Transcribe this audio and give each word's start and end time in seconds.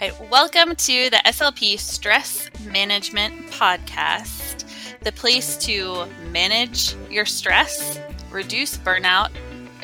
right, 0.00 0.30
welcome 0.30 0.74
to 0.76 1.10
the 1.10 1.20
SLP 1.26 1.78
Stress 1.78 2.48
Management 2.64 3.34
Podcast, 3.50 4.64
the 5.00 5.12
place 5.12 5.58
to 5.58 6.06
manage 6.30 6.94
your 7.10 7.26
stress, 7.26 8.00
reduce 8.30 8.78
burnout, 8.78 9.30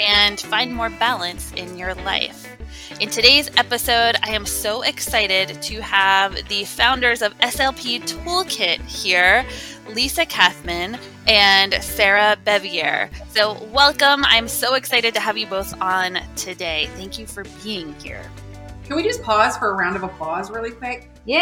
and 0.00 0.40
find 0.40 0.72
more 0.72 0.88
balance 0.88 1.52
in 1.52 1.76
your 1.76 1.94
life. 1.96 2.48
In 2.98 3.10
today's 3.10 3.50
episode, 3.58 4.16
I 4.22 4.30
am 4.30 4.46
so 4.46 4.80
excited 4.82 5.60
to 5.60 5.82
have 5.82 6.48
the 6.48 6.64
founders 6.64 7.20
of 7.20 7.36
SLP 7.40 8.00
Toolkit 8.04 8.80
here, 8.86 9.44
Lisa 9.90 10.24
Kathman 10.24 10.98
and 11.26 11.74
Sarah 11.82 12.38
Bevier. 12.46 13.10
So, 13.34 13.62
welcome. 13.64 14.24
I'm 14.24 14.48
so 14.48 14.74
excited 14.74 15.12
to 15.12 15.20
have 15.20 15.36
you 15.36 15.46
both 15.46 15.78
on 15.82 16.20
today. 16.36 16.88
Thank 16.94 17.18
you 17.18 17.26
for 17.26 17.44
being 17.62 17.92
here. 18.00 18.30
Can 18.86 18.94
we 18.94 19.02
just 19.02 19.20
pause 19.20 19.56
for 19.56 19.70
a 19.70 19.74
round 19.74 19.96
of 19.96 20.04
applause 20.04 20.48
really 20.48 20.70
quick? 20.70 21.10
Yay! 21.24 21.40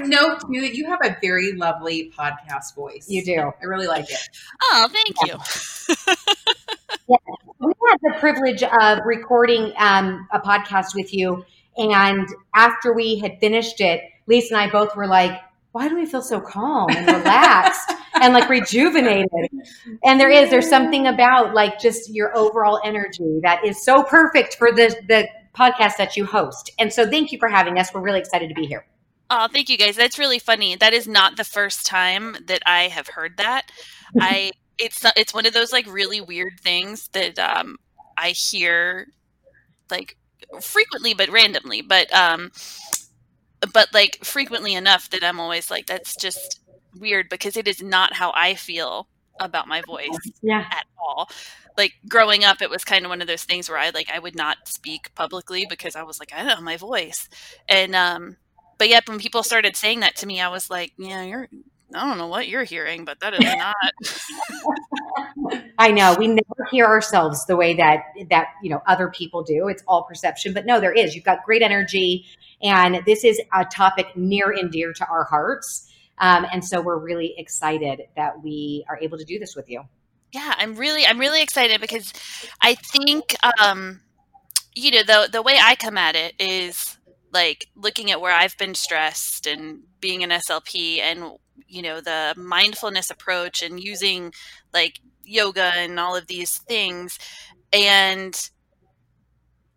Note 0.00 0.40
too 0.40 0.60
that 0.60 0.74
you 0.74 0.86
have 0.86 0.98
a 1.04 1.16
very 1.22 1.52
lovely 1.52 2.12
podcast 2.18 2.74
voice. 2.74 3.06
You 3.08 3.24
do. 3.24 3.38
I 3.38 3.64
really 3.64 3.86
like 3.86 4.10
it. 4.10 4.28
Oh, 4.62 4.88
thank 4.92 5.14
you. 5.24 5.38
yeah. 7.08 7.16
We 7.60 7.72
had 7.88 7.98
the 8.02 8.14
privilege 8.18 8.64
of 8.64 8.98
recording 9.04 9.72
um, 9.78 10.26
a 10.32 10.40
podcast 10.40 10.96
with 10.96 11.14
you, 11.14 11.44
and 11.76 12.26
after 12.52 12.92
we 12.92 13.18
had 13.18 13.38
finished 13.38 13.80
it, 13.80 14.02
Lisa 14.26 14.54
and 14.54 14.62
I 14.62 14.70
both 14.70 14.96
were 14.96 15.06
like, 15.06 15.40
"Why 15.72 15.88
do 15.88 15.94
we 15.94 16.06
feel 16.06 16.22
so 16.22 16.40
calm 16.40 16.90
and 16.90 17.06
relaxed 17.06 17.92
and 18.14 18.34
like 18.34 18.48
rejuvenated?" 18.48 19.50
And 20.04 20.20
there 20.20 20.30
is 20.30 20.50
there's 20.50 20.68
something 20.68 21.06
about 21.06 21.54
like 21.54 21.80
just 21.80 22.10
your 22.10 22.36
overall 22.36 22.80
energy 22.84 23.40
that 23.42 23.64
is 23.64 23.84
so 23.84 24.02
perfect 24.02 24.56
for 24.56 24.72
the 24.72 24.96
the 25.08 25.28
podcast 25.56 25.96
that 25.96 26.16
you 26.16 26.24
host. 26.24 26.70
And 26.78 26.92
so, 26.92 27.08
thank 27.08 27.32
you 27.32 27.38
for 27.38 27.48
having 27.48 27.78
us. 27.78 27.92
We're 27.92 28.00
really 28.00 28.20
excited 28.20 28.48
to 28.48 28.54
be 28.54 28.66
here. 28.66 28.86
Oh, 29.30 29.46
thank 29.52 29.68
you 29.68 29.78
guys. 29.78 29.94
That's 29.94 30.18
really 30.18 30.40
funny. 30.40 30.74
That 30.74 30.92
is 30.92 31.06
not 31.06 31.36
the 31.36 31.44
first 31.44 31.86
time 31.86 32.36
that 32.46 32.62
I 32.66 32.88
have 32.88 33.06
heard 33.06 33.36
that. 33.36 33.70
I 34.18 34.50
it's 34.78 35.04
it's 35.16 35.32
one 35.32 35.46
of 35.46 35.52
those 35.52 35.72
like 35.72 35.86
really 35.86 36.20
weird 36.20 36.58
things 36.60 37.08
that 37.12 37.38
um 37.38 37.76
I 38.16 38.30
hear 38.30 39.06
like 39.90 40.16
frequently 40.60 41.14
but 41.14 41.28
randomly, 41.28 41.80
but 41.80 42.12
um 42.12 42.50
but 43.72 43.88
like 43.92 44.18
frequently 44.24 44.74
enough 44.74 45.10
that 45.10 45.24
I'm 45.24 45.40
always 45.40 45.70
like 45.70 45.86
that's 45.86 46.16
just 46.16 46.60
weird 46.98 47.28
because 47.28 47.56
it 47.56 47.68
is 47.68 47.82
not 47.82 48.14
how 48.14 48.32
I 48.34 48.54
feel 48.54 49.08
about 49.38 49.68
my 49.68 49.82
voice 49.86 50.18
yeah. 50.42 50.66
at 50.70 50.86
all. 50.98 51.30
Like 51.76 51.94
growing 52.08 52.44
up, 52.44 52.60
it 52.60 52.70
was 52.70 52.84
kind 52.84 53.04
of 53.04 53.10
one 53.10 53.22
of 53.22 53.28
those 53.28 53.44
things 53.44 53.68
where 53.68 53.78
I 53.78 53.90
like 53.90 54.10
I 54.12 54.18
would 54.18 54.36
not 54.36 54.68
speak 54.68 55.14
publicly 55.14 55.66
because 55.68 55.96
I 55.96 56.02
was 56.02 56.18
like 56.18 56.32
I 56.34 56.38
don't 56.38 56.58
know 56.58 56.64
my 56.64 56.76
voice, 56.76 57.28
and 57.68 57.94
um, 57.94 58.36
but 58.78 58.88
yet 58.88 59.08
when 59.08 59.18
people 59.18 59.42
started 59.42 59.76
saying 59.76 60.00
that 60.00 60.16
to 60.16 60.26
me, 60.26 60.40
I 60.40 60.48
was 60.48 60.70
like, 60.70 60.92
yeah, 60.98 61.22
you're. 61.22 61.48
I 61.94 62.08
don't 62.08 62.18
know 62.18 62.28
what 62.28 62.48
you're 62.48 62.64
hearing, 62.64 63.04
but 63.04 63.18
that 63.20 63.34
is 63.34 63.40
not. 63.40 63.76
I 65.78 65.90
know 65.90 66.14
we 66.18 66.28
never 66.28 66.68
hear 66.70 66.86
ourselves 66.86 67.46
the 67.46 67.56
way 67.56 67.74
that 67.74 68.04
that 68.28 68.48
you 68.62 68.70
know 68.70 68.82
other 68.86 69.08
people 69.08 69.42
do. 69.42 69.68
It's 69.68 69.82
all 69.88 70.04
perception, 70.04 70.52
but 70.52 70.66
no, 70.66 70.80
there 70.80 70.92
is. 70.92 71.14
You've 71.14 71.24
got 71.24 71.44
great 71.44 71.62
energy, 71.62 72.26
and 72.62 73.00
this 73.06 73.24
is 73.24 73.40
a 73.52 73.64
topic 73.64 74.16
near 74.16 74.50
and 74.52 74.70
dear 74.70 74.92
to 74.92 75.06
our 75.06 75.24
hearts. 75.24 75.90
Um, 76.18 76.46
and 76.52 76.64
so 76.64 76.80
we're 76.80 76.98
really 76.98 77.34
excited 77.38 78.02
that 78.14 78.42
we 78.42 78.84
are 78.88 78.98
able 79.00 79.18
to 79.18 79.24
do 79.24 79.38
this 79.38 79.56
with 79.56 79.68
you. 79.68 79.82
Yeah, 80.32 80.54
I'm 80.58 80.76
really 80.76 81.04
I'm 81.04 81.18
really 81.18 81.42
excited 81.42 81.80
because 81.80 82.12
I 82.60 82.74
think 82.74 83.34
um, 83.60 84.00
you 84.74 84.92
know 84.92 85.02
the 85.02 85.28
the 85.32 85.42
way 85.42 85.58
I 85.60 85.74
come 85.74 85.98
at 85.98 86.14
it 86.14 86.34
is 86.38 86.98
like 87.32 87.68
looking 87.74 88.10
at 88.10 88.20
where 88.20 88.34
I've 88.34 88.56
been 88.58 88.74
stressed 88.74 89.46
and 89.46 89.80
being 90.00 90.22
an 90.22 90.30
SLP 90.30 91.00
and 91.00 91.32
you 91.68 91.82
know 91.82 92.00
the 92.00 92.34
mindfulness 92.36 93.10
approach 93.10 93.62
and 93.62 93.82
using 93.82 94.32
like 94.72 95.00
yoga 95.24 95.72
and 95.76 95.98
all 96.00 96.16
of 96.16 96.26
these 96.26 96.58
things 96.58 97.18
and 97.72 98.50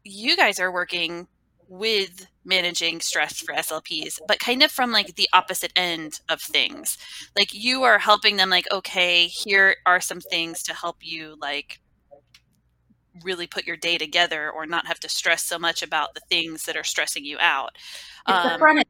you 0.04 0.36
guys 0.36 0.60
are 0.60 0.72
working 0.72 1.28
with 1.68 2.28
managing 2.46 3.00
stress 3.00 3.40
for 3.40 3.54
SLPs, 3.54 4.20
but 4.28 4.40
kind 4.40 4.62
of 4.64 4.72
from 4.72 4.92
like 4.92 5.16
the 5.16 5.30
opposite 5.34 5.72
end 5.76 6.20
of 6.30 6.42
things. 6.42 6.98
Like 7.38 7.54
you 7.54 7.84
are 7.84 8.00
helping 8.00 8.36
them 8.36 8.50
like, 8.50 8.66
okay, 8.72 9.28
here 9.28 9.78
are 9.86 10.02
some 10.02 10.20
things 10.20 10.62
to 10.64 10.74
help 10.74 10.98
you 11.02 11.36
like 11.42 11.80
really 13.24 13.48
put 13.48 13.66
your 13.66 13.78
day 13.78 13.98
together 13.98 14.52
or 14.52 14.66
not 14.66 14.88
have 14.88 15.00
to 15.00 15.10
stress 15.10 15.44
so 15.44 15.58
much 15.58 15.84
about 15.84 16.14
the 16.14 16.22
things 16.30 16.64
that 16.64 16.76
are 16.76 16.84
stressing 16.84 17.26
you 17.26 17.38
out. 17.40 17.78
Um, 18.26 18.54
the 18.54 18.58
front 18.60 18.78
end, 18.80 18.86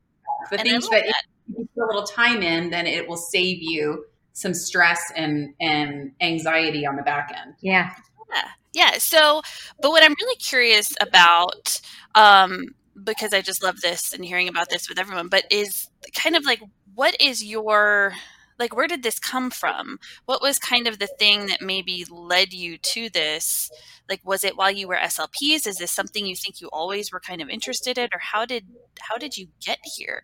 the 0.52 0.58
things 0.58 0.90
that, 0.90 1.04
that. 1.06 1.24
If 1.50 1.58
you 1.58 1.70
put 1.76 1.84
a 1.84 1.88
little 1.88 2.04
time 2.04 2.42
in, 2.42 2.70
then 2.70 2.88
it 2.88 3.08
will 3.08 3.18
save 3.18 3.62
you 3.62 4.06
some 4.34 4.54
stress 4.54 5.02
and 5.16 5.54
and 5.62 6.12
anxiety 6.22 6.86
on 6.86 6.96
the 6.96 7.04
back 7.04 7.34
end. 7.36 7.56
Yeah. 7.62 7.92
Yeah. 8.34 8.50
Yeah. 8.74 8.98
So, 8.98 9.42
but 9.82 9.92
what 9.92 10.04
I'm 10.04 10.16
really 10.20 10.36
curious 10.38 10.94
about, 11.00 11.80
um, 12.16 12.76
because 13.04 13.34
I 13.34 13.42
just 13.42 13.64
love 13.64 13.82
this 13.82 14.14
and 14.14 14.26
hearing 14.26 14.48
about 14.48 14.70
this 14.70 14.90
with 14.90 15.00
everyone, 15.00 15.28
but 15.28 15.46
is 15.52 15.90
kind 16.16 16.36
of 16.36 16.46
like, 16.46 16.62
what 16.96 17.16
is 17.20 17.44
your, 17.44 18.14
like, 18.60 18.76
where 18.76 18.88
did 18.88 19.04
this 19.04 19.20
come 19.20 19.50
from? 19.50 20.00
What 20.26 20.42
was 20.42 20.60
kind 20.60 20.88
of 20.88 21.00
the 21.00 21.08
thing 21.08 21.48
that 21.48 21.62
maybe 21.62 22.06
led 22.10 22.54
you 22.54 22.78
to 22.78 23.10
this? 23.10 23.70
Like, 24.10 24.22
was 24.24 24.44
it 24.44 24.58
while 24.58 24.72
you 24.72 24.88
were 24.88 24.96
SLPs? 24.96 25.68
Is 25.68 25.78
this 25.78 25.92
something 25.92 26.26
you 26.26 26.36
think 26.36 26.62
you 26.62 26.70
always 26.72 27.12
were 27.12 27.20
kind 27.20 27.42
of 27.42 27.50
interested 27.50 27.98
in, 27.98 28.10
or 28.14 28.20
how 28.20 28.46
did 28.46 28.66
how 29.00 29.18
did 29.18 29.38
you 29.38 29.48
get 29.64 29.80
here? 29.96 30.24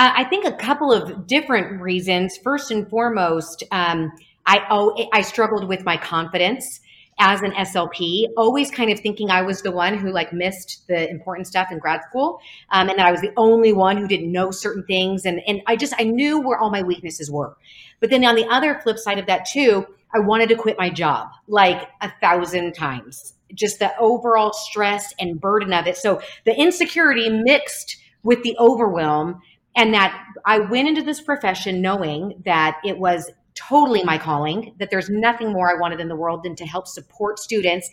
Uh, 0.00 0.12
I 0.16 0.24
think 0.24 0.46
a 0.46 0.52
couple 0.52 0.90
of 0.94 1.26
different 1.26 1.78
reasons. 1.78 2.38
First 2.38 2.70
and 2.70 2.88
foremost, 2.88 3.64
um, 3.70 4.10
I 4.46 4.64
oh, 4.70 4.96
I 5.12 5.20
struggled 5.20 5.68
with 5.68 5.84
my 5.84 5.98
confidence 5.98 6.80
as 7.18 7.42
an 7.42 7.52
SLP, 7.52 8.24
always 8.34 8.70
kind 8.70 8.90
of 8.90 8.98
thinking 8.98 9.30
I 9.30 9.42
was 9.42 9.60
the 9.60 9.70
one 9.70 9.98
who 9.98 10.10
like 10.10 10.32
missed 10.32 10.84
the 10.88 11.10
important 11.10 11.48
stuff 11.48 11.70
in 11.70 11.78
grad 11.78 12.00
school, 12.08 12.40
um, 12.70 12.88
and 12.88 12.98
that 12.98 13.04
I 13.06 13.12
was 13.12 13.20
the 13.20 13.34
only 13.36 13.74
one 13.74 13.98
who 13.98 14.08
didn't 14.08 14.32
know 14.32 14.50
certain 14.50 14.84
things, 14.84 15.26
and 15.26 15.42
and 15.46 15.60
I 15.66 15.76
just 15.76 15.92
I 15.98 16.04
knew 16.04 16.40
where 16.40 16.58
all 16.58 16.70
my 16.70 16.82
weaknesses 16.82 17.30
were. 17.30 17.58
But 18.00 18.08
then 18.08 18.24
on 18.24 18.36
the 18.36 18.46
other 18.46 18.80
flip 18.82 18.96
side 18.96 19.18
of 19.18 19.26
that 19.26 19.44
too, 19.52 19.86
I 20.14 20.20
wanted 20.20 20.48
to 20.48 20.56
quit 20.56 20.78
my 20.78 20.88
job 20.88 21.28
like 21.46 21.90
a 22.00 22.10
thousand 22.22 22.72
times. 22.72 23.34
Just 23.52 23.80
the 23.80 23.94
overall 23.98 24.54
stress 24.54 25.12
and 25.20 25.38
burden 25.38 25.74
of 25.74 25.86
it. 25.86 25.98
So 25.98 26.22
the 26.46 26.58
insecurity 26.58 27.28
mixed 27.28 27.98
with 28.22 28.42
the 28.44 28.56
overwhelm 28.58 29.42
and 29.76 29.94
that 29.94 30.24
I 30.44 30.58
went 30.58 30.88
into 30.88 31.02
this 31.02 31.20
profession 31.20 31.80
knowing 31.80 32.42
that 32.44 32.78
it 32.84 32.98
was 32.98 33.30
totally 33.54 34.02
my 34.04 34.16
calling, 34.16 34.74
that 34.78 34.90
there's 34.90 35.10
nothing 35.10 35.52
more 35.52 35.70
I 35.70 35.78
wanted 35.78 36.00
in 36.00 36.08
the 36.08 36.16
world 36.16 36.42
than 36.44 36.54
to 36.56 36.66
help 36.66 36.86
support 36.86 37.38
students, 37.38 37.90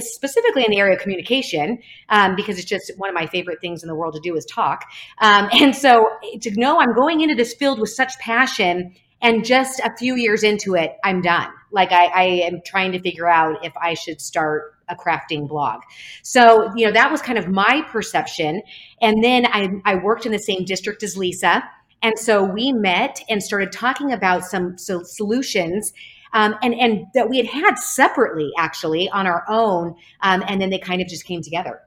specifically 0.00 0.64
in 0.64 0.70
the 0.70 0.78
area 0.78 0.96
of 0.96 1.02
communication, 1.02 1.78
um, 2.08 2.36
because 2.36 2.58
it's 2.58 2.68
just 2.68 2.92
one 2.96 3.08
of 3.08 3.14
my 3.14 3.26
favorite 3.26 3.60
things 3.60 3.82
in 3.82 3.88
the 3.88 3.94
world 3.94 4.14
to 4.14 4.20
do 4.20 4.36
is 4.36 4.44
talk. 4.44 4.84
Um, 5.20 5.48
and 5.52 5.74
so 5.74 6.06
to 6.42 6.50
know 6.52 6.80
I'm 6.80 6.94
going 6.94 7.20
into 7.20 7.34
this 7.34 7.54
field 7.54 7.80
with 7.80 7.90
such 7.90 8.18
passion 8.18 8.94
and 9.20 9.44
just 9.44 9.80
a 9.80 9.96
few 9.96 10.16
years 10.16 10.42
into 10.42 10.74
it, 10.74 10.96
I'm 11.02 11.22
done. 11.22 11.48
Like 11.72 11.90
I, 11.92 12.06
I 12.06 12.24
am 12.46 12.60
trying 12.64 12.92
to 12.92 13.00
figure 13.00 13.28
out 13.28 13.64
if 13.64 13.72
I 13.76 13.94
should 13.94 14.20
start 14.20 14.74
a 14.88 14.96
crafting 14.96 15.48
blog. 15.48 15.80
So, 16.22 16.70
you 16.76 16.86
know, 16.86 16.92
that 16.92 17.10
was 17.10 17.22
kind 17.22 17.38
of 17.38 17.48
my 17.48 17.82
perception. 17.88 18.62
And 19.00 19.22
then 19.22 19.46
I, 19.46 19.70
I 19.84 19.96
worked 19.96 20.26
in 20.26 20.32
the 20.32 20.38
same 20.38 20.64
district 20.64 21.02
as 21.02 21.16
Lisa. 21.16 21.62
And 22.02 22.18
so 22.18 22.44
we 22.44 22.72
met 22.72 23.20
and 23.28 23.42
started 23.42 23.72
talking 23.72 24.12
about 24.12 24.44
some 24.44 24.78
so 24.78 25.02
solutions 25.02 25.92
um, 26.32 26.54
and, 26.62 26.74
and 26.74 27.06
that 27.14 27.28
we 27.28 27.38
had 27.38 27.46
had 27.46 27.74
separately 27.78 28.50
actually 28.58 29.08
on 29.10 29.26
our 29.26 29.44
own. 29.48 29.94
Um, 30.20 30.44
and 30.46 30.60
then 30.60 30.70
they 30.70 30.78
kind 30.78 31.00
of 31.00 31.08
just 31.08 31.24
came 31.24 31.42
together. 31.42 31.80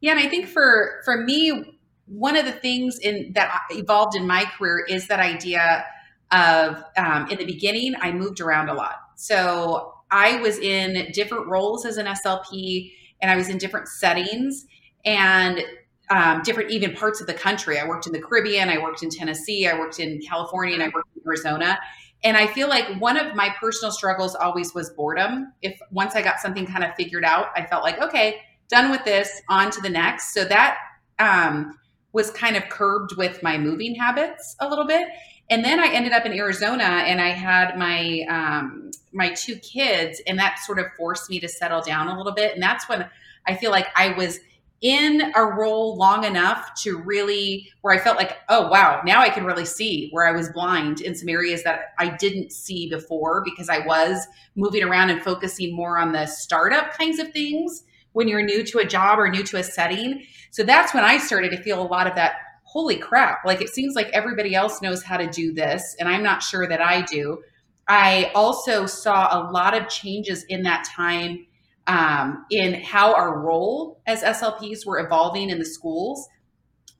Yeah. 0.00 0.12
And 0.12 0.20
I 0.20 0.28
think 0.28 0.46
for, 0.46 1.00
for 1.04 1.16
me, 1.16 1.78
one 2.06 2.36
of 2.36 2.44
the 2.44 2.52
things 2.52 2.98
in 2.98 3.32
that 3.34 3.62
evolved 3.70 4.14
in 4.14 4.26
my 4.26 4.44
career 4.44 4.84
is 4.88 5.08
that 5.08 5.20
idea 5.20 5.84
of 6.30 6.84
um, 6.96 7.30
in 7.30 7.38
the 7.38 7.46
beginning, 7.46 7.94
I 8.00 8.12
moved 8.12 8.40
around 8.40 8.68
a 8.68 8.74
lot. 8.74 8.96
So 9.16 9.93
I 10.14 10.36
was 10.36 10.58
in 10.58 11.10
different 11.10 11.48
roles 11.48 11.84
as 11.84 11.96
an 11.96 12.06
SLP 12.06 12.92
and 13.20 13.32
I 13.32 13.36
was 13.36 13.48
in 13.48 13.58
different 13.58 13.88
settings 13.88 14.64
and 15.04 15.60
um, 16.08 16.42
different 16.42 16.70
even 16.70 16.94
parts 16.94 17.20
of 17.20 17.26
the 17.26 17.34
country. 17.34 17.80
I 17.80 17.88
worked 17.88 18.06
in 18.06 18.12
the 18.12 18.22
Caribbean, 18.22 18.68
I 18.68 18.78
worked 18.78 19.02
in 19.02 19.10
Tennessee, 19.10 19.66
I 19.66 19.76
worked 19.76 19.98
in 19.98 20.20
California, 20.20 20.74
and 20.74 20.84
I 20.84 20.90
worked 20.94 21.08
in 21.16 21.22
Arizona. 21.26 21.80
And 22.22 22.36
I 22.36 22.46
feel 22.46 22.68
like 22.68 22.86
one 23.00 23.16
of 23.16 23.34
my 23.34 23.52
personal 23.60 23.90
struggles 23.90 24.36
always 24.36 24.72
was 24.72 24.90
boredom. 24.90 25.52
If 25.62 25.76
once 25.90 26.14
I 26.14 26.22
got 26.22 26.38
something 26.38 26.64
kind 26.64 26.84
of 26.84 26.94
figured 26.94 27.24
out, 27.24 27.48
I 27.56 27.66
felt 27.66 27.82
like, 27.82 28.00
okay, 28.00 28.40
done 28.68 28.92
with 28.92 29.04
this, 29.04 29.42
on 29.48 29.72
to 29.72 29.80
the 29.80 29.90
next. 29.90 30.32
So 30.32 30.44
that 30.44 30.78
um, 31.18 31.76
was 32.12 32.30
kind 32.30 32.56
of 32.56 32.68
curbed 32.68 33.16
with 33.16 33.42
my 33.42 33.58
moving 33.58 33.96
habits 33.96 34.54
a 34.60 34.68
little 34.68 34.86
bit. 34.86 35.08
And 35.50 35.64
then 35.64 35.78
I 35.78 35.88
ended 35.88 36.12
up 36.12 36.24
in 36.24 36.32
Arizona 36.32 36.84
and 36.84 37.20
I 37.20 37.28
had 37.28 37.76
my 37.78 38.24
um, 38.28 38.90
my 39.12 39.30
two 39.30 39.56
kids, 39.56 40.20
and 40.26 40.38
that 40.38 40.58
sort 40.58 40.78
of 40.78 40.86
forced 40.96 41.30
me 41.30 41.38
to 41.40 41.48
settle 41.48 41.80
down 41.82 42.08
a 42.08 42.16
little 42.16 42.32
bit. 42.32 42.54
And 42.54 42.62
that's 42.62 42.88
when 42.88 43.08
I 43.46 43.54
feel 43.54 43.70
like 43.70 43.86
I 43.94 44.14
was 44.14 44.40
in 44.80 45.32
a 45.34 45.42
role 45.42 45.96
long 45.96 46.24
enough 46.24 46.74
to 46.82 46.98
really 46.98 47.70
where 47.80 47.94
I 47.94 47.98
felt 47.98 48.18
like, 48.18 48.38
oh 48.48 48.68
wow, 48.68 49.00
now 49.04 49.20
I 49.20 49.30
can 49.30 49.44
really 49.44 49.64
see 49.64 50.08
where 50.10 50.26
I 50.26 50.32
was 50.32 50.50
blind 50.50 51.00
in 51.00 51.14
some 51.14 51.28
areas 51.28 51.62
that 51.64 51.94
I 51.98 52.08
didn't 52.08 52.52
see 52.52 52.90
before 52.90 53.42
because 53.44 53.70
I 53.70 53.78
was 53.86 54.26
moving 54.56 54.82
around 54.82 55.08
and 55.10 55.22
focusing 55.22 55.74
more 55.74 55.98
on 55.98 56.12
the 56.12 56.26
startup 56.26 56.92
kinds 56.92 57.18
of 57.18 57.32
things 57.32 57.84
when 58.12 58.28
you're 58.28 58.42
new 58.42 58.62
to 58.62 58.78
a 58.78 58.84
job 58.84 59.18
or 59.18 59.30
new 59.30 59.42
to 59.44 59.56
a 59.56 59.62
setting. 59.62 60.24
So 60.50 60.62
that's 60.62 60.92
when 60.92 61.02
I 61.02 61.16
started 61.16 61.50
to 61.52 61.62
feel 61.62 61.80
a 61.80 61.88
lot 61.88 62.06
of 62.06 62.14
that 62.16 62.43
holy 62.74 62.96
crap, 62.96 63.44
like 63.46 63.62
it 63.62 63.68
seems 63.68 63.94
like 63.94 64.08
everybody 64.08 64.52
else 64.52 64.82
knows 64.82 65.02
how 65.04 65.16
to 65.16 65.28
do 65.28 65.54
this, 65.54 65.94
and 66.00 66.08
I'm 66.08 66.24
not 66.24 66.42
sure 66.42 66.66
that 66.66 66.82
I 66.82 67.02
do. 67.02 67.40
I 67.86 68.32
also 68.34 68.84
saw 68.84 69.28
a 69.30 69.46
lot 69.52 69.80
of 69.80 69.88
changes 69.88 70.44
in 70.48 70.64
that 70.64 70.84
time 70.94 71.46
um, 71.86 72.44
in 72.50 72.74
how 72.74 73.14
our 73.14 73.38
role 73.38 74.00
as 74.06 74.22
SLPs 74.22 74.84
were 74.84 74.98
evolving 74.98 75.50
in 75.50 75.58
the 75.58 75.64
schools. 75.64 76.28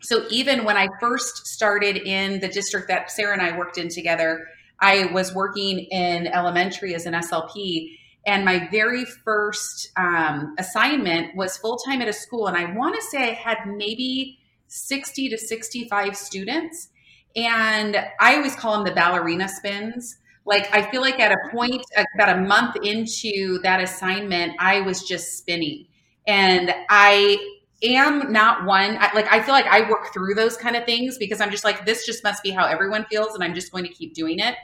So 0.01 0.27
even 0.31 0.65
when 0.65 0.77
I 0.77 0.89
first 1.01 1.47
started 1.47 1.97
in 1.97 2.39
the 2.39 2.49
district 2.49 2.89
that 2.89 3.11
Sarah 3.11 3.33
and 3.33 3.43
I 3.43 3.57
worked 3.59 3.79
in 3.79 3.89
together, 3.89 4.47
I 4.79 5.07
was 5.07 5.35
working 5.35 5.81
in 5.91 6.29
elementary 6.29 6.95
as 6.95 7.07
an 7.07 7.15
SLP. 7.15 7.97
And 8.27 8.45
my 8.45 8.69
very 8.71 9.07
first 9.25 9.91
um, 9.97 10.55
assignment 10.59 11.35
was 11.35 11.57
full 11.57 11.79
time 11.79 12.01
at 12.01 12.09
a 12.09 12.13
school. 12.13 12.47
And 12.47 12.57
I 12.57 12.73
want 12.77 12.95
to 12.95 13.03
say 13.03 13.31
I 13.31 13.33
had 13.33 13.59
maybe 13.67 14.39
60 14.75 15.29
to 15.29 15.39
65 15.39 16.17
students. 16.17 16.89
And 17.37 17.97
I 18.21 18.37
always 18.37 18.57
call 18.57 18.75
them 18.75 18.85
the 18.85 18.93
ballerina 18.93 19.49
spins. 19.49 20.19
Like, 20.45 20.69
I 20.75 20.91
feel 20.91 21.01
like 21.01 21.21
at 21.21 21.33
a 21.33 21.51
point, 21.51 21.85
about 22.15 22.37
a 22.37 22.41
month 22.43 22.77
into 22.83 23.61
that 23.63 23.81
assignment, 23.81 24.53
I 24.59 24.81
was 24.81 25.03
just 25.03 25.39
spinning. 25.39 25.87
And 26.27 26.75
I 26.91 27.39
am 27.83 28.33
not 28.33 28.65
one, 28.65 28.95
like, 29.15 29.33
I 29.33 29.43
feel 29.43 29.55
like 29.55 29.67
I 29.67 29.89
work 29.89 30.13
through 30.13 30.35
those 30.35 30.57
kind 30.57 30.77
of 30.77 30.85
things 30.85 31.19
because 31.19 31.41
I'm 31.41 31.51
just 31.51 31.65
like, 31.65 31.87
this 31.87 32.05
just 32.05 32.25
must 32.25 32.43
be 32.43 32.51
how 32.51 32.67
everyone 32.67 33.05
feels. 33.07 33.35
And 33.35 33.45
I'm 33.45 33.55
just 33.55 33.73
going 33.73 33.85
to 33.85 33.93
keep 33.93 34.13
doing 34.13 34.39
it. 34.39 34.57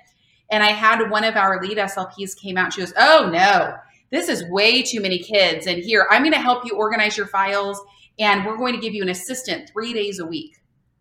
And 0.51 0.63
I 0.63 0.73
had 0.73 1.09
one 1.09 1.25
of 1.25 1.37
our 1.37 1.63
lead 1.63 1.79
SLPs 1.79 2.37
came 2.37 2.59
out. 2.59 2.73
She 2.73 2.81
goes, 2.81 2.93
Oh, 2.99 3.31
no, 3.33 3.77
this 4.11 4.29
is 4.29 4.45
way 4.51 4.83
too 4.83 5.01
many 5.01 5.19
kids. 5.21 5.67
And 5.67 5.79
here, 5.83 6.07
I'm 6.11 6.23
going 6.23 6.33
to 6.33 6.41
help 6.41 6.65
you 6.65 6.73
organize 6.73 7.17
your 7.17 7.29
files 7.29 7.81
and 8.21 8.45
we're 8.45 8.59
going 8.59 8.75
to 8.75 8.81
give 8.81 8.95
you 8.95 9.03
an 9.03 9.09
assistant 9.09 9.71
three 9.73 9.93
days 9.93 10.21
a 10.21 10.27
week 10.27 10.59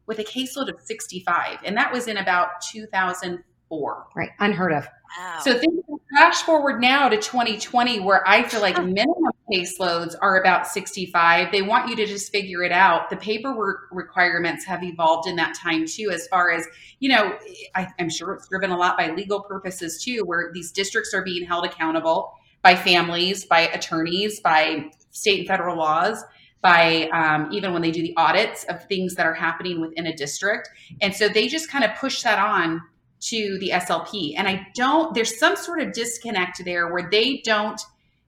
with 0.07 0.17
a 0.17 0.23
caseload 0.23 0.69
of 0.69 0.81
65. 0.81 1.59
And 1.63 1.77
that 1.77 1.91
was 1.93 2.07
in 2.07 2.17
about 2.17 2.47
2004. 2.71 4.07
Right. 4.15 4.29
Unheard 4.39 4.73
of. 4.73 4.87
Wow. 5.19 5.39
So 5.43 5.57
think 5.57 5.85
flash 6.15 6.41
forward 6.41 6.81
now 6.81 7.09
to 7.09 7.17
2020, 7.17 7.99
where 7.99 8.27
I 8.27 8.43
feel 8.43 8.61
like 8.61 8.75
minimum 8.77 9.31
caseloads 9.51 10.15
are 10.21 10.39
about 10.39 10.65
65. 10.65 11.51
They 11.51 11.61
want 11.61 11.89
you 11.89 11.95
to 11.97 12.05
just 12.05 12.31
figure 12.31 12.63
it 12.63 12.71
out. 12.71 13.09
The 13.09 13.17
paperwork 13.17 13.89
requirements 13.91 14.65
have 14.65 14.83
evolved 14.83 15.27
in 15.27 15.35
that 15.35 15.55
time 15.55 15.85
too, 15.85 16.09
as 16.11 16.27
far 16.27 16.51
as, 16.51 16.65
you 16.99 17.09
know, 17.09 17.37
I, 17.75 17.87
I'm 17.99 18.09
sure 18.09 18.33
it's 18.33 18.47
driven 18.47 18.71
a 18.71 18.77
lot 18.77 18.97
by 18.97 19.11
legal 19.11 19.41
purposes 19.41 20.01
too, 20.03 20.23
where 20.25 20.51
these 20.53 20.71
districts 20.71 21.13
are 21.13 21.23
being 21.23 21.45
held 21.45 21.65
accountable 21.65 22.33
by 22.61 22.75
families, 22.75 23.45
by 23.45 23.61
attorneys, 23.61 24.39
by 24.39 24.89
state 25.11 25.39
and 25.39 25.47
federal 25.47 25.77
laws 25.77 26.23
by 26.61 27.09
um, 27.13 27.51
even 27.51 27.71
when 27.71 27.81
they 27.81 27.91
do 27.91 28.01
the 28.01 28.13
audits 28.17 28.65
of 28.65 28.85
things 28.85 29.15
that 29.15 29.25
are 29.25 29.33
happening 29.33 29.79
within 29.79 30.05
a 30.05 30.15
district. 30.15 30.69
And 31.01 31.15
so 31.15 31.29
they 31.29 31.47
just 31.47 31.69
kind 31.69 31.85
of 31.85 31.95
push 31.95 32.21
that 32.23 32.37
on 32.37 32.81
to 33.21 33.57
the 33.59 33.69
SLP. 33.69 34.33
And 34.37 34.47
I 34.47 34.67
don't, 34.75 35.13
there's 35.13 35.37
some 35.39 35.55
sort 35.55 35.81
of 35.81 35.93
disconnect 35.93 36.63
there 36.65 36.91
where 36.91 37.09
they 37.09 37.41
don't 37.43 37.79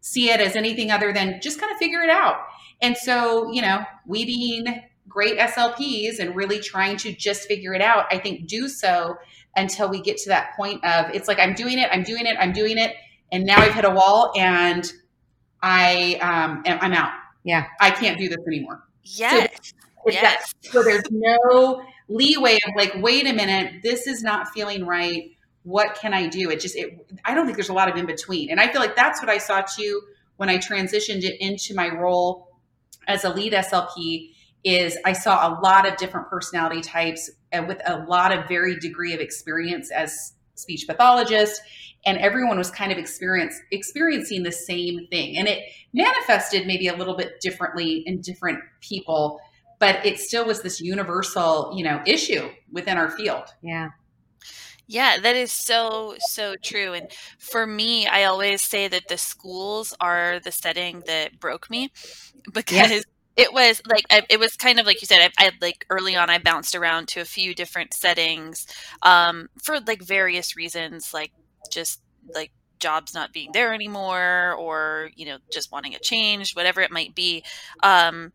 see 0.01 0.29
it 0.29 0.39
as 0.39 0.55
anything 0.55 0.91
other 0.91 1.13
than 1.13 1.39
just 1.41 1.59
kind 1.59 1.71
of 1.71 1.77
figure 1.77 2.01
it 2.01 2.09
out. 2.09 2.37
And 2.81 2.97
so, 2.97 3.51
you 3.51 3.61
know, 3.61 3.83
we 4.05 4.25
being 4.25 4.83
great 5.07 5.37
SLPs 5.37 6.19
and 6.19 6.35
really 6.35 6.59
trying 6.59 6.97
to 6.97 7.11
just 7.13 7.47
figure 7.47 7.73
it 7.73 7.81
out, 7.81 8.05
I 8.11 8.17
think 8.17 8.47
do 8.47 8.67
so 8.67 9.17
until 9.55 9.89
we 9.89 10.01
get 10.01 10.17
to 10.17 10.29
that 10.29 10.55
point 10.55 10.83
of 10.85 11.13
it's 11.13 11.27
like, 11.27 11.37
I'm 11.37 11.53
doing 11.53 11.77
it, 11.77 11.89
I'm 11.91 12.03
doing 12.03 12.25
it, 12.25 12.37
I'm 12.39 12.53
doing 12.53 12.77
it. 12.77 12.95
And 13.31 13.45
now 13.45 13.59
I've 13.59 13.73
hit 13.73 13.85
a 13.85 13.89
wall 13.89 14.31
and 14.37 14.91
I, 15.61 16.15
um, 16.21 16.63
I'm 16.65 16.93
out 16.93 17.11
yeah. 17.43 17.65
I 17.79 17.91
can't 17.91 18.17
do 18.17 18.29
this 18.29 18.39
anymore. 18.47 18.83
Yes. 19.03 19.73
So, 20.05 20.11
yes. 20.11 20.53
so 20.61 20.83
there's 20.83 21.03
no 21.09 21.83
leeway 22.07 22.55
of 22.67 22.73
like, 22.75 22.93
wait 22.97 23.27
a 23.27 23.33
minute, 23.33 23.81
this 23.83 24.07
is 24.07 24.23
not 24.23 24.49
feeling 24.49 24.85
right. 24.85 25.31
What 25.63 25.95
can 25.95 26.13
I 26.13 26.27
do? 26.27 26.49
It 26.49 26.59
just, 26.59 26.75
it, 26.75 27.05
I 27.23 27.35
don't 27.35 27.45
think 27.45 27.57
there's 27.57 27.69
a 27.69 27.73
lot 27.73 27.89
of 27.89 27.95
in 27.95 28.05
between. 28.05 28.49
And 28.49 28.59
I 28.59 28.71
feel 28.71 28.81
like 28.81 28.95
that's 28.95 29.21
what 29.21 29.29
I 29.29 29.37
saw 29.37 29.61
too 29.61 30.01
when 30.37 30.49
I 30.49 30.57
transitioned 30.57 31.23
it 31.23 31.39
into 31.39 31.75
my 31.75 31.89
role 31.89 32.47
as 33.07 33.23
a 33.23 33.29
lead 33.29 33.53
SLP 33.53 34.31
is 34.63 34.97
I 35.05 35.13
saw 35.13 35.47
a 35.47 35.61
lot 35.61 35.87
of 35.87 35.97
different 35.97 36.29
personality 36.29 36.81
types 36.81 37.29
and 37.51 37.67
with 37.67 37.81
a 37.85 38.05
lot 38.07 38.35
of 38.35 38.47
varied 38.47 38.79
degree 38.79 39.13
of 39.13 39.19
experience 39.19 39.91
as 39.91 40.33
speech 40.55 40.85
pathologist 40.87 41.61
and 42.05 42.17
everyone 42.17 42.57
was 42.57 42.71
kind 42.71 42.91
of 42.91 42.97
experience 42.97 43.55
experiencing 43.71 44.43
the 44.43 44.51
same 44.51 45.07
thing. 45.07 45.37
And 45.37 45.47
it 45.47 45.63
manifested 45.93 46.65
maybe 46.67 46.87
a 46.87 46.95
little 46.95 47.15
bit 47.15 47.39
differently 47.41 48.03
in 48.05 48.21
different 48.21 48.59
people 48.81 49.39
but 49.81 50.05
it 50.05 50.19
still 50.19 50.45
was 50.45 50.61
this 50.61 50.79
universal 50.79 51.73
you 51.75 51.83
know 51.83 52.01
issue 52.05 52.49
within 52.71 52.97
our 52.97 53.09
field. 53.09 53.45
Yeah. 53.61 53.89
Yeah, 54.87 55.19
that 55.21 55.37
is 55.37 55.53
so, 55.53 56.15
so 56.19 56.55
true. 56.61 56.91
And 56.91 57.07
for 57.39 57.65
me, 57.65 58.07
I 58.07 58.25
always 58.25 58.61
say 58.61 58.89
that 58.89 59.07
the 59.07 59.17
schools 59.17 59.95
are 60.01 60.41
the 60.43 60.51
setting 60.51 61.03
that 61.07 61.39
broke 61.39 61.69
me 61.69 61.91
because 62.53 63.05
it 63.37 63.53
was 63.53 63.81
like 63.89 64.03
it 64.29 64.37
was 64.37 64.57
kind 64.57 64.81
of 64.81 64.85
like 64.85 65.01
you 65.01 65.07
said 65.07 65.31
I, 65.39 65.45
I 65.45 65.51
like 65.61 65.85
early 65.89 66.17
on 66.17 66.29
i 66.29 66.37
bounced 66.37 66.75
around 66.75 67.07
to 67.09 67.21
a 67.21 67.25
few 67.25 67.55
different 67.55 67.93
settings 67.93 68.67
um, 69.03 69.47
for 69.63 69.79
like 69.79 70.03
various 70.03 70.57
reasons 70.57 71.13
like 71.13 71.31
just 71.69 72.01
like 72.33 72.51
jobs 72.79 73.13
not 73.13 73.31
being 73.33 73.51
there 73.53 73.73
anymore 73.73 74.55
or 74.57 75.11
you 75.15 75.25
know 75.25 75.37
just 75.51 75.71
wanting 75.71 75.93
a 75.95 75.99
change 75.99 76.53
whatever 76.53 76.81
it 76.81 76.91
might 76.91 77.13
be 77.15 77.43
um, 77.83 78.31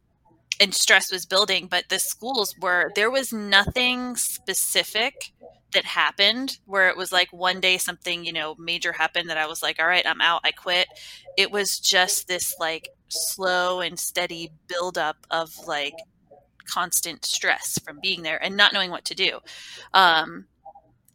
and 0.61 0.75
stress 0.75 1.11
was 1.13 1.27
building 1.27 1.67
but 1.69 1.85
the 1.89 1.99
schools 1.99 2.55
were 2.61 2.91
there 2.95 3.11
was 3.11 3.33
nothing 3.33 4.17
specific 4.17 5.33
that 5.73 5.85
happened 5.85 6.59
where 6.65 6.89
it 6.89 6.97
was 6.97 7.13
like 7.13 7.29
one 7.33 7.61
day 7.61 7.77
something 7.77 8.25
you 8.25 8.33
know 8.33 8.55
major 8.59 8.93
happened 8.93 9.29
that 9.29 9.37
i 9.37 9.47
was 9.47 9.63
like 9.63 9.79
all 9.81 9.87
right 9.87 10.07
i'm 10.07 10.21
out 10.21 10.41
i 10.45 10.51
quit. 10.53 10.89
It 11.37 11.51
was 11.51 11.79
just 11.79 12.29
this 12.29 12.55
like 12.59 12.89
slow 13.09 13.81
and 13.81 13.99
steady 13.99 14.53
buildup 14.69 15.27
of 15.31 15.51
like 15.67 15.95
constant 16.73 17.25
stress 17.25 17.79
from 17.85 18.01
being 18.01 18.23
there 18.23 18.43
and 18.43 18.57
not 18.57 18.73
knowing 18.73 18.91
what 18.91 19.05
to 19.07 19.15
do 19.15 19.39
um 19.95 20.47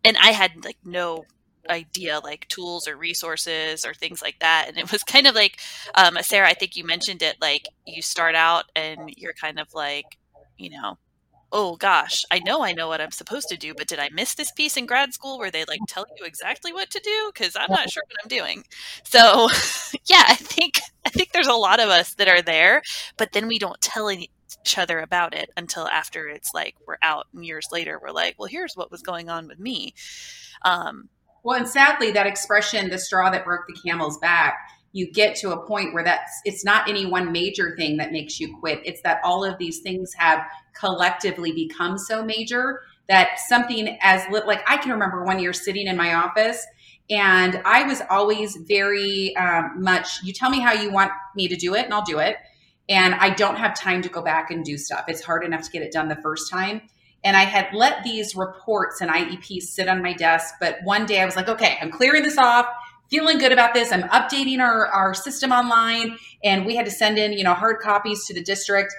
and 0.06 0.18
i 0.22 0.32
had 0.32 0.52
like 0.64 0.78
no 0.86 1.26
idea 1.70 2.20
like 2.24 2.48
tools 2.48 2.88
or 2.88 2.96
resources 2.98 3.86
or 3.86 3.94
things 3.94 4.22
like 4.22 4.40
that 4.40 4.66
and 4.68 4.78
it 4.78 4.92
was 4.92 5.04
kind 5.04 5.28
of 5.28 5.36
like 5.36 5.60
um 5.96 6.18
sarah 6.22 6.50
i 6.50 6.54
think 6.54 6.76
you 6.76 6.84
mentioned 6.86 7.22
it 7.22 7.36
like 7.42 7.68
you 7.86 8.02
start 8.02 8.36
out 8.36 8.66
and 8.76 9.14
you're 9.18 9.34
kind 9.34 9.60
of 9.60 9.74
like 9.74 10.18
you 10.58 10.70
know 10.70 10.98
oh 11.52 11.76
gosh 11.76 12.24
i 12.32 12.40
know 12.40 12.64
i 12.64 12.72
know 12.72 12.88
what 12.88 13.02
i'm 13.02 13.12
supposed 13.12 13.48
to 13.50 13.58
do 13.58 13.74
but 13.74 13.88
did 13.88 14.00
i 14.00 14.10
miss 14.14 14.36
this 14.36 14.52
piece 14.52 14.78
in 14.78 14.86
grad 14.86 15.14
school 15.14 15.38
where 15.38 15.52
they 15.52 15.66
like 15.66 15.80
tell 15.88 16.06
you 16.18 16.26
exactly 16.26 16.72
what 16.72 16.90
to 16.90 17.00
do? 17.04 17.32
Because 17.34 17.56
i'm 17.56 17.70
not 17.70 17.90
sure 17.90 18.04
what 18.08 18.18
i'm 18.24 18.30
doing. 18.30 18.64
So 19.04 19.50
yeah 20.08 20.24
i 20.28 20.36
think 20.36 20.80
i 21.06 21.10
think 21.10 21.32
there's 21.32 21.48
a 21.48 21.54
lot 21.54 21.80
of 21.80 21.90
us 21.90 22.14
that 22.16 22.28
are 22.28 22.42
there 22.42 22.82
but 23.18 23.34
then 23.34 23.48
we 23.48 23.60
don't 23.60 23.82
tell 23.82 24.10
each 24.10 24.30
other 24.78 25.00
about 25.00 25.34
it 25.34 25.50
until 25.58 25.88
after 25.88 26.28
it's 26.28 26.54
like 26.54 26.76
we're 26.88 26.98
out 27.02 27.28
and 27.34 27.46
years 27.46 27.68
later 27.72 28.00
we're 28.02 28.12
like 28.12 28.36
well 28.38 28.48
here's 28.48 28.76
what 28.76 28.92
was 28.92 29.02
going 29.02 29.30
on 29.30 29.48
with 29.48 29.60
me. 29.60 29.94
Um, 30.64 31.10
well, 31.44 31.58
and 31.58 31.68
sadly, 31.68 32.12
that 32.12 32.28
expression, 32.28 32.90
the 32.90 32.98
straw 32.98 33.30
that 33.32 33.46
broke 33.46 33.66
the 33.68 33.80
camel's 33.82 34.18
back, 34.20 34.58
you 34.94 35.10
get 35.12 35.36
to 35.38 35.52
a 35.52 35.66
point 35.66 35.94
where 35.94 36.04
that's 36.04 36.42
it's 36.44 36.66
not 36.66 36.90
any 36.90 37.06
one 37.06 37.32
major 37.32 37.76
thing 37.78 37.98
that 37.98 38.12
makes 38.12 38.40
you 38.40 38.58
quit. 38.60 38.82
It's 38.84 39.02
that 39.04 39.20
all 39.24 39.44
of 39.44 39.58
these 39.58 39.80
things 39.80 40.12
have 40.18 40.46
collectively 40.74 41.52
become 41.54 41.98
so 41.98 42.24
major 42.24 42.82
that 43.08 43.40
something 43.48 43.98
as 44.02 44.24
like 44.46 44.64
I 44.68 44.78
can 44.78 44.92
remember 44.92 45.24
one 45.24 45.40
year 45.40 45.54
sitting 45.54 45.88
in 45.88 45.98
my 45.98 46.14
office 46.14 46.66
and 47.12 47.62
I 47.66 47.84
was 47.84 48.02
always 48.10 48.56
very 48.56 49.36
um, 49.36 49.84
much, 49.84 50.24
you 50.24 50.32
tell 50.32 50.50
me 50.50 50.62
how 50.62 50.72
you 50.72 50.92
want 50.92 51.12
me 51.36 51.50
to 51.50 51.58
do 51.58 51.76
it 51.76 51.84
and 51.84 51.94
I'll 51.94 52.04
do 52.04 52.20
it. 52.20 52.38
And 52.88 53.14
I 53.16 53.30
don't 53.32 53.58
have 53.58 53.78
time 53.78 54.02
to 54.04 54.10
go 54.10 54.22
back 54.22 54.50
and 54.50 54.64
do 54.64 54.78
stuff. 54.78 55.06
It's 55.10 55.22
hard 55.22 55.44
enough 55.44 55.64
to 55.64 55.72
get 55.72 55.82
it 55.82 55.92
done 55.92 56.08
the 56.08 56.20
first 56.24 56.50
time. 56.50 56.82
And 57.24 57.38
I 57.38 57.44
had 57.44 57.68
let 57.74 58.04
these 58.04 58.36
reports 58.36 59.02
and 59.02 59.12
IEPs 59.12 59.64
sit 59.64 59.88
on 59.88 60.02
my 60.02 60.14
desk. 60.14 60.56
But 60.60 60.80
one 60.84 61.06
day 61.06 61.22
I 61.22 61.26
was 61.26 61.36
like, 61.36 61.48
okay, 61.48 61.78
I'm 61.82 61.92
clearing 61.92 62.24
this 62.24 62.38
off, 62.38 62.66
feeling 63.10 63.38
good 63.38 63.52
about 63.52 63.74
this. 63.74 63.92
I'm 63.92 64.04
updating 64.04 64.60
our, 64.60 64.88
our 64.88 65.14
system 65.14 65.52
online. 65.52 66.18
And 66.44 66.66
we 66.66 66.76
had 66.76 66.86
to 66.86 66.92
send 66.92 67.18
in, 67.20 67.34
you 67.34 67.44
know, 67.44 67.54
hard 67.54 67.80
copies 67.80 68.26
to 68.26 68.34
the 68.34 68.44
district. 68.44 68.94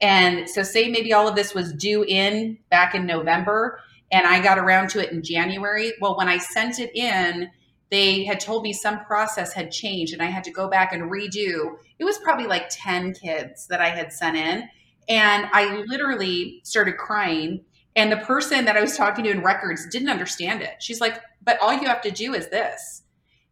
And 0.00 0.48
so 0.48 0.62
say 0.62 0.88
maybe 0.88 1.12
all 1.12 1.28
of 1.28 1.36
this 1.36 1.54
was 1.54 1.72
due 1.72 2.04
in 2.04 2.58
back 2.70 2.94
in 2.94 3.06
November. 3.06 3.80
and 4.10 4.26
I 4.26 4.40
got 4.40 4.58
around 4.58 4.88
to 4.90 5.04
it 5.04 5.12
in 5.12 5.22
January. 5.22 5.92
Well, 6.00 6.16
when 6.16 6.28
I 6.28 6.38
sent 6.38 6.78
it 6.78 6.90
in, 6.96 7.50
they 7.90 8.24
had 8.24 8.40
told 8.40 8.62
me 8.62 8.72
some 8.72 9.04
process 9.04 9.52
had 9.52 9.70
changed 9.70 10.12
and 10.12 10.22
I 10.22 10.26
had 10.26 10.44
to 10.44 10.50
go 10.50 10.68
back 10.68 10.92
and 10.92 11.10
redo. 11.10 11.76
It 11.98 12.04
was 12.04 12.18
probably 12.18 12.46
like 12.46 12.68
10 12.70 13.14
kids 13.14 13.66
that 13.68 13.80
I 13.80 13.88
had 13.88 14.12
sent 14.12 14.36
in. 14.36 14.68
And 15.08 15.48
I 15.52 15.84
literally 15.86 16.60
started 16.64 16.98
crying. 16.98 17.64
And 17.98 18.12
the 18.12 18.18
person 18.18 18.64
that 18.66 18.76
I 18.76 18.80
was 18.80 18.96
talking 18.96 19.24
to 19.24 19.30
in 19.30 19.42
records 19.42 19.84
didn't 19.88 20.08
understand 20.08 20.62
it. 20.62 20.76
She's 20.78 21.00
like, 21.00 21.20
but 21.42 21.58
all 21.60 21.72
you 21.72 21.88
have 21.88 22.00
to 22.02 22.12
do 22.12 22.32
is 22.32 22.48
this. 22.48 23.02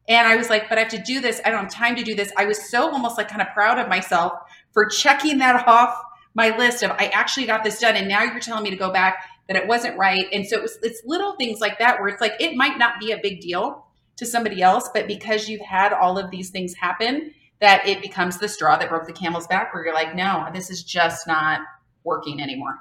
And 0.07 0.25
I 0.25 0.37
was 0.37 0.49
like, 0.49 0.69
but 0.69 0.79
I 0.79 0.83
have 0.83 0.91
to 0.93 1.03
do 1.03 1.21
this. 1.21 1.41
I 1.45 1.51
don't 1.51 1.65
have 1.65 1.73
time 1.73 1.97
to 1.97 2.05
do 2.05 2.15
this. 2.15 2.33
I 2.37 2.45
was 2.45 2.71
so 2.71 2.93
almost 2.93 3.19
like 3.19 3.27
kind 3.27 3.43
of 3.43 3.49
proud 3.49 3.81
of 3.81 3.89
myself 3.89 4.35
for 4.73 4.87
checking 4.87 5.39
that 5.39 5.67
off 5.67 6.01
my 6.35 6.57
list 6.57 6.85
of 6.85 6.93
I 6.93 7.07
actually 7.13 7.47
got 7.47 7.65
this 7.65 7.81
done. 7.81 7.97
And 7.97 8.07
now 8.07 8.23
you're 8.23 8.39
telling 8.39 8.63
me 8.63 8.71
to 8.71 8.77
go 8.77 8.93
back 8.93 9.17
that 9.49 9.57
it 9.57 9.67
wasn't 9.67 9.99
right. 9.99 10.27
And 10.33 10.47
so 10.47 10.59
it 10.59 10.63
was, 10.63 10.79
it's 10.81 11.03
little 11.05 11.35
things 11.35 11.61
like 11.61 11.81
that 11.81 11.99
where 11.99 12.09
it's 12.09 12.21
like, 12.21 12.35
it 12.39 12.55
might 12.55 12.79
not 12.79 13.01
be 13.01 13.11
a 13.11 13.19
big 13.21 13.41
deal 13.41 13.85
to 14.15 14.25
somebody 14.25 14.63
else, 14.63 14.89
but 14.95 15.09
because 15.09 15.49
you've 15.49 15.61
had 15.61 15.93
all 15.93 16.19
of 16.19 16.31
these 16.31 16.51
things 16.51 16.73
happen, 16.75 17.35
that 17.61 17.85
it 17.85 18.01
becomes 18.01 18.39
the 18.39 18.49
straw 18.49 18.77
that 18.77 18.91
broke 18.91 19.09
the 19.09 19.13
camel's 19.13 19.49
back 19.49 19.75
where 19.75 19.85
you're 19.85 19.93
like, 19.93 20.15
no, 20.15 20.47
this 20.53 20.71
is 20.71 20.85
just 20.85 21.27
not 21.27 21.63
working 22.05 22.41
anymore. 22.41 22.79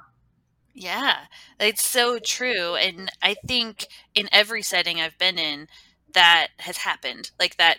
Yeah, 0.76 1.16
it's 1.58 1.84
so 1.84 2.18
true. 2.18 2.74
And 2.76 3.10
I 3.22 3.34
think 3.46 3.86
in 4.14 4.28
every 4.30 4.62
setting 4.62 5.00
I've 5.00 5.16
been 5.18 5.38
in, 5.38 5.68
that 6.12 6.48
has 6.58 6.76
happened. 6.78 7.30
Like 7.40 7.56
that, 7.56 7.78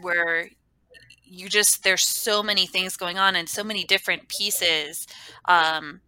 where 0.00 0.48
you 1.24 1.48
just, 1.48 1.84
there's 1.84 2.06
so 2.06 2.42
many 2.42 2.66
things 2.66 2.96
going 2.96 3.18
on 3.18 3.36
and 3.36 3.48
so 3.48 3.64
many 3.64 3.84
different 3.84 4.28
pieces. 4.28 5.06
Um, 5.46 6.00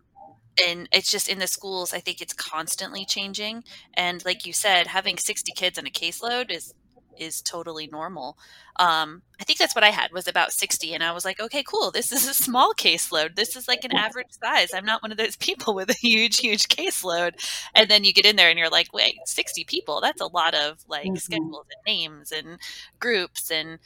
and 0.65 0.89
it's 0.93 1.11
just 1.11 1.29
in 1.29 1.41
the 1.41 1.49
schools, 1.49 1.95
I 1.95 2.01
think 2.01 2.21
it's 2.23 2.35
constantly 2.35 3.05
changing. 3.07 3.65
And 3.95 4.25
like 4.25 4.47
you 4.47 4.53
said, 4.55 4.89
having 4.89 5.19
60 5.19 5.53
kids 5.57 5.79
in 5.79 5.87
a 5.87 5.91
caseload 5.91 6.51
is 6.53 6.75
is 7.21 7.43
totally 7.43 7.87
normal. 7.87 8.39
Um, 8.77 9.23
I 9.41 9.45
think 9.45 9.59
that's 9.59 9.75
what 9.75 9.85
I 9.85 9.91
had 9.91 10.11
was 10.13 10.27
about 10.27 10.53
60. 10.53 10.95
And 10.95 11.05
I 11.05 11.13
was 11.13 11.25
like, 11.25 11.39
okay, 11.39 11.63
cool. 11.63 11.91
This 11.91 12.11
is 12.13 12.27
a 12.27 12.35
small 12.35 12.73
caseload. 12.73 13.37
This 13.37 13.57
is 13.57 13.69
like 13.69 13.85
an 13.85 13.95
average 13.95 14.33
size. 14.43 14.71
I'm 14.75 14.87
not 14.87 15.03
one 15.03 15.13
of 15.13 15.19
those 15.19 15.37
people 15.37 15.75
with 15.75 15.91
a 15.91 15.97
huge, 16.01 16.39
huge 16.39 16.69
caseload. 16.69 17.33
And 17.75 17.89
then 17.91 18.05
you 18.05 18.13
get 18.13 18.27
in 18.27 18.37
there 18.37 18.49
and 18.49 18.59
you're 18.59 18.71
like, 18.71 18.93
wait, 18.93 19.15
60 19.27 19.65
people. 19.65 20.01
That's 20.01 20.21
a 20.21 20.27
lot 20.27 20.55
of 20.55 20.79
like 20.89 21.07
mm-hmm. 21.07 21.17
schedules 21.17 21.67
and 21.71 21.95
names 21.95 22.33
and 22.33 22.59
groups. 22.99 23.51
And 23.51 23.79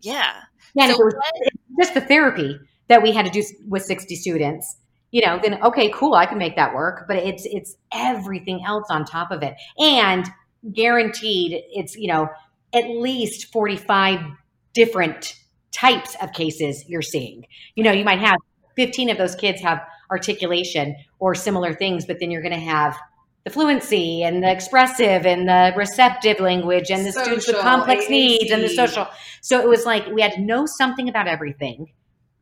yeah. 0.00 0.42
Yeah. 0.74 0.94
So 0.94 1.10
just 1.78 1.94
the 1.94 2.00
therapy 2.00 2.58
that 2.88 3.02
we 3.02 3.12
had 3.12 3.26
to 3.26 3.32
do 3.32 3.42
with 3.68 3.82
60 3.82 4.14
students 4.16 4.76
you 5.10 5.24
know 5.24 5.38
then 5.42 5.62
okay 5.62 5.90
cool 5.90 6.14
i 6.14 6.26
can 6.26 6.38
make 6.38 6.56
that 6.56 6.74
work 6.74 7.04
but 7.06 7.16
it's 7.16 7.46
it's 7.46 7.76
everything 7.92 8.62
else 8.64 8.86
on 8.90 9.04
top 9.04 9.30
of 9.30 9.42
it 9.42 9.54
and 9.78 10.28
guaranteed 10.72 11.62
it's 11.70 11.96
you 11.96 12.08
know 12.08 12.28
at 12.72 12.88
least 12.88 13.52
45 13.52 14.20
different 14.74 15.34
types 15.72 16.16
of 16.20 16.32
cases 16.32 16.84
you're 16.88 17.02
seeing. 17.02 17.44
You 17.74 17.84
know, 17.84 17.92
you 17.92 18.04
might 18.04 18.20
have 18.20 18.36
15 18.76 19.10
of 19.10 19.18
those 19.18 19.34
kids 19.34 19.60
have 19.60 19.80
articulation 20.10 20.96
or 21.18 21.34
similar 21.34 21.74
things, 21.74 22.06
but 22.06 22.18
then 22.20 22.30
you're 22.30 22.42
going 22.42 22.54
to 22.54 22.58
have 22.58 22.96
the 23.44 23.50
fluency 23.50 24.22
and 24.22 24.42
the 24.42 24.50
expressive 24.50 25.26
and 25.26 25.48
the 25.48 25.72
receptive 25.76 26.40
language 26.40 26.90
and 26.90 27.06
the 27.06 27.12
social, 27.12 27.24
students 27.24 27.46
with 27.46 27.58
complex 27.58 28.04
AAC. 28.04 28.10
needs 28.10 28.50
and 28.50 28.62
the 28.62 28.68
social. 28.68 29.06
So 29.40 29.60
it 29.60 29.68
was 29.68 29.86
like 29.86 30.06
we 30.08 30.20
had 30.20 30.32
to 30.32 30.40
know 30.40 30.66
something 30.66 31.08
about 31.08 31.28
everything 31.28 31.92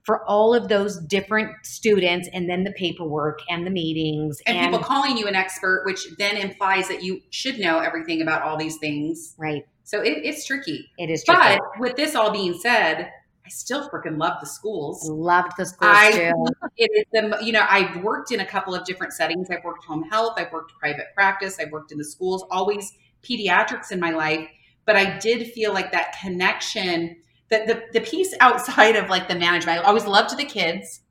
for 0.07 0.25
all 0.25 0.55
of 0.55 0.69
those 0.69 0.99
different 0.99 1.51
students 1.65 2.29
and 2.33 2.49
then 2.49 2.63
the 2.63 2.73
paperwork 2.73 3.41
and 3.49 3.67
the 3.67 3.71
meetings 3.71 4.41
and, 4.47 4.57
and, 4.57 4.67
people 4.71 4.85
calling 4.85 5.19
you 5.19 5.27
an 5.27 5.35
expert 5.35 5.83
which 5.85 6.07
then 6.17 6.37
implies 6.37 6.87
that 6.87 7.03
you 7.03 7.21
should 7.31 7.59
know 7.59 7.81
everything 7.81 8.23
about 8.23 8.43
all 8.43 8.57
these 8.57 8.77
things 8.77 9.35
right 9.37 9.67
so 9.87 10.01
it, 10.01 10.19
it's 10.25 10.45
tricky. 10.45 10.91
It 10.99 11.11
is 11.11 11.23
tricky. 11.23 11.41
But 11.41 11.61
with 11.79 11.95
this 11.95 12.17
all 12.17 12.33
being 12.33 12.59
said, 12.59 13.09
I 13.47 13.49
still 13.49 13.89
freaking 13.89 14.19
love 14.19 14.39
the 14.41 14.47
schools. 14.47 15.09
Loved 15.09 15.53
the 15.57 15.65
schools 15.65 15.93
I, 15.95 16.11
too. 16.11 16.47
It 16.77 16.91
is 16.93 17.05
the, 17.13 17.39
you 17.41 17.53
know, 17.53 17.65
I've 17.71 18.03
worked 18.03 18.33
in 18.33 18.41
a 18.41 18.45
couple 18.45 18.75
of 18.75 18.85
different 18.85 19.13
settings. 19.13 19.49
I've 19.49 19.63
worked 19.63 19.85
home 19.85 20.03
health, 20.03 20.35
I've 20.39 20.51
worked 20.53 20.73
private 20.81 21.07
practice, 21.15 21.59
I've 21.61 21.71
worked 21.71 21.93
in 21.93 21.99
the 21.99 22.05
schools, 22.05 22.45
always 22.51 22.95
pediatrics 23.23 23.93
in 23.93 24.01
my 24.01 24.11
life. 24.11 24.49
But 24.87 24.97
I 24.97 25.19
did 25.19 25.53
feel 25.53 25.73
like 25.73 25.93
that 25.93 26.17
connection, 26.21 27.19
that 27.51 27.69
the, 27.69 27.85
the 27.93 28.01
piece 28.01 28.35
outside 28.41 28.97
of 28.97 29.09
like 29.09 29.29
the 29.29 29.37
management, 29.37 29.79
I 29.79 29.83
always 29.83 30.05
loved 30.05 30.37
the 30.37 30.45
kids. 30.45 31.03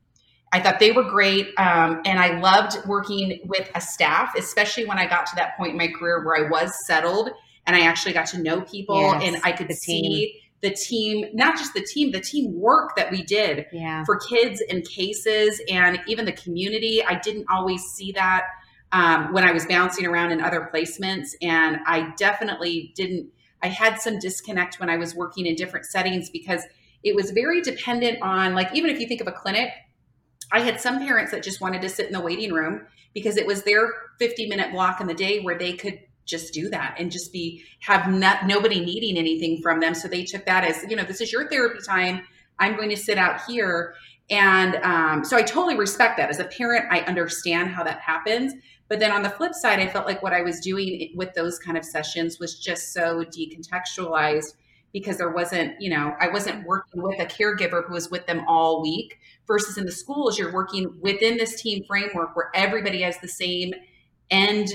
I 0.52 0.60
thought 0.60 0.80
they 0.80 0.92
were 0.92 1.04
great. 1.04 1.48
Um, 1.58 2.02
and 2.04 2.18
I 2.18 2.38
loved 2.40 2.86
working 2.86 3.40
with 3.46 3.70
a 3.74 3.80
staff, 3.80 4.34
especially 4.36 4.84
when 4.84 4.98
I 4.98 5.06
got 5.06 5.24
to 5.26 5.36
that 5.36 5.56
point 5.56 5.70
in 5.70 5.78
my 5.78 5.88
career 5.88 6.22
where 6.22 6.44
I 6.44 6.50
was 6.50 6.86
settled 6.86 7.30
and 7.66 7.76
I 7.76 7.80
actually 7.80 8.12
got 8.12 8.26
to 8.26 8.42
know 8.42 8.60
people 8.60 9.00
yes, 9.00 9.22
and 9.24 9.42
I 9.44 9.52
could 9.52 9.72
see 9.72 10.40
the 10.62 10.70
team, 10.70 11.26
not 11.34 11.56
just 11.56 11.74
the 11.74 11.82
team, 11.82 12.12
the 12.12 12.20
team 12.20 12.58
work 12.58 12.96
that 12.96 13.10
we 13.10 13.22
did 13.22 13.66
yeah. 13.72 14.04
for 14.04 14.16
kids 14.16 14.62
and 14.68 14.88
cases 14.88 15.60
and 15.70 16.00
even 16.06 16.24
the 16.24 16.32
community. 16.32 17.04
I 17.04 17.18
didn't 17.18 17.46
always 17.50 17.82
see 17.82 18.12
that 18.12 18.44
um, 18.92 19.32
when 19.32 19.44
I 19.44 19.52
was 19.52 19.66
bouncing 19.66 20.06
around 20.06 20.32
in 20.32 20.40
other 20.40 20.70
placements. 20.72 21.30
And 21.42 21.78
I 21.86 22.12
definitely 22.16 22.92
didn't, 22.96 23.28
I 23.62 23.68
had 23.68 24.00
some 24.00 24.18
disconnect 24.18 24.80
when 24.80 24.88
I 24.88 24.96
was 24.96 25.14
working 25.14 25.46
in 25.46 25.54
different 25.54 25.86
settings 25.86 26.30
because 26.30 26.62
it 27.02 27.14
was 27.14 27.30
very 27.30 27.60
dependent 27.60 28.22
on, 28.22 28.54
like, 28.54 28.74
even 28.74 28.90
if 28.90 28.98
you 28.98 29.06
think 29.06 29.20
of 29.20 29.26
a 29.26 29.32
clinic, 29.32 29.70
I 30.52 30.60
had 30.60 30.80
some 30.80 30.98
parents 30.98 31.32
that 31.32 31.42
just 31.42 31.60
wanted 31.60 31.82
to 31.82 31.88
sit 31.88 32.06
in 32.06 32.12
the 32.12 32.20
waiting 32.20 32.52
room 32.52 32.86
because 33.14 33.36
it 33.36 33.46
was 33.46 33.62
their 33.62 33.92
50 34.18 34.48
minute 34.48 34.72
block 34.72 35.00
in 35.00 35.06
the 35.06 35.14
day 35.14 35.40
where 35.40 35.58
they 35.58 35.72
could 35.72 35.98
just 36.26 36.52
do 36.52 36.68
that 36.68 36.96
and 36.98 37.10
just 37.10 37.32
be 37.32 37.64
have 37.80 38.10
not, 38.10 38.46
nobody 38.46 38.80
needing 38.84 39.16
anything 39.16 39.62
from 39.62 39.80
them. 39.80 39.94
So 39.94 40.08
they 40.08 40.24
took 40.24 40.44
that 40.46 40.64
as 40.64 40.84
you 40.88 40.96
know 40.96 41.04
this 41.04 41.20
is 41.20 41.32
your 41.32 41.48
therapy 41.48 41.78
time. 41.86 42.22
I'm 42.58 42.76
going 42.76 42.90
to 42.90 42.96
sit 42.96 43.18
out 43.18 43.42
here. 43.46 43.94
And 44.28 44.76
um, 44.76 45.24
so 45.24 45.36
i 45.36 45.42
totally 45.42 45.76
respect 45.76 46.16
that. 46.18 46.28
As 46.28 46.40
a 46.40 46.44
parent 46.44 46.86
i 46.90 47.00
understand 47.00 47.70
how 47.70 47.84
that 47.84 48.00
happens. 48.00 48.52
But 48.88 49.00
then 49.00 49.10
on 49.10 49.22
the 49.22 49.30
flip 49.30 49.54
side 49.54 49.80
i 49.80 49.86
felt 49.88 50.06
like 50.06 50.22
what 50.22 50.32
i 50.32 50.42
was 50.42 50.60
doing 50.60 51.12
with 51.14 51.32
those 51.34 51.58
kind 51.58 51.78
of 51.78 51.84
sessions 51.84 52.38
was 52.38 52.58
just 52.58 52.92
so 52.92 53.24
decontextualized 53.24 54.54
because 54.92 55.18
there 55.18 55.30
wasn't 55.30 55.78
you 55.80 55.90
know 55.90 56.14
i 56.20 56.28
wasn't 56.28 56.66
working 56.66 57.02
with 57.02 57.20
a 57.20 57.26
caregiver 57.26 57.84
who 57.84 57.92
was 57.92 58.10
with 58.10 58.26
them 58.26 58.44
all 58.48 58.80
week 58.80 59.18
versus 59.46 59.76
in 59.76 59.84
the 59.84 59.92
schools 59.92 60.38
you're 60.38 60.54
working 60.54 60.90
within 61.00 61.36
this 61.36 61.60
team 61.60 61.84
framework 61.86 62.34
where 62.34 62.50
everybody 62.54 63.02
has 63.02 63.18
the 63.18 63.28
same 63.28 63.74
end 64.30 64.70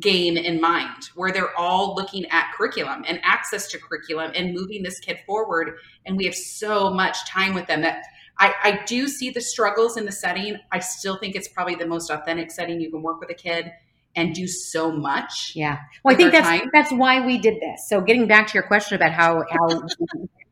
game 0.00 0.36
in 0.36 0.60
mind 0.60 1.10
where 1.14 1.32
they're 1.32 1.56
all 1.58 1.94
looking 1.94 2.26
at 2.26 2.52
curriculum 2.56 3.04
and 3.06 3.20
access 3.22 3.68
to 3.68 3.78
curriculum 3.78 4.32
and 4.34 4.54
moving 4.54 4.82
this 4.82 4.98
kid 4.98 5.18
forward. 5.26 5.74
And 6.06 6.16
we 6.16 6.24
have 6.24 6.34
so 6.34 6.92
much 6.92 7.28
time 7.28 7.54
with 7.54 7.66
them 7.66 7.82
that 7.82 8.02
I, 8.38 8.54
I 8.62 8.84
do 8.86 9.08
see 9.08 9.30
the 9.30 9.40
struggles 9.40 9.96
in 9.96 10.04
the 10.04 10.12
setting. 10.12 10.56
I 10.70 10.78
still 10.78 11.18
think 11.18 11.36
it's 11.36 11.48
probably 11.48 11.74
the 11.74 11.86
most 11.86 12.10
authentic 12.10 12.50
setting 12.50 12.80
you 12.80 12.90
can 12.90 13.02
work 13.02 13.20
with 13.20 13.30
a 13.30 13.34
kid 13.34 13.70
and 14.14 14.34
do 14.34 14.46
so 14.46 14.92
much 14.92 15.52
yeah. 15.54 15.78
Well 16.04 16.14
i 16.14 16.16
think 16.16 16.32
that's 16.32 16.46
time. 16.46 16.68
that's 16.72 16.92
why 16.92 17.24
we 17.24 17.38
did 17.38 17.60
this. 17.60 17.88
So 17.88 18.00
getting 18.00 18.26
back 18.26 18.46
to 18.48 18.54
your 18.54 18.62
question 18.62 18.96
about 18.96 19.12
how 19.12 19.42
how 19.50 19.86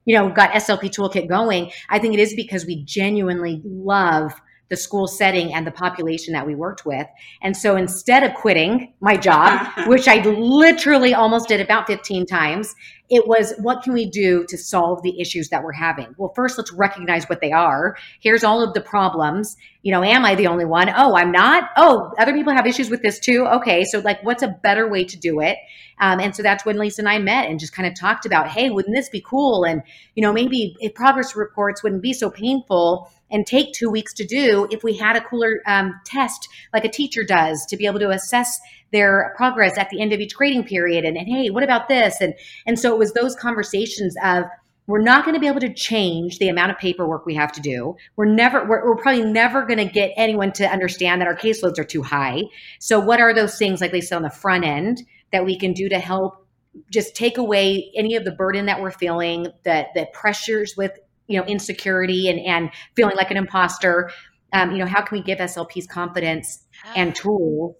you 0.06 0.16
know 0.16 0.30
got 0.30 0.52
slp 0.52 0.84
toolkit 0.84 1.28
going 1.28 1.70
i 1.88 1.98
think 1.98 2.14
it 2.14 2.20
is 2.20 2.34
because 2.34 2.64
we 2.64 2.82
genuinely 2.84 3.60
love 3.64 4.32
the 4.70 4.76
school 4.76 5.06
setting 5.06 5.52
and 5.52 5.66
the 5.66 5.70
population 5.70 6.32
that 6.32 6.46
we 6.46 6.54
worked 6.54 6.86
with. 6.86 7.06
And 7.42 7.56
so 7.56 7.76
instead 7.76 8.22
of 8.22 8.34
quitting 8.34 8.94
my 9.00 9.16
job, 9.16 9.68
which 9.86 10.08
I 10.08 10.22
literally 10.22 11.12
almost 11.12 11.48
did 11.48 11.60
about 11.60 11.86
15 11.86 12.24
times, 12.24 12.74
it 13.10 13.26
was 13.26 13.52
what 13.58 13.82
can 13.82 13.92
we 13.92 14.08
do 14.08 14.44
to 14.48 14.56
solve 14.56 15.02
the 15.02 15.20
issues 15.20 15.48
that 15.48 15.64
we're 15.64 15.72
having? 15.72 16.14
Well, 16.16 16.32
first, 16.36 16.56
let's 16.56 16.72
recognize 16.72 17.28
what 17.28 17.40
they 17.40 17.50
are. 17.50 17.96
Here's 18.20 18.44
all 18.44 18.62
of 18.62 18.72
the 18.72 18.80
problems. 18.80 19.56
You 19.82 19.90
know, 19.90 20.04
am 20.04 20.24
I 20.24 20.36
the 20.36 20.46
only 20.46 20.64
one? 20.64 20.88
Oh, 20.96 21.16
I'm 21.16 21.32
not. 21.32 21.70
Oh, 21.76 22.12
other 22.18 22.32
people 22.32 22.52
have 22.52 22.68
issues 22.68 22.88
with 22.88 23.02
this 23.02 23.18
too. 23.18 23.46
Okay. 23.46 23.82
So, 23.82 23.98
like, 23.98 24.22
what's 24.22 24.44
a 24.44 24.56
better 24.62 24.88
way 24.88 25.04
to 25.04 25.18
do 25.18 25.40
it? 25.40 25.58
Um, 25.98 26.20
and 26.20 26.34
so 26.34 26.42
that's 26.42 26.64
when 26.64 26.78
Lisa 26.78 27.02
and 27.02 27.08
I 27.08 27.18
met 27.18 27.48
and 27.48 27.58
just 27.58 27.74
kind 27.74 27.88
of 27.88 27.98
talked 27.98 28.26
about, 28.26 28.46
hey, 28.48 28.70
wouldn't 28.70 28.94
this 28.94 29.08
be 29.08 29.20
cool? 29.20 29.64
And, 29.64 29.82
you 30.14 30.22
know, 30.22 30.32
maybe 30.32 30.76
if 30.78 30.94
progress 30.94 31.34
reports 31.34 31.82
wouldn't 31.82 32.02
be 32.02 32.12
so 32.12 32.30
painful 32.30 33.10
and 33.30 33.46
take 33.46 33.72
two 33.72 33.90
weeks 33.90 34.12
to 34.14 34.26
do 34.26 34.66
if 34.70 34.82
we 34.82 34.96
had 34.96 35.16
a 35.16 35.20
cooler 35.20 35.60
um, 35.66 35.98
test 36.04 36.48
like 36.72 36.84
a 36.84 36.88
teacher 36.88 37.24
does 37.24 37.64
to 37.66 37.76
be 37.76 37.86
able 37.86 38.00
to 38.00 38.10
assess 38.10 38.58
their 38.92 39.32
progress 39.36 39.78
at 39.78 39.88
the 39.90 40.00
end 40.00 40.12
of 40.12 40.20
each 40.20 40.34
grading 40.34 40.64
period 40.64 41.04
and, 41.04 41.16
and 41.16 41.28
hey 41.28 41.50
what 41.50 41.62
about 41.62 41.88
this? 41.88 42.20
And 42.20 42.34
and 42.66 42.78
so 42.78 42.92
it 42.92 42.98
was 42.98 43.12
those 43.12 43.34
conversations 43.36 44.14
of 44.22 44.44
we're 44.86 45.00
not 45.00 45.24
going 45.24 45.34
to 45.34 45.40
be 45.40 45.46
able 45.46 45.60
to 45.60 45.72
change 45.72 46.38
the 46.38 46.48
amount 46.48 46.72
of 46.72 46.78
paperwork 46.78 47.24
we 47.24 47.34
have 47.36 47.52
to 47.52 47.60
do. 47.60 47.96
We're 48.16 48.32
never 48.32 48.66
we're, 48.66 48.84
we're 48.84 48.96
probably 48.96 49.24
never 49.24 49.64
going 49.64 49.78
to 49.78 49.84
get 49.84 50.12
anyone 50.16 50.52
to 50.54 50.66
understand 50.66 51.20
that 51.20 51.28
our 51.28 51.36
caseloads 51.36 51.78
are 51.78 51.84
too 51.84 52.02
high. 52.02 52.42
So 52.80 52.98
what 52.98 53.20
are 53.20 53.32
those 53.32 53.56
things 53.56 53.80
like 53.80 53.92
they 53.92 54.00
said 54.00 54.16
on 54.16 54.22
the 54.22 54.30
front 54.30 54.64
end 54.64 55.02
that 55.32 55.44
we 55.44 55.58
can 55.58 55.72
do 55.72 55.88
to 55.88 55.98
help 55.98 56.46
just 56.90 57.14
take 57.14 57.38
away 57.38 57.90
any 57.96 58.16
of 58.16 58.24
the 58.24 58.30
burden 58.30 58.66
that 58.66 58.80
we're 58.80 58.90
feeling 58.90 59.48
that 59.64 59.88
the 59.94 60.06
pressures 60.12 60.74
with 60.76 60.98
you 61.30 61.38
know 61.38 61.46
insecurity 61.46 62.28
and 62.28 62.40
and 62.40 62.70
feeling 62.94 63.16
like 63.16 63.30
an 63.30 63.36
imposter 63.36 64.10
um, 64.52 64.72
you 64.72 64.78
know 64.78 64.86
how 64.86 65.00
can 65.00 65.16
we 65.16 65.22
give 65.22 65.38
slps 65.38 65.88
confidence 65.88 66.66
and 66.96 67.14
tools 67.14 67.74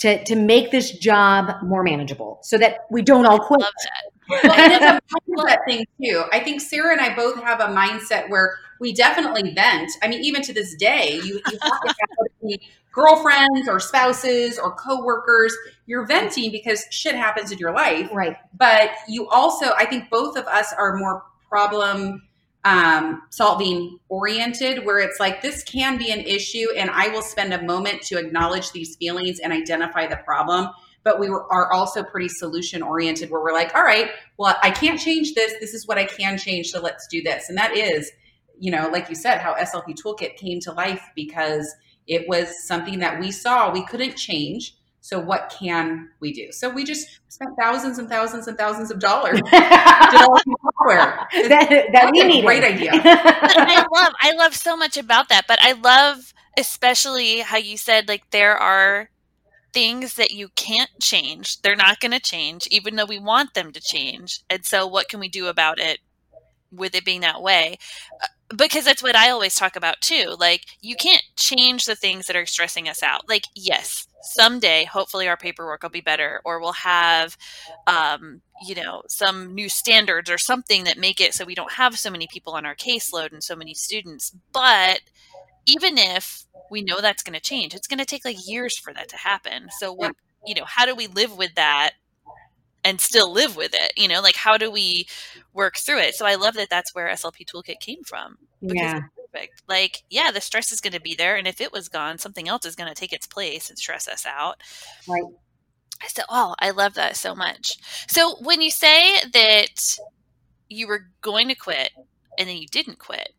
to 0.00 0.24
to 0.24 0.34
make 0.34 0.70
this 0.70 0.92
job 0.92 1.62
more 1.62 1.82
manageable 1.82 2.40
so 2.42 2.58
that 2.58 2.86
we 2.90 3.02
don't 3.02 3.26
all 3.26 3.38
quit. 3.38 3.62
Well, 4.44 4.52
and 4.52 4.72
it's 4.72 4.84
a 4.84 5.00
mindset 5.28 5.56
thing 5.66 5.84
too. 6.00 6.22
I 6.30 6.38
think 6.38 6.60
Sarah 6.60 6.92
and 6.92 7.00
I 7.00 7.16
both 7.16 7.42
have 7.42 7.58
a 7.58 7.64
mindset 7.64 8.30
where 8.30 8.58
we 8.78 8.92
definitely 8.92 9.52
vent. 9.52 9.90
I 10.04 10.06
mean, 10.06 10.22
even 10.22 10.40
to 10.42 10.52
this 10.52 10.72
day, 10.76 11.20
you, 11.24 11.40
you 11.50 11.58
have 11.62 11.80
to 11.80 11.88
have 11.88 12.58
girlfriends 12.92 13.68
or 13.68 13.80
spouses 13.80 14.56
or 14.56 14.72
coworkers. 14.76 15.52
You're 15.86 16.06
venting 16.06 16.52
because 16.52 16.86
shit 16.92 17.16
happens 17.16 17.50
in 17.50 17.58
your 17.58 17.72
life. 17.72 18.08
Right. 18.12 18.36
But 18.56 18.92
you 19.08 19.28
also, 19.30 19.72
I 19.76 19.84
think 19.84 20.10
both 20.10 20.36
of 20.36 20.46
us 20.46 20.72
are 20.78 20.96
more 20.96 21.24
problem 21.48 22.22
um, 22.64 23.22
solving 23.30 23.98
oriented, 24.08 24.84
where 24.84 24.98
it's 24.98 25.18
like 25.18 25.40
this 25.40 25.62
can 25.62 25.96
be 25.96 26.10
an 26.10 26.20
issue, 26.20 26.66
and 26.76 26.90
I 26.90 27.08
will 27.08 27.22
spend 27.22 27.54
a 27.54 27.62
moment 27.62 28.02
to 28.02 28.18
acknowledge 28.18 28.72
these 28.72 28.96
feelings 28.96 29.38
and 29.40 29.52
identify 29.52 30.06
the 30.06 30.16
problem. 30.16 30.68
But 31.02 31.18
we 31.18 31.28
are 31.28 31.72
also 31.72 32.02
pretty 32.02 32.28
solution 32.28 32.82
oriented, 32.82 33.30
where 33.30 33.42
we're 33.42 33.54
like, 33.54 33.74
all 33.74 33.82
right, 33.82 34.10
well, 34.36 34.56
I 34.62 34.70
can't 34.70 35.00
change 35.00 35.32
this. 35.32 35.54
This 35.58 35.72
is 35.72 35.86
what 35.88 35.96
I 35.96 36.04
can 36.04 36.36
change. 36.36 36.70
So 36.70 36.80
let's 36.80 37.06
do 37.06 37.22
this. 37.22 37.48
And 37.48 37.56
that 37.56 37.74
is, 37.74 38.10
you 38.58 38.70
know, 38.70 38.90
like 38.92 39.08
you 39.08 39.14
said, 39.14 39.38
how 39.38 39.54
SLP 39.54 39.94
Toolkit 39.94 40.36
came 40.36 40.60
to 40.60 40.72
life 40.72 41.02
because 41.16 41.74
it 42.06 42.28
was 42.28 42.66
something 42.66 42.98
that 42.98 43.18
we 43.18 43.30
saw 43.30 43.72
we 43.72 43.86
couldn't 43.86 44.16
change 44.16 44.76
so 45.10 45.18
what 45.18 45.52
can 45.58 46.08
we 46.20 46.32
do? 46.32 46.52
So 46.52 46.70
we 46.70 46.84
just 46.84 47.18
spent 47.28 47.50
thousands 47.60 47.98
and 47.98 48.08
thousands 48.08 48.46
and 48.46 48.56
thousands 48.56 48.92
of 48.92 49.00
dollars 49.00 49.40
developing 49.50 50.54
software. 50.62 51.26
that, 51.48 51.86
that 51.92 52.10
we 52.12 52.22
need. 52.22 52.44
Great 52.44 52.62
idea. 52.62 52.92
I 52.94 53.84
love 53.92 54.12
I 54.20 54.32
love 54.36 54.54
so 54.54 54.76
much 54.76 54.96
about 54.96 55.28
that, 55.28 55.46
but 55.48 55.58
I 55.60 55.72
love 55.72 56.32
especially 56.56 57.40
how 57.40 57.56
you 57.56 57.76
said 57.76 58.06
like 58.06 58.30
there 58.30 58.56
are 58.56 59.10
things 59.72 60.14
that 60.14 60.30
you 60.30 60.50
can't 60.54 60.90
change. 61.00 61.60
They're 61.62 61.74
not 61.74 61.98
going 61.98 62.12
to 62.12 62.20
change 62.20 62.68
even 62.70 62.94
though 62.94 63.04
we 63.04 63.18
want 63.18 63.54
them 63.54 63.72
to 63.72 63.80
change. 63.80 64.42
And 64.48 64.64
so 64.64 64.86
what 64.86 65.08
can 65.08 65.18
we 65.18 65.28
do 65.28 65.48
about 65.48 65.80
it 65.80 65.98
with 66.72 66.94
it 66.94 67.04
being 67.04 67.20
that 67.22 67.42
way? 67.42 67.78
Uh, 68.22 68.26
because 68.56 68.84
that's 68.84 69.02
what 69.02 69.16
I 69.16 69.30
always 69.30 69.54
talk 69.54 69.76
about 69.76 70.00
too. 70.00 70.36
Like 70.38 70.66
you 70.80 70.96
can't 70.96 71.22
change 71.36 71.84
the 71.84 71.94
things 71.94 72.26
that 72.26 72.36
are 72.36 72.46
stressing 72.46 72.88
us 72.88 73.02
out. 73.02 73.28
Like 73.28 73.44
yes, 73.54 74.08
someday 74.22 74.84
hopefully 74.84 75.28
our 75.28 75.36
paperwork 75.36 75.82
will 75.82 75.90
be 75.90 76.00
better 76.00 76.40
or 76.44 76.60
we'll 76.60 76.72
have 76.72 77.36
um, 77.86 78.40
you 78.66 78.74
know 78.74 79.02
some 79.08 79.54
new 79.54 79.68
standards 79.68 80.30
or 80.30 80.38
something 80.38 80.84
that 80.84 80.98
make 80.98 81.20
it 81.20 81.34
so 81.34 81.44
we 81.44 81.54
don't 81.54 81.72
have 81.72 81.98
so 81.98 82.10
many 82.10 82.26
people 82.26 82.52
on 82.54 82.66
our 82.66 82.74
caseload 82.74 83.32
and 83.32 83.42
so 83.42 83.56
many 83.56 83.74
students 83.74 84.34
but 84.52 85.00
even 85.66 85.98
if 85.98 86.44
we 86.70 86.82
know 86.82 87.00
that's 87.00 87.22
going 87.22 87.34
to 87.34 87.40
change 87.40 87.74
it's 87.74 87.86
going 87.86 87.98
to 87.98 88.04
take 88.04 88.24
like 88.24 88.46
years 88.46 88.78
for 88.78 88.92
that 88.92 89.08
to 89.08 89.16
happen 89.16 89.68
so 89.78 89.92
what 89.92 90.14
you 90.46 90.54
know 90.54 90.64
how 90.66 90.84
do 90.86 90.94
we 90.94 91.06
live 91.06 91.36
with 91.36 91.54
that 91.54 91.92
and 92.84 93.00
still 93.00 93.30
live 93.32 93.56
with 93.56 93.72
it 93.74 93.92
you 93.96 94.08
know 94.08 94.20
like 94.20 94.36
how 94.36 94.56
do 94.56 94.70
we 94.70 95.06
work 95.52 95.76
through 95.76 95.98
it? 95.98 96.14
So 96.14 96.26
i 96.26 96.34
love 96.34 96.54
that 96.54 96.70
that's 96.70 96.94
where 96.94 97.08
slp 97.08 97.46
toolkit 97.46 97.80
came 97.80 98.02
from 98.04 98.38
yeah. 98.60 99.00
perfect. 99.32 99.62
Like 99.68 100.02
yeah 100.10 100.30
the 100.30 100.40
stress 100.40 100.72
is 100.72 100.80
going 100.80 100.92
to 100.92 101.00
be 101.00 101.14
there 101.14 101.36
and 101.36 101.46
if 101.46 101.60
it 101.60 101.72
was 101.72 101.88
gone 101.88 102.18
something 102.18 102.48
else 102.48 102.66
is 102.66 102.76
going 102.76 102.88
to 102.88 102.94
take 102.94 103.12
its 103.12 103.26
place 103.26 103.68
and 103.68 103.78
stress 103.78 104.08
us 104.08 104.26
out. 104.26 104.60
Right. 105.08 105.22
I 106.02 106.06
said 106.08 106.24
oh 106.28 106.54
i 106.58 106.70
love 106.70 106.94
that 106.94 107.16
so 107.16 107.34
much. 107.34 107.76
So 108.08 108.36
when 108.40 108.60
you 108.60 108.70
say 108.70 109.20
that 109.32 109.98
you 110.68 110.86
were 110.86 111.06
going 111.20 111.48
to 111.48 111.54
quit 111.54 111.90
and 112.38 112.48
then 112.48 112.56
you 112.56 112.66
didn't 112.66 112.98
quit 112.98 113.30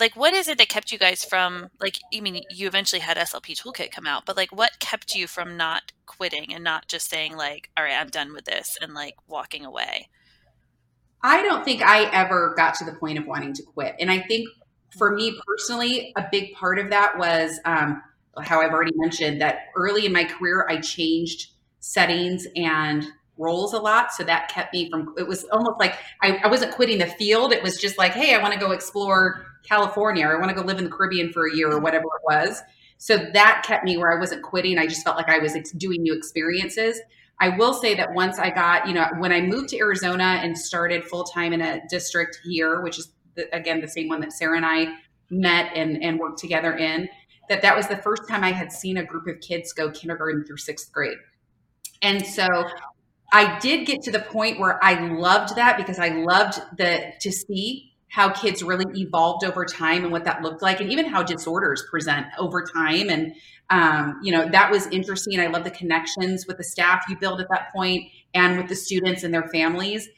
like 0.00 0.16
what 0.16 0.34
is 0.34 0.48
it 0.48 0.58
that 0.58 0.68
kept 0.68 0.90
you 0.90 0.98
guys 0.98 1.24
from 1.24 1.68
like 1.80 1.98
i 2.14 2.20
mean 2.20 2.42
you 2.50 2.66
eventually 2.66 3.00
had 3.00 3.16
slp 3.18 3.56
toolkit 3.56 3.92
come 3.92 4.06
out 4.06 4.24
but 4.26 4.36
like 4.36 4.50
what 4.50 4.78
kept 4.80 5.14
you 5.14 5.26
from 5.26 5.56
not 5.56 5.92
quitting 6.06 6.52
and 6.52 6.64
not 6.64 6.88
just 6.88 7.08
saying 7.08 7.36
like 7.36 7.70
all 7.76 7.84
right 7.84 8.00
i'm 8.00 8.08
done 8.08 8.32
with 8.32 8.44
this 8.44 8.76
and 8.80 8.94
like 8.94 9.14
walking 9.28 9.64
away 9.64 10.08
i 11.22 11.42
don't 11.42 11.64
think 11.64 11.82
i 11.82 12.04
ever 12.12 12.54
got 12.56 12.74
to 12.74 12.84
the 12.84 12.92
point 12.92 13.18
of 13.18 13.26
wanting 13.26 13.52
to 13.52 13.62
quit 13.62 13.94
and 14.00 14.10
i 14.10 14.18
think 14.18 14.48
for 14.98 15.14
me 15.14 15.38
personally 15.46 16.12
a 16.16 16.24
big 16.32 16.52
part 16.54 16.78
of 16.78 16.90
that 16.90 17.16
was 17.18 17.60
um, 17.64 18.02
how 18.42 18.60
i've 18.60 18.72
already 18.72 18.92
mentioned 18.96 19.40
that 19.40 19.66
early 19.76 20.06
in 20.06 20.12
my 20.12 20.24
career 20.24 20.66
i 20.68 20.80
changed 20.80 21.52
settings 21.80 22.46
and 22.56 23.06
roles 23.40 23.72
a 23.72 23.78
lot. 23.78 24.12
So 24.12 24.22
that 24.24 24.48
kept 24.48 24.74
me 24.74 24.90
from, 24.90 25.14
it 25.16 25.26
was 25.26 25.44
almost 25.44 25.80
like 25.80 25.96
I, 26.22 26.38
I 26.44 26.48
wasn't 26.48 26.72
quitting 26.72 26.98
the 26.98 27.06
field. 27.06 27.52
It 27.52 27.62
was 27.62 27.78
just 27.78 27.98
like, 27.98 28.12
hey, 28.12 28.34
I 28.34 28.42
want 28.42 28.52
to 28.52 28.60
go 28.60 28.70
explore 28.70 29.46
California 29.62 30.26
or 30.26 30.36
I 30.36 30.38
want 30.38 30.50
to 30.50 30.54
go 30.54 30.66
live 30.66 30.78
in 30.78 30.84
the 30.84 30.90
Caribbean 30.90 31.32
for 31.32 31.46
a 31.46 31.54
year 31.54 31.70
or 31.70 31.80
whatever 31.80 32.04
it 32.04 32.22
was. 32.24 32.62
So 32.98 33.16
that 33.16 33.64
kept 33.66 33.84
me 33.84 33.96
where 33.96 34.14
I 34.14 34.20
wasn't 34.20 34.42
quitting. 34.42 34.78
I 34.78 34.86
just 34.86 35.04
felt 35.04 35.16
like 35.16 35.30
I 35.30 35.38
was 35.38 35.54
doing 35.76 36.02
new 36.02 36.14
experiences. 36.14 37.00
I 37.40 37.48
will 37.48 37.72
say 37.72 37.94
that 37.94 38.12
once 38.12 38.38
I 38.38 38.50
got, 38.50 38.86
you 38.86 38.92
know, 38.92 39.06
when 39.18 39.32
I 39.32 39.40
moved 39.40 39.70
to 39.70 39.78
Arizona 39.78 40.40
and 40.42 40.56
started 40.56 41.04
full 41.04 41.24
time 41.24 41.54
in 41.54 41.62
a 41.62 41.80
district 41.88 42.40
here, 42.44 42.82
which 42.82 42.98
is 42.98 43.12
the, 43.36 43.54
again 43.56 43.80
the 43.80 43.88
same 43.88 44.08
one 44.08 44.20
that 44.20 44.32
Sarah 44.32 44.58
and 44.58 44.66
I 44.66 44.94
met 45.30 45.72
and, 45.74 46.02
and 46.02 46.18
worked 46.18 46.38
together 46.38 46.76
in, 46.76 47.08
that 47.48 47.62
that 47.62 47.74
was 47.74 47.88
the 47.88 47.96
first 47.96 48.28
time 48.28 48.44
I 48.44 48.52
had 48.52 48.70
seen 48.70 48.98
a 48.98 49.04
group 49.04 49.26
of 49.26 49.40
kids 49.40 49.72
go 49.72 49.90
kindergarten 49.90 50.44
through 50.44 50.58
sixth 50.58 50.92
grade. 50.92 51.18
And 52.02 52.24
so 52.26 52.46
I 53.32 53.58
did 53.60 53.86
get 53.86 54.02
to 54.02 54.10
the 54.10 54.20
point 54.20 54.60
where 54.60 54.82
I 54.84 55.08
loved 55.08 55.56
that 55.56 55.76
because 55.76 55.98
I 55.98 56.08
loved 56.08 56.60
the 56.76 57.12
to 57.20 57.32
see 57.32 57.89
how 58.10 58.28
kids 58.28 58.62
really 58.62 58.84
evolved 59.00 59.44
over 59.44 59.64
time 59.64 60.02
and 60.02 60.12
what 60.12 60.24
that 60.24 60.42
looked 60.42 60.62
like, 60.62 60.80
and 60.80 60.90
even 60.90 61.06
how 61.06 61.22
disorders 61.22 61.84
present 61.88 62.26
over 62.38 62.62
time. 62.62 63.08
And 63.08 63.34
um, 63.70 64.20
you 64.22 64.32
know 64.32 64.48
that 64.48 64.70
was 64.70 64.86
interesting. 64.88 65.40
I 65.40 65.46
love 65.46 65.64
the 65.64 65.70
connections 65.70 66.46
with 66.46 66.58
the 66.58 66.64
staff 66.64 67.04
you 67.08 67.16
build 67.16 67.40
at 67.40 67.48
that 67.50 67.72
point, 67.72 68.10
and 68.34 68.58
with 68.58 68.68
the 68.68 68.76
students 68.76 69.22
and 69.22 69.32
their 69.32 69.48
families. 69.48 70.08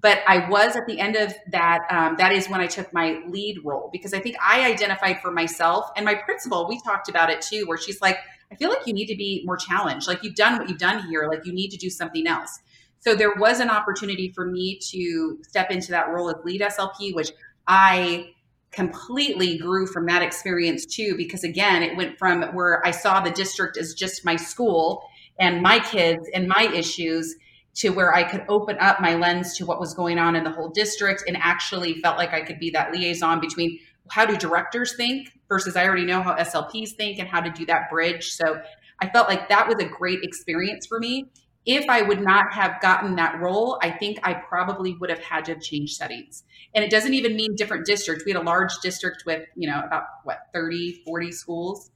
But 0.00 0.20
I 0.26 0.48
was 0.48 0.74
at 0.74 0.86
the 0.86 0.98
end 0.98 1.16
of 1.16 1.34
that. 1.50 1.80
Um, 1.90 2.16
that 2.16 2.32
is 2.32 2.48
when 2.48 2.62
I 2.62 2.66
took 2.66 2.92
my 2.94 3.20
lead 3.28 3.58
role 3.62 3.90
because 3.92 4.14
I 4.14 4.20
think 4.20 4.36
I 4.42 4.64
identified 4.64 5.20
for 5.20 5.30
myself 5.30 5.90
and 5.94 6.06
my 6.06 6.14
principal. 6.14 6.66
We 6.66 6.80
talked 6.80 7.10
about 7.10 7.28
it 7.28 7.42
too, 7.42 7.64
where 7.66 7.76
she's 7.76 8.00
like, 8.00 8.16
I 8.50 8.54
feel 8.54 8.70
like 8.70 8.86
you 8.86 8.94
need 8.94 9.06
to 9.06 9.16
be 9.16 9.42
more 9.44 9.58
challenged. 9.58 10.08
Like 10.08 10.22
you've 10.22 10.34
done 10.34 10.58
what 10.58 10.70
you've 10.70 10.78
done 10.78 11.06
here. 11.08 11.28
Like 11.30 11.44
you 11.44 11.52
need 11.52 11.70
to 11.70 11.76
do 11.76 11.90
something 11.90 12.26
else. 12.26 12.60
So 13.02 13.16
there 13.16 13.34
was 13.36 13.58
an 13.58 13.68
opportunity 13.68 14.32
for 14.32 14.46
me 14.46 14.78
to 14.90 15.38
step 15.42 15.70
into 15.70 15.90
that 15.90 16.10
role 16.10 16.30
as 16.30 16.36
lead 16.44 16.60
SLP, 16.60 17.14
which 17.14 17.32
I 17.66 18.30
completely 18.70 19.58
grew 19.58 19.86
from 19.86 20.06
that 20.06 20.22
experience 20.22 20.86
too, 20.86 21.16
because 21.16 21.42
again, 21.42 21.82
it 21.82 21.96
went 21.96 22.16
from 22.16 22.42
where 22.54 22.84
I 22.86 22.92
saw 22.92 23.20
the 23.20 23.32
district 23.32 23.76
as 23.76 23.92
just 23.92 24.24
my 24.24 24.36
school 24.36 25.02
and 25.40 25.60
my 25.60 25.80
kids 25.80 26.28
and 26.32 26.46
my 26.46 26.70
issues 26.72 27.34
to 27.74 27.88
where 27.88 28.14
I 28.14 28.22
could 28.22 28.44
open 28.48 28.76
up 28.78 29.00
my 29.00 29.14
lens 29.14 29.56
to 29.56 29.66
what 29.66 29.80
was 29.80 29.94
going 29.94 30.18
on 30.18 30.36
in 30.36 30.44
the 30.44 30.50
whole 30.50 30.68
district 30.68 31.24
and 31.26 31.36
actually 31.36 32.00
felt 32.02 32.18
like 32.18 32.32
I 32.32 32.42
could 32.42 32.60
be 32.60 32.70
that 32.70 32.92
liaison 32.92 33.40
between 33.40 33.80
how 34.10 34.26
do 34.26 34.36
directors 34.36 34.94
think 34.94 35.28
versus 35.48 35.74
I 35.74 35.86
already 35.86 36.04
know 36.04 36.22
how 36.22 36.36
SLPs 36.36 36.92
think 36.92 37.18
and 37.18 37.26
how 37.26 37.40
to 37.40 37.50
do 37.50 37.66
that 37.66 37.90
bridge. 37.90 38.30
So 38.30 38.60
I 39.00 39.08
felt 39.08 39.28
like 39.28 39.48
that 39.48 39.66
was 39.66 39.76
a 39.80 39.88
great 39.88 40.22
experience 40.22 40.86
for 40.86 41.00
me. 41.00 41.26
If 41.64 41.88
I 41.88 42.02
would 42.02 42.20
not 42.20 42.52
have 42.52 42.80
gotten 42.80 43.14
that 43.16 43.40
role, 43.40 43.78
I 43.82 43.90
think 43.90 44.18
I 44.24 44.34
probably 44.34 44.96
would 44.96 45.10
have 45.10 45.20
had 45.20 45.44
to 45.44 45.54
have 45.54 45.62
changed 45.62 45.94
settings. 45.96 46.42
And 46.74 46.84
it 46.84 46.90
doesn't 46.90 47.14
even 47.14 47.36
mean 47.36 47.54
different 47.54 47.86
districts. 47.86 48.24
We 48.24 48.32
had 48.32 48.40
a 48.40 48.44
large 48.44 48.76
district 48.82 49.24
with, 49.26 49.46
you 49.54 49.70
know, 49.70 49.80
about 49.80 50.04
what, 50.24 50.38
30, 50.52 51.02
40 51.04 51.30
schools. 51.30 51.90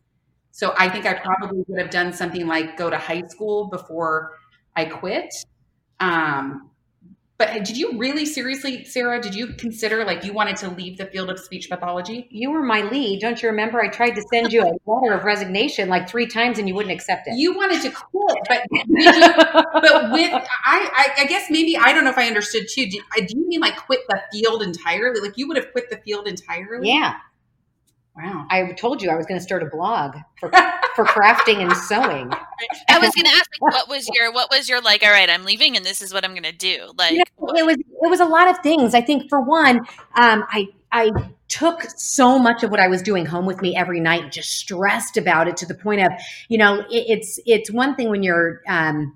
So 0.52 0.72
I 0.78 0.88
think 0.88 1.04
I 1.04 1.14
probably 1.14 1.64
would 1.66 1.80
have 1.80 1.90
done 1.90 2.12
something 2.12 2.46
like 2.46 2.76
go 2.76 2.88
to 2.88 2.96
high 2.96 3.22
school 3.28 3.68
before 3.68 4.38
I 4.76 4.84
quit. 4.84 5.34
Um, 6.00 6.70
but 7.38 7.50
uh, 7.50 7.58
did 7.58 7.76
you 7.76 7.98
really 7.98 8.24
seriously, 8.24 8.84
Sarah, 8.84 9.20
did 9.20 9.34
you 9.34 9.48
consider 9.48 10.04
like 10.04 10.24
you 10.24 10.32
wanted 10.32 10.56
to 10.58 10.70
leave 10.70 10.96
the 10.96 11.06
field 11.06 11.28
of 11.28 11.38
speech 11.38 11.68
pathology? 11.68 12.28
You 12.30 12.50
were 12.50 12.62
my 12.62 12.82
lead. 12.82 13.20
Don't 13.20 13.42
you 13.42 13.50
remember? 13.50 13.82
I 13.82 13.88
tried 13.88 14.10
to 14.10 14.22
send 14.32 14.52
you 14.52 14.62
a 14.62 14.72
letter 14.90 15.12
of 15.12 15.24
resignation 15.24 15.88
like 15.88 16.08
three 16.08 16.26
times 16.26 16.58
and 16.58 16.66
you 16.66 16.74
wouldn't 16.74 16.94
accept 16.94 17.26
it. 17.26 17.36
You 17.36 17.54
wanted 17.54 17.82
to 17.82 17.90
quit, 17.90 18.38
but 18.48 18.62
you, 18.70 19.10
but 19.74 20.12
with 20.12 20.32
I, 20.32 20.40
I, 20.64 21.08
I 21.18 21.24
guess 21.26 21.50
maybe 21.50 21.76
I 21.76 21.92
don't 21.92 22.04
know 22.04 22.10
if 22.10 22.18
I 22.18 22.26
understood 22.26 22.68
too. 22.70 22.88
Do, 22.88 23.00
uh, 23.16 23.26
do 23.26 23.38
you 23.38 23.48
mean 23.48 23.60
like 23.60 23.76
quit 23.76 24.00
the 24.08 24.20
field 24.32 24.62
entirely? 24.62 25.20
Like 25.20 25.36
you 25.36 25.46
would 25.48 25.58
have 25.58 25.72
quit 25.72 25.90
the 25.90 25.98
field 25.98 26.26
entirely? 26.26 26.88
Yeah. 26.90 27.16
Wow. 28.16 28.46
I 28.48 28.72
told 28.72 29.02
you 29.02 29.10
I 29.10 29.14
was 29.14 29.26
going 29.26 29.38
to 29.38 29.44
start 29.44 29.62
a 29.62 29.66
blog 29.66 30.16
for, 30.40 30.50
for 30.94 31.04
crafting 31.04 31.56
and 31.56 31.70
sewing. 31.76 32.30
I 32.88 32.98
was 32.98 33.14
going 33.14 33.26
to 33.26 33.30
ask, 33.30 33.50
like, 33.60 33.72
what 33.72 33.88
was 33.88 34.08
your, 34.14 34.32
what 34.32 34.50
was 34.50 34.68
your 34.70 34.80
like? 34.80 35.02
All 35.02 35.10
right, 35.10 35.28
I'm 35.28 35.44
leaving, 35.44 35.76
and 35.76 35.84
this 35.84 36.00
is 36.00 36.14
what 36.14 36.24
I'm 36.24 36.30
going 36.30 36.44
to 36.44 36.52
do. 36.52 36.92
Like, 36.96 37.12
you 37.12 37.18
know, 37.18 37.54
it 37.54 37.66
was, 37.66 37.76
it 37.76 38.10
was 38.10 38.20
a 38.20 38.24
lot 38.24 38.48
of 38.48 38.58
things. 38.60 38.94
I 38.94 39.02
think 39.02 39.28
for 39.28 39.40
one, 39.42 39.80
um, 40.14 40.44
I, 40.48 40.68
I 40.92 41.10
took 41.48 41.82
so 41.96 42.38
much 42.38 42.62
of 42.62 42.70
what 42.70 42.80
I 42.80 42.88
was 42.88 43.02
doing 43.02 43.26
home 43.26 43.44
with 43.44 43.60
me 43.60 43.76
every 43.76 44.00
night, 44.00 44.22
and 44.22 44.32
just 44.32 44.50
stressed 44.52 45.18
about 45.18 45.46
it 45.46 45.58
to 45.58 45.66
the 45.66 45.74
point 45.74 46.00
of, 46.00 46.10
you 46.48 46.56
know, 46.56 46.80
it, 46.90 47.04
it's, 47.08 47.38
it's 47.44 47.70
one 47.70 47.96
thing 47.96 48.08
when 48.08 48.22
you're, 48.22 48.62
um, 48.66 49.14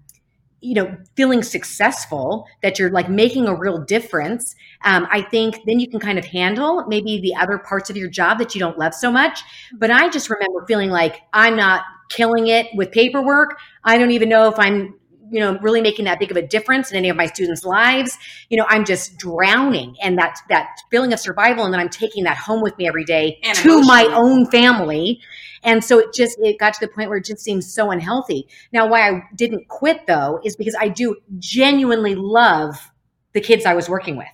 you 0.61 0.75
know 0.75 0.97
feeling 1.17 1.43
successful 1.43 2.47
that 2.63 2.79
you're 2.79 2.91
like 2.91 3.09
making 3.09 3.47
a 3.47 3.55
real 3.55 3.79
difference 3.79 4.55
um, 4.85 5.07
i 5.11 5.23
think 5.23 5.61
then 5.67 5.81
you 5.81 5.89
can 5.89 6.01
kind 6.01 6.19
of 6.19 6.25
handle 6.25 6.85
maybe 6.87 7.21
the 7.21 7.35
other 7.35 7.59
parts 7.59 7.91
of 7.91 7.97
your 7.97 8.09
job 8.09 8.39
that 8.39 8.55
you 8.55 8.59
don't 8.59 8.79
love 8.79 8.95
so 8.95 9.11
much 9.11 9.41
but 9.75 9.91
i 9.91 10.09
just 10.09 10.29
remember 10.29 10.65
feeling 10.67 10.91
like 10.91 11.23
i'm 11.33 11.57
not 11.57 11.83
killing 12.11 12.49
it 12.49 12.67
with 12.75 12.91
paperwork. 12.91 13.59
I 13.85 13.97
don't 13.97 14.11
even 14.11 14.29
know 14.29 14.49
if 14.49 14.59
I'm 14.59 14.95
you 15.31 15.41
know 15.41 15.59
really 15.61 15.81
making 15.81 16.05
that 16.05 16.19
big 16.19 16.31
of 16.31 16.37
a 16.37 16.47
difference 16.47 16.91
in 16.91 16.97
any 16.97 17.09
of 17.09 17.17
my 17.17 17.27
students 17.27 17.65
lives. 17.65 18.17
You 18.49 18.57
know 18.59 18.67
i'm 18.69 18.85
just 18.85 19.17
drowning 19.17 19.97
and 20.03 20.19
that 20.19 20.39
that 20.49 20.81
feeling 20.91 21.13
of 21.13 21.21
survival 21.21 21.65
and 21.65 21.73
then 21.73 21.81
i'm 21.81 21.89
taking 21.89 22.25
that 22.25 22.37
home 22.37 22.63
with 22.63 22.77
me 22.79 22.87
every 22.87 23.05
day 23.05 23.39
And 23.43 23.57
to 23.59 23.83
my 23.83 24.05
own 24.05 24.47
family. 24.51 25.21
And 25.63 25.85
so 25.85 25.99
it 25.99 26.15
just 26.15 26.39
it 26.41 26.59
got 26.59 26.75
to 26.75 26.81
the 26.81 26.89
point 26.89 27.11
where 27.11 27.19
it 27.19 27.25
just 27.27 27.41
seems 27.41 27.73
so 27.73 27.91
unhealthy. 27.91 28.49
Now 28.73 28.89
why 28.89 29.09
i 29.09 29.23
didn't 29.35 29.69
quit 29.69 30.07
though 30.07 30.41
is 30.45 30.57
because 30.57 30.77
i 30.81 30.89
do 30.89 31.17
genuinely 31.39 32.15
love 32.15 32.91
the 33.33 33.41
kids 33.41 33.65
i 33.65 33.75
was 33.75 33.89
working 33.89 34.17
with 34.17 34.27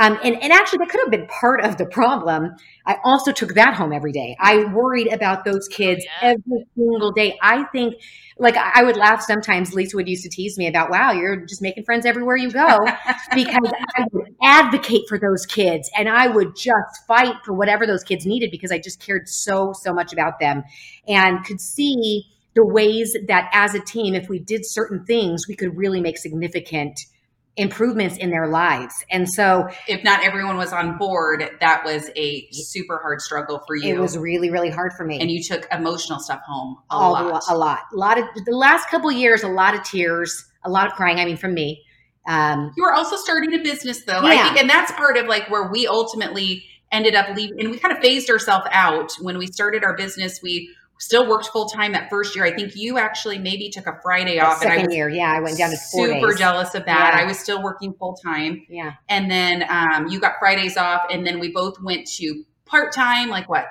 um, 0.00 0.18
and, 0.24 0.42
and 0.42 0.52
actually 0.52 0.78
that 0.78 0.88
could 0.88 1.00
have 1.00 1.10
been 1.10 1.26
part 1.28 1.60
of 1.60 1.76
the 1.76 1.86
problem 1.86 2.50
i 2.86 2.96
also 3.04 3.30
took 3.30 3.54
that 3.54 3.74
home 3.74 3.92
every 3.92 4.12
day 4.12 4.36
i 4.40 4.64
worried 4.72 5.12
about 5.12 5.44
those 5.44 5.68
kids 5.68 6.04
yeah. 6.04 6.30
every 6.30 6.66
single 6.74 7.12
day 7.12 7.38
i 7.42 7.62
think 7.64 7.94
like 8.40 8.56
I 8.56 8.80
I 8.80 8.82
would 8.82 8.96
laugh 8.96 9.20
sometimes. 9.20 9.74
Lisa 9.74 9.94
would 9.96 10.08
used 10.08 10.22
to 10.22 10.30
tease 10.30 10.56
me 10.56 10.66
about, 10.66 10.90
"Wow, 10.90 11.12
you're 11.12 11.44
just 11.44 11.60
making 11.60 11.84
friends 11.84 12.06
everywhere 12.06 12.36
you 12.36 12.50
go," 12.50 12.78
because 13.34 13.72
I 13.96 14.06
would 14.12 14.34
advocate 14.42 15.02
for 15.06 15.18
those 15.18 15.44
kids 15.44 15.90
and 15.96 16.08
I 16.08 16.28
would 16.28 16.56
just 16.56 17.06
fight 17.06 17.34
for 17.44 17.52
whatever 17.52 17.86
those 17.86 18.02
kids 18.02 18.24
needed 18.24 18.50
because 18.50 18.72
I 18.72 18.78
just 18.78 18.98
cared 19.00 19.28
so 19.28 19.74
so 19.74 19.92
much 19.92 20.14
about 20.14 20.40
them 20.40 20.64
and 21.06 21.44
could 21.44 21.60
see 21.60 22.24
the 22.54 22.64
ways 22.64 23.14
that 23.28 23.50
as 23.52 23.74
a 23.74 23.80
team, 23.80 24.14
if 24.14 24.28
we 24.28 24.38
did 24.38 24.64
certain 24.64 25.04
things, 25.04 25.46
we 25.46 25.54
could 25.54 25.76
really 25.76 26.00
make 26.00 26.16
significant 26.16 26.98
improvements 27.60 28.16
in 28.16 28.30
their 28.30 28.48
lives. 28.48 28.94
And 29.10 29.28
so 29.28 29.68
if 29.86 30.02
not 30.02 30.24
everyone 30.24 30.56
was 30.56 30.72
on 30.72 30.98
board, 30.98 31.44
that 31.60 31.84
was 31.84 32.10
a 32.16 32.48
super 32.52 32.98
hard 32.98 33.20
struggle 33.20 33.62
for 33.66 33.76
you. 33.76 33.94
it 33.94 33.98
was 34.00 34.16
really 34.18 34.50
really 34.50 34.70
hard 34.70 34.92
for 34.94 35.04
me. 35.04 35.20
and 35.20 35.30
you 35.30 35.42
took 35.42 35.66
emotional 35.70 36.18
stuff 36.18 36.40
home 36.46 36.76
a 36.90 36.94
a 36.94 36.96
lot. 36.96 37.26
lot. 37.26 37.42
a 37.48 37.56
lot, 37.56 37.78
a 37.92 37.96
lot 37.96 38.18
of 38.18 38.24
the 38.46 38.56
last 38.56 38.88
couple 38.88 39.10
years, 39.12 39.42
a 39.42 39.48
lot 39.48 39.74
of 39.74 39.82
tears, 39.84 40.46
a 40.64 40.70
lot 40.70 40.86
of 40.86 40.94
crying. 40.94 41.18
I 41.20 41.24
mean, 41.24 41.36
from 41.36 41.54
me. 41.54 41.82
Um, 42.28 42.72
You 42.76 42.82
were 42.84 42.92
also 42.92 43.16
starting 43.16 43.54
a 43.54 43.58
business 43.62 44.04
though. 44.04 44.20
I 44.20 44.34
Yeah. 44.34 44.44
think, 44.44 44.60
and 44.60 44.70
that's 44.70 44.92
part 44.92 45.16
of 45.16 45.26
like 45.26 45.50
where 45.50 45.68
we 45.70 45.86
ultimately 45.86 46.64
ended 46.92 47.14
up 47.14 47.34
leaving 47.36 47.60
and 47.60 47.70
we 47.70 47.78
kind 47.78 47.94
of 47.96 48.02
phased 48.02 48.28
ourselves 48.30 48.66
out 48.72 49.12
when 49.20 49.38
we 49.38 49.46
started 49.46 49.84
our 49.84 49.96
business. 49.96 50.40
We 50.42 50.70
still 51.00 51.26
worked 51.26 51.46
full 51.46 51.66
time 51.66 51.92
that 51.92 52.08
first 52.10 52.36
year. 52.36 52.44
I 52.44 52.54
think 52.54 52.76
you 52.76 52.98
actually 52.98 53.38
maybe 53.38 53.70
took 53.70 53.86
a 53.86 53.98
Friday 54.02 54.38
off 54.38 54.62
and 54.62 54.70
I 54.70 54.76
second 54.76 54.92
year, 54.92 55.08
yeah, 55.08 55.32
I 55.32 55.40
went 55.40 55.58
down 55.58 55.70
to 55.70 55.76
four 55.76 56.06
super 56.06 56.28
days. 56.28 56.38
jealous 56.38 56.74
of 56.74 56.84
that. 56.84 57.14
Yeah. 57.14 57.20
I 57.20 57.24
was 57.26 57.38
still 57.38 57.62
working 57.62 57.94
full 57.94 58.14
time. 58.14 58.66
Yeah, 58.68 58.92
And 59.08 59.30
then 59.30 59.64
um, 59.68 60.08
you 60.08 60.20
got 60.20 60.34
Fridays 60.38 60.76
off 60.76 61.02
and 61.10 61.26
then 61.26 61.40
we 61.40 61.50
both 61.50 61.80
went 61.80 62.06
to 62.18 62.44
part 62.66 62.94
time, 62.94 63.30
like 63.30 63.48
what, 63.48 63.66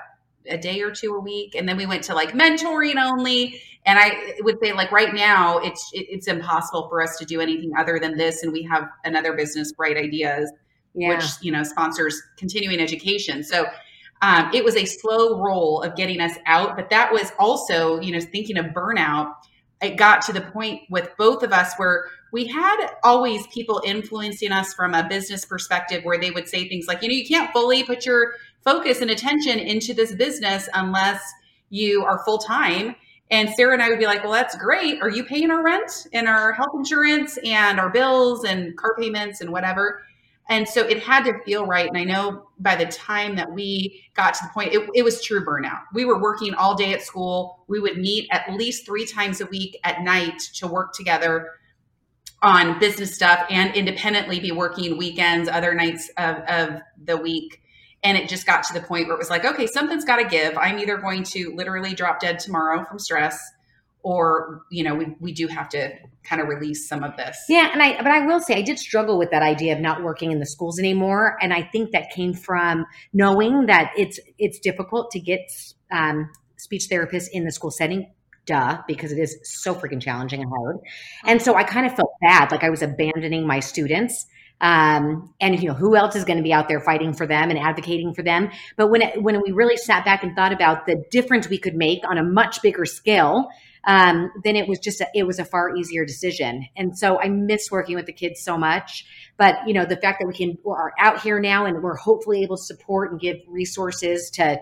a 0.48 0.58
day 0.58 0.82
or 0.82 0.90
two 0.90 1.14
a 1.14 1.20
week. 1.20 1.54
And 1.54 1.68
then 1.68 1.76
we 1.76 1.86
went 1.86 2.02
to 2.04 2.14
like 2.14 2.32
mentoring 2.32 2.96
only. 2.96 3.62
And 3.86 3.98
I 3.98 4.34
would 4.40 4.58
say 4.60 4.72
like 4.72 4.90
right 4.90 5.14
now 5.14 5.58
it's 5.58 5.88
it, 5.92 6.06
it's 6.10 6.26
impossible 6.26 6.88
for 6.88 7.00
us 7.00 7.16
to 7.18 7.24
do 7.24 7.40
anything 7.40 7.72
other 7.78 8.00
than 8.00 8.16
this. 8.16 8.42
And 8.42 8.52
we 8.52 8.64
have 8.64 8.88
another 9.04 9.34
business, 9.34 9.72
Bright 9.72 9.96
Ideas, 9.96 10.50
yeah. 10.94 11.10
which 11.10 11.24
you 11.42 11.52
know 11.52 11.62
sponsors 11.62 12.20
continuing 12.36 12.80
education. 12.80 13.44
So 13.44 13.66
um, 14.22 14.50
it 14.52 14.64
was 14.64 14.76
a 14.76 14.84
slow 14.84 15.40
roll 15.40 15.82
of 15.82 15.96
getting 15.96 16.20
us 16.20 16.36
out, 16.46 16.76
but 16.76 16.90
that 16.90 17.12
was 17.12 17.32
also 17.38 18.00
you 18.00 18.12
know 18.12 18.20
thinking 18.20 18.58
of 18.58 18.66
burnout. 18.66 19.34
It 19.82 19.96
got 19.96 20.22
to 20.22 20.32
the 20.32 20.42
point 20.42 20.82
with 20.90 21.10
both 21.16 21.42
of 21.42 21.52
us 21.52 21.72
where 21.78 22.06
we 22.32 22.46
had 22.46 22.86
always 23.02 23.46
people 23.48 23.82
influencing 23.84 24.52
us 24.52 24.74
from 24.74 24.94
a 24.94 25.08
business 25.08 25.44
perspective, 25.44 26.04
where 26.04 26.18
they 26.18 26.30
would 26.30 26.48
say 26.48 26.68
things 26.68 26.86
like, 26.86 27.02
you 27.02 27.08
know, 27.08 27.14
you 27.14 27.26
can't 27.26 27.52
fully 27.52 27.82
put 27.82 28.06
your 28.06 28.34
focus 28.62 29.00
and 29.00 29.10
attention 29.10 29.58
into 29.58 29.94
this 29.94 30.14
business 30.14 30.68
unless 30.74 31.22
you 31.70 32.04
are 32.04 32.22
full 32.24 32.38
time. 32.38 32.94
And 33.30 33.48
Sarah 33.50 33.72
and 33.72 33.82
I 33.82 33.88
would 33.88 33.98
be 33.98 34.06
like, 34.06 34.24
well, 34.24 34.32
that's 34.32 34.56
great. 34.56 35.00
Are 35.02 35.08
you 35.08 35.24
paying 35.24 35.50
our 35.50 35.62
rent 35.62 36.08
and 36.12 36.28
our 36.28 36.52
health 36.52 36.72
insurance 36.74 37.38
and 37.44 37.78
our 37.78 37.88
bills 37.88 38.44
and 38.44 38.76
car 38.76 38.96
payments 38.98 39.40
and 39.40 39.50
whatever? 39.50 40.02
And 40.50 40.68
so 40.68 40.82
it 40.82 41.00
had 41.04 41.24
to 41.24 41.38
feel 41.44 41.64
right. 41.64 41.88
And 41.88 41.96
I 41.96 42.02
know 42.02 42.48
by 42.58 42.74
the 42.74 42.86
time 42.86 43.36
that 43.36 43.52
we 43.52 44.04
got 44.14 44.34
to 44.34 44.40
the 44.42 44.50
point, 44.52 44.74
it, 44.74 44.90
it 44.96 45.04
was 45.04 45.22
true 45.22 45.44
burnout. 45.44 45.82
We 45.94 46.04
were 46.04 46.20
working 46.20 46.54
all 46.54 46.74
day 46.74 46.92
at 46.92 47.02
school. 47.02 47.64
We 47.68 47.78
would 47.78 47.96
meet 47.96 48.28
at 48.32 48.52
least 48.52 48.84
three 48.84 49.06
times 49.06 49.40
a 49.40 49.46
week 49.46 49.78
at 49.84 50.02
night 50.02 50.40
to 50.56 50.66
work 50.66 50.92
together 50.92 51.52
on 52.42 52.80
business 52.80 53.14
stuff 53.14 53.46
and 53.48 53.74
independently 53.76 54.40
be 54.40 54.50
working 54.50 54.98
weekends, 54.98 55.48
other 55.48 55.72
nights 55.72 56.10
of, 56.16 56.38
of 56.48 56.80
the 57.04 57.16
week. 57.16 57.62
And 58.02 58.18
it 58.18 58.28
just 58.28 58.44
got 58.44 58.64
to 58.64 58.72
the 58.72 58.80
point 58.80 59.06
where 59.06 59.14
it 59.14 59.18
was 59.18 59.30
like, 59.30 59.44
okay, 59.44 59.68
something's 59.68 60.04
got 60.04 60.16
to 60.16 60.24
give. 60.24 60.58
I'm 60.58 60.80
either 60.80 60.96
going 60.96 61.22
to 61.24 61.54
literally 61.54 61.94
drop 61.94 62.18
dead 62.18 62.40
tomorrow 62.40 62.84
from 62.88 62.98
stress, 62.98 63.38
or 64.02 64.62
you 64.70 64.82
know, 64.82 64.94
we, 64.96 65.14
we 65.20 65.32
do 65.32 65.46
have 65.46 65.68
to 65.68 65.92
kind 66.24 66.40
of 66.40 66.48
release 66.48 66.88
some 66.88 67.02
of 67.02 67.16
this. 67.16 67.38
Yeah, 67.48 67.70
and 67.72 67.82
I 67.82 67.96
but 67.96 68.08
I 68.08 68.26
will 68.26 68.40
say 68.40 68.54
I 68.54 68.62
did 68.62 68.78
struggle 68.78 69.18
with 69.18 69.30
that 69.30 69.42
idea 69.42 69.74
of 69.74 69.80
not 69.80 70.02
working 70.02 70.32
in 70.32 70.38
the 70.38 70.46
schools 70.46 70.78
anymore, 70.78 71.36
and 71.40 71.52
I 71.52 71.62
think 71.62 71.92
that 71.92 72.10
came 72.10 72.34
from 72.34 72.86
knowing 73.12 73.66
that 73.66 73.92
it's 73.96 74.18
it's 74.38 74.58
difficult 74.58 75.10
to 75.12 75.20
get 75.20 75.40
um, 75.90 76.30
speech 76.56 76.88
therapists 76.90 77.28
in 77.32 77.44
the 77.44 77.52
school 77.52 77.70
setting. 77.70 78.12
Duh, 78.46 78.78
because 78.88 79.12
it 79.12 79.18
is 79.18 79.38
so 79.44 79.74
freaking 79.74 80.00
challenging 80.00 80.40
and 80.40 80.50
hard, 80.50 80.78
and 81.24 81.40
so 81.40 81.54
I 81.54 81.62
kind 81.62 81.86
of 81.86 81.94
felt 81.94 82.10
bad, 82.20 82.50
like 82.50 82.64
I 82.64 82.70
was 82.70 82.82
abandoning 82.82 83.46
my 83.46 83.60
students. 83.60 84.26
Um, 84.62 85.32
and 85.40 85.58
you 85.58 85.68
know 85.68 85.74
who 85.74 85.96
else 85.96 86.14
is 86.16 86.24
going 86.24 86.36
to 86.36 86.42
be 86.42 86.52
out 86.52 86.68
there 86.68 86.80
fighting 86.80 87.14
for 87.14 87.26
them 87.26 87.48
and 87.48 87.58
advocating 87.58 88.12
for 88.12 88.22
them? 88.22 88.50
But 88.76 88.88
when 88.88 89.00
it, 89.02 89.22
when 89.22 89.40
we 89.40 89.52
really 89.52 89.76
sat 89.76 90.04
back 90.04 90.22
and 90.22 90.36
thought 90.36 90.52
about 90.52 90.84
the 90.84 91.02
difference 91.10 91.48
we 91.48 91.56
could 91.56 91.74
make 91.74 92.00
on 92.06 92.18
a 92.18 92.22
much 92.22 92.60
bigger 92.60 92.84
scale, 92.84 93.48
um, 93.84 94.30
then 94.44 94.56
it 94.56 94.68
was 94.68 94.78
just 94.78 95.00
a, 95.00 95.06
it 95.14 95.26
was 95.26 95.38
a 95.38 95.44
far 95.44 95.74
easier 95.74 96.04
decision. 96.04 96.66
And 96.76 96.96
so 96.96 97.20
I 97.20 97.28
miss 97.28 97.70
working 97.70 97.96
with 97.96 98.06
the 98.06 98.12
kids 98.12 98.42
so 98.42 98.58
much. 98.58 99.06
But 99.36 99.56
you 99.66 99.72
know, 99.72 99.84
the 99.84 99.96
fact 99.96 100.20
that 100.20 100.26
we 100.26 100.34
can 100.34 100.58
we're 100.62 100.90
out 100.98 101.22
here 101.22 101.40
now 101.40 101.64
and 101.64 101.82
we're 101.82 101.96
hopefully 101.96 102.42
able 102.42 102.56
to 102.56 102.62
support 102.62 103.10
and 103.10 103.20
give 103.20 103.36
resources 103.48 104.30
to 104.32 104.60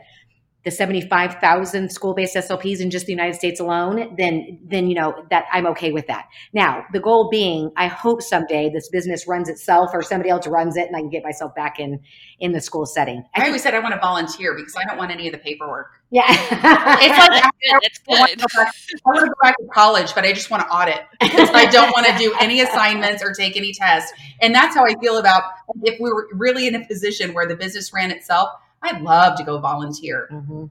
the 0.69 0.77
75,000 0.77 1.91
school-based 1.91 2.37
SLPs 2.37 2.81
in 2.81 2.91
just 2.91 3.07
the 3.07 3.13
United 3.13 3.35
States 3.35 3.59
alone, 3.59 4.15
then 4.19 4.59
then 4.67 4.87
you 4.87 4.95
know 4.95 5.25
that 5.31 5.47
I'm 5.51 5.67
okay 5.69 5.93
with 5.93 6.07
that. 6.09 6.27
Now, 6.53 6.85
the 6.93 7.01
goal 7.01 7.31
being 7.31 7.71
I 7.77 7.87
hope 7.87 8.21
someday 8.21 8.69
this 8.69 8.91
business 8.91 9.27
runs 9.27 9.49
itself 9.49 9.91
or 9.95 10.03
somebody 10.03 10.29
else 10.29 10.47
runs 10.47 10.77
it 10.77 10.87
and 10.87 10.95
I 10.95 11.01
can 11.01 11.09
get 11.09 11.23
myself 11.25 11.55
back 11.55 11.81
in 11.81 12.01
in 12.39 12.53
the 12.53 12.61
school 12.61 12.85
setting. 12.85 13.25
I 13.35 13.47
always 13.47 13.63
said 13.63 13.75
I 13.75 13.79
want 13.79 13.95
to 13.95 14.01
volunteer 14.01 14.55
because 14.55 14.77
I 14.77 14.85
don't 14.85 14.99
want 14.99 15.11
any 15.11 15.27
of 15.27 15.33
the 15.33 15.39
paperwork. 15.39 16.03
yeah. 16.11 16.25
It's 17.01 17.19
like 17.19 17.43
That's 17.81 17.99
good. 18.07 18.19
I 18.19 18.27
That's 18.27 18.29
want, 18.29 18.31
to 18.31 18.37
go 18.37 18.47
back, 18.55 18.75
I 19.07 19.09
want 19.09 19.21
to 19.21 19.27
go 19.29 19.35
back 19.43 19.57
to 19.57 19.67
college, 19.73 20.15
but 20.15 20.25
I 20.27 20.33
just 20.35 20.51
want 20.51 20.65
to 20.65 20.69
audit 20.69 21.01
because 21.19 21.49
I 21.55 21.65
don't 21.71 21.91
want 21.93 22.07
to 22.09 22.19
do 22.19 22.35
any 22.41 22.61
assignments 22.61 23.23
or 23.23 23.33
take 23.33 23.57
any 23.57 23.73
tests. 23.73 24.13
And 24.43 24.55
that's 24.55 24.75
how 24.75 24.85
I 24.85 24.95
feel 25.01 25.17
about 25.17 25.45
if 25.83 25.99
we 25.99 26.11
were 26.13 26.29
really 26.33 26.67
in 26.67 26.75
a 26.75 26.87
position 26.87 27.33
where 27.33 27.47
the 27.47 27.57
business 27.57 27.91
ran 27.95 28.11
itself. 28.11 28.51
I'd 28.83 29.03
love 29.03 29.37
to 29.39 29.45
go 29.45 29.59
volunteer 29.59 30.29
Mhm. 30.33 30.71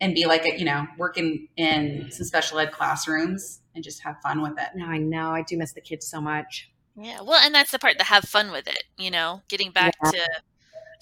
and 0.00 0.14
be 0.14 0.26
like, 0.26 0.44
a, 0.44 0.58
you 0.58 0.64
know, 0.64 0.86
working 0.98 1.48
in 1.56 2.10
some 2.10 2.26
special 2.26 2.58
ed 2.58 2.72
classrooms 2.72 3.60
and 3.74 3.82
just 3.82 4.02
have 4.02 4.20
fun 4.22 4.42
with 4.42 4.58
it. 4.58 4.68
No, 4.74 4.86
I 4.86 4.98
know. 4.98 5.30
I 5.30 5.42
do 5.42 5.56
miss 5.56 5.72
the 5.72 5.80
kids 5.80 6.06
so 6.06 6.20
much. 6.20 6.70
Yeah, 6.98 7.20
well, 7.22 7.40
and 7.44 7.54
that's 7.54 7.70
the 7.70 7.78
part 7.78 7.98
to 7.98 8.04
have 8.04 8.24
fun 8.24 8.50
with 8.50 8.66
it, 8.66 8.84
you 8.96 9.10
know, 9.10 9.42
getting 9.48 9.70
back 9.70 9.94
to 10.10 10.26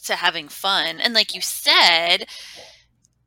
to 0.06 0.16
having 0.16 0.48
fun. 0.48 1.00
And 1.00 1.14
like 1.14 1.34
you 1.34 1.40
said, 1.40 2.26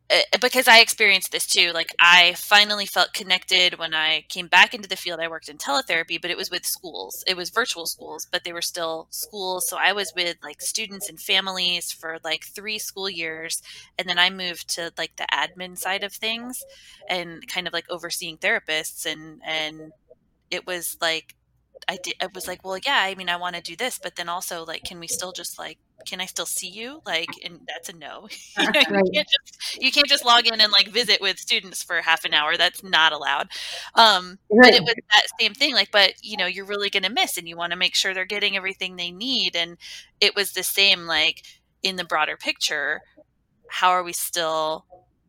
Uh, 0.09 0.37
because 0.39 0.69
I 0.69 0.79
experienced 0.79 1.33
this 1.33 1.45
too, 1.45 1.71
like 1.73 1.93
I 1.99 2.33
finally 2.37 2.85
felt 2.85 3.13
connected 3.13 3.77
when 3.77 3.93
I 3.93 4.23
came 4.29 4.47
back 4.47 4.73
into 4.73 4.87
the 4.87 4.95
field. 4.95 5.19
I 5.19 5.27
worked 5.27 5.49
in 5.49 5.57
teletherapy, 5.57 6.21
but 6.21 6.31
it 6.31 6.37
was 6.37 6.49
with 6.49 6.65
schools. 6.65 7.25
It 7.27 7.35
was 7.35 7.49
virtual 7.49 7.85
schools, 7.85 8.25
but 8.31 8.45
they 8.45 8.53
were 8.53 8.61
still 8.61 9.07
schools. 9.09 9.67
So 9.67 9.77
I 9.77 9.91
was 9.91 10.13
with 10.15 10.37
like 10.41 10.61
students 10.61 11.09
and 11.09 11.19
families 11.19 11.91
for 11.91 12.19
like 12.23 12.45
3 12.45 12.79
school 12.79 13.09
years, 13.09 13.61
and 13.99 14.07
then 14.07 14.17
I 14.17 14.29
moved 14.29 14.69
to 14.75 14.93
like 14.97 15.17
the 15.17 15.27
admin 15.29 15.77
side 15.77 16.05
of 16.05 16.13
things 16.13 16.63
and 17.09 17.45
kind 17.47 17.67
of 17.67 17.73
like 17.73 17.89
overseeing 17.89 18.37
therapists 18.37 19.05
and 19.05 19.41
and 19.45 19.91
it 20.51 20.65
was 20.65 20.97
like 21.01 21.35
I 21.87 21.97
did. 22.01 22.15
I 22.21 22.27
was 22.33 22.47
like, 22.47 22.63
well, 22.63 22.77
yeah. 22.77 22.99
I 22.99 23.15
mean, 23.15 23.29
I 23.29 23.37
want 23.37 23.55
to 23.55 23.61
do 23.61 23.75
this, 23.75 23.99
but 24.01 24.15
then 24.15 24.29
also, 24.29 24.65
like, 24.65 24.83
can 24.83 24.99
we 24.99 25.07
still 25.07 25.31
just 25.31 25.57
like, 25.57 25.77
can 26.07 26.21
I 26.21 26.25
still 26.25 26.45
see 26.45 26.69
you? 26.69 27.01
Like, 27.05 27.29
and 27.43 27.61
that's 27.67 27.89
a 27.89 27.93
no. 27.93 28.27
you, 28.59 28.65
know, 28.65 29.01
you 29.05 29.11
can't 29.13 29.27
just 29.29 29.81
you 29.81 29.91
can't 29.91 30.07
just 30.07 30.25
log 30.25 30.47
in 30.47 30.59
and 30.59 30.71
like 30.71 30.89
visit 30.89 31.21
with 31.21 31.39
students 31.39 31.83
for 31.83 32.01
half 32.01 32.25
an 32.25 32.33
hour. 32.33 32.57
That's 32.57 32.83
not 32.83 33.13
allowed. 33.13 33.49
Um, 33.95 34.39
but 34.49 34.73
it 34.73 34.81
was 34.81 34.95
that 35.11 35.27
same 35.39 35.53
thing. 35.53 35.73
Like, 35.73 35.91
but 35.91 36.13
you 36.21 36.37
know, 36.37 36.45
you're 36.45 36.65
really 36.65 36.89
going 36.89 37.03
to 37.03 37.09
miss, 37.09 37.37
and 37.37 37.47
you 37.47 37.57
want 37.57 37.71
to 37.71 37.77
make 37.77 37.95
sure 37.95 38.13
they're 38.13 38.25
getting 38.25 38.55
everything 38.55 38.95
they 38.95 39.11
need. 39.11 39.55
And 39.55 39.77
it 40.21 40.35
was 40.35 40.53
the 40.53 40.63
same. 40.63 41.05
Like 41.05 41.43
in 41.83 41.95
the 41.95 42.05
broader 42.05 42.37
picture, 42.37 43.01
how 43.69 43.89
are 43.89 44.03
we 44.03 44.13
still 44.13 44.85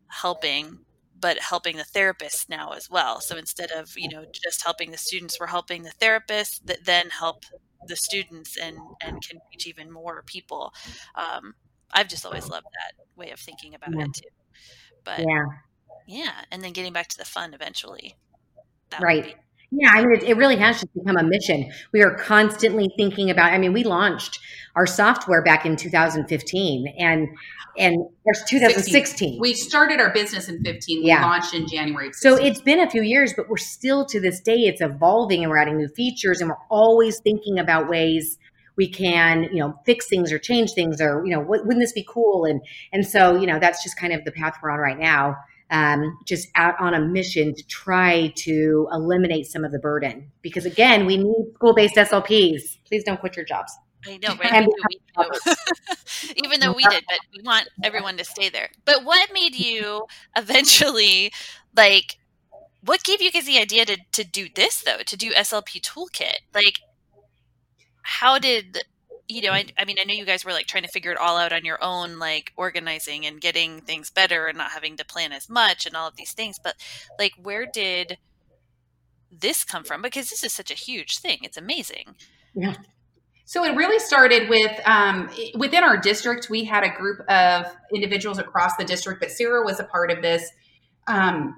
helping? 0.09 0.81
But 1.19 1.39
helping 1.39 1.77
the 1.77 1.85
therapists 1.85 2.49
now 2.49 2.73
as 2.73 2.89
well. 2.91 3.21
So 3.21 3.37
instead 3.37 3.71
of, 3.71 3.93
you 3.97 4.09
know, 4.09 4.25
just 4.33 4.63
helping 4.65 4.91
the 4.91 4.99
students, 4.99 5.39
we're 5.41 5.47
helping 5.49 5.83
the 5.83 5.93
therapists 6.01 6.61
that 6.65 6.85
then 6.85 7.11
help 7.11 7.45
the 7.87 7.97
students 7.97 8.57
and 8.57 8.77
and 9.03 9.23
can 9.27 9.39
reach 9.53 9.67
even 9.67 9.91
more 9.91 10.23
people. 10.27 10.73
Um, 11.15 11.55
I've 11.93 12.09
just 12.09 12.27
always 12.27 12.49
loved 12.49 12.67
that 12.67 13.05
way 13.17 13.31
of 13.31 13.41
thinking 13.41 13.75
about 13.75 13.91
Yeah. 13.97 14.05
it 14.05 14.15
too. 14.15 14.29
But 15.05 15.21
yeah. 15.21 15.45
Yeah, 16.07 16.45
and 16.51 16.65
then 16.65 16.73
getting 16.73 16.95
back 16.95 17.09
to 17.09 17.19
the 17.19 17.25
fun 17.27 17.53
eventually. 17.53 18.17
That 18.91 19.03
right. 19.03 19.37
Yeah, 19.71 19.91
I 19.93 20.01
mean, 20.01 20.17
it, 20.17 20.23
it, 20.23 20.37
really 20.37 20.57
has 20.57 20.81
just 20.81 20.95
become 20.95 21.17
a 21.19 21.23
mission. 21.23 21.71
We 21.93 22.03
are 22.03 22.15
constantly 22.15 22.89
thinking 22.97 23.31
about. 23.31 23.53
I 23.53 23.59
mean, 23.59 23.75
we 23.75 23.85
launched 23.85 24.41
our 24.77 24.87
software 24.87 25.43
back 25.43 25.67
in 25.67 25.77
2015, 25.77 26.95
and 26.99 27.29
and 27.77 27.97
there's 28.25 28.43
2016. 28.49 29.39
We 29.41 29.53
started 29.53 30.01
our 30.01 30.11
business 30.11 30.49
in 30.49 30.65
15. 30.65 31.01
We 31.01 31.09
yeah. 31.09 31.23
launched 31.23 31.53
in 31.53 31.69
January. 31.69 32.11
So 32.15 32.35
it's 32.37 32.63
been 32.63 32.81
a 32.81 32.89
few 32.89 33.03
years, 33.03 33.35
but 33.37 33.51
we're 33.51 33.59
still 33.59 34.07
to 34.07 34.19
this 34.19 34.41
day. 34.41 34.61
It's 34.61 34.81
evolving, 34.81 35.43
and 35.43 35.51
we're 35.51 35.59
adding 35.59 35.77
new 35.77 35.89
features, 35.89 36.41
and 36.41 36.49
we're 36.49 36.57
always 36.71 37.21
thinking 37.21 37.59
about 37.59 37.91
ways 37.91 38.39
we 38.77 38.89
can, 38.89 39.45
you 39.53 39.57
know, 39.57 39.79
fix 39.85 40.09
things 40.09 40.33
or 40.33 40.39
change 40.39 40.73
things, 40.73 40.99
or 40.99 41.23
you 41.27 41.33
know, 41.33 41.41
wouldn't 41.41 41.81
this 41.81 41.93
be 41.93 42.07
cool? 42.09 42.47
And 42.47 42.63
and 42.91 43.07
so 43.07 43.37
you 43.37 43.47
know, 43.47 43.59
that's 43.59 43.83
just 43.83 43.99
kind 43.99 44.15
of 44.15 44.25
the 44.25 44.33
path 44.33 44.57
we're 44.63 44.71
on 44.71 44.79
right 44.79 44.99
now 44.99 45.37
um, 45.71 46.19
just 46.25 46.49
out 46.55 46.75
on 46.81 46.95
a 46.95 47.01
mission 47.01 47.55
to 47.55 47.67
try 47.67 48.33
to 48.37 48.89
eliminate 48.93 49.47
some 49.47 49.65
of 49.65 49.73
the 49.73 49.79
burden. 49.79 50.31
Because 50.43 50.65
again, 50.65 51.07
we 51.07 51.17
need 51.17 51.53
school 51.55 51.75
based 51.75 51.97
SLPs. 51.97 52.79
Please 52.87 53.05
don't 53.05 53.21
quit 53.21 53.37
your 53.37 53.45
jobs. 53.45 53.73
I 54.07 54.19
know, 54.19 54.35
right? 54.37 54.67
Even 56.37 56.61
though 56.61 56.73
we 56.73 56.85
did, 56.85 57.05
but 57.07 57.19
we 57.37 57.43
want 57.43 57.69
everyone 57.83 58.17
to 58.17 58.25
stay 58.25 58.49
there. 58.49 58.71
But 58.85 59.05
what 59.05 59.33
made 59.33 59.55
you 59.55 60.07
eventually 60.37 61.33
like? 61.77 62.19
What 62.85 63.03
gave 63.03 63.21
you 63.21 63.33
guys 63.33 63.47
the 63.47 63.59
idea 63.59 63.85
to 63.87 63.99
to 64.13 64.25
do 64.25 64.49
this 64.55 64.83
though? 64.83 65.03
To 65.05 65.17
do 65.17 65.33
SLP 65.33 65.81
Toolkit? 65.81 66.39
Like, 66.55 66.81
how 68.03 68.39
did 68.39 68.79
you 69.29 69.43
know, 69.43 69.53
I, 69.53 69.67
I 69.77 69.85
mean, 69.85 69.99
I 70.01 70.05
know 70.05 70.15
you 70.15 70.25
guys 70.25 70.45
were 70.45 70.53
like 70.53 70.67
trying 70.67 70.85
to 70.85 70.89
figure 70.89 71.13
it 71.13 71.19
all 71.19 71.37
out 71.37 71.53
on 71.53 71.65
your 71.65 71.79
own, 71.83 72.19
like 72.19 72.53
organizing 72.57 73.27
and 73.27 73.41
getting 73.41 73.83
things 73.83 74.11
better 74.11 74.47
and 74.47 74.57
not 74.57 74.71
having 74.71 74.97
to 74.97 75.05
plan 75.05 75.33
as 75.33 75.51
much 75.51 75.85
and 75.85 75.95
all 75.95 76.09
of 76.09 76.17
these 76.17 76.33
things. 76.33 76.59
But 76.63 76.75
like, 77.19 77.33
where 77.41 77.67
did 77.67 78.17
this 79.31 79.65
come 79.65 79.85
from? 79.85 80.01
Because 80.01 80.31
this 80.31 80.43
is 80.43 80.53
such 80.53 80.71
a 80.71 80.75
huge 80.75 81.19
thing. 81.19 81.39
It's 81.43 81.59
amazing. 81.59 82.15
Yeah. 82.55 82.75
So 83.45 83.65
it 83.65 83.77
really 83.77 83.99
started 83.99 84.49
with 84.49 84.79
um, 84.87 85.31
within 85.55 85.85
our 85.85 85.97
district. 85.97 86.49
We 86.51 86.65
had 86.65 86.85
a 86.85 86.91
group 86.91 87.21
of 87.29 87.67
individuals 87.95 88.39
across 88.39 88.77
the 88.77 88.85
district, 88.85 89.21
but 89.21 89.31
Sarah 89.31 89.65
was 89.65 89.79
a 89.81 89.85
part 89.85 90.11
of 90.11 90.23
this 90.23 90.51
um, 91.07 91.55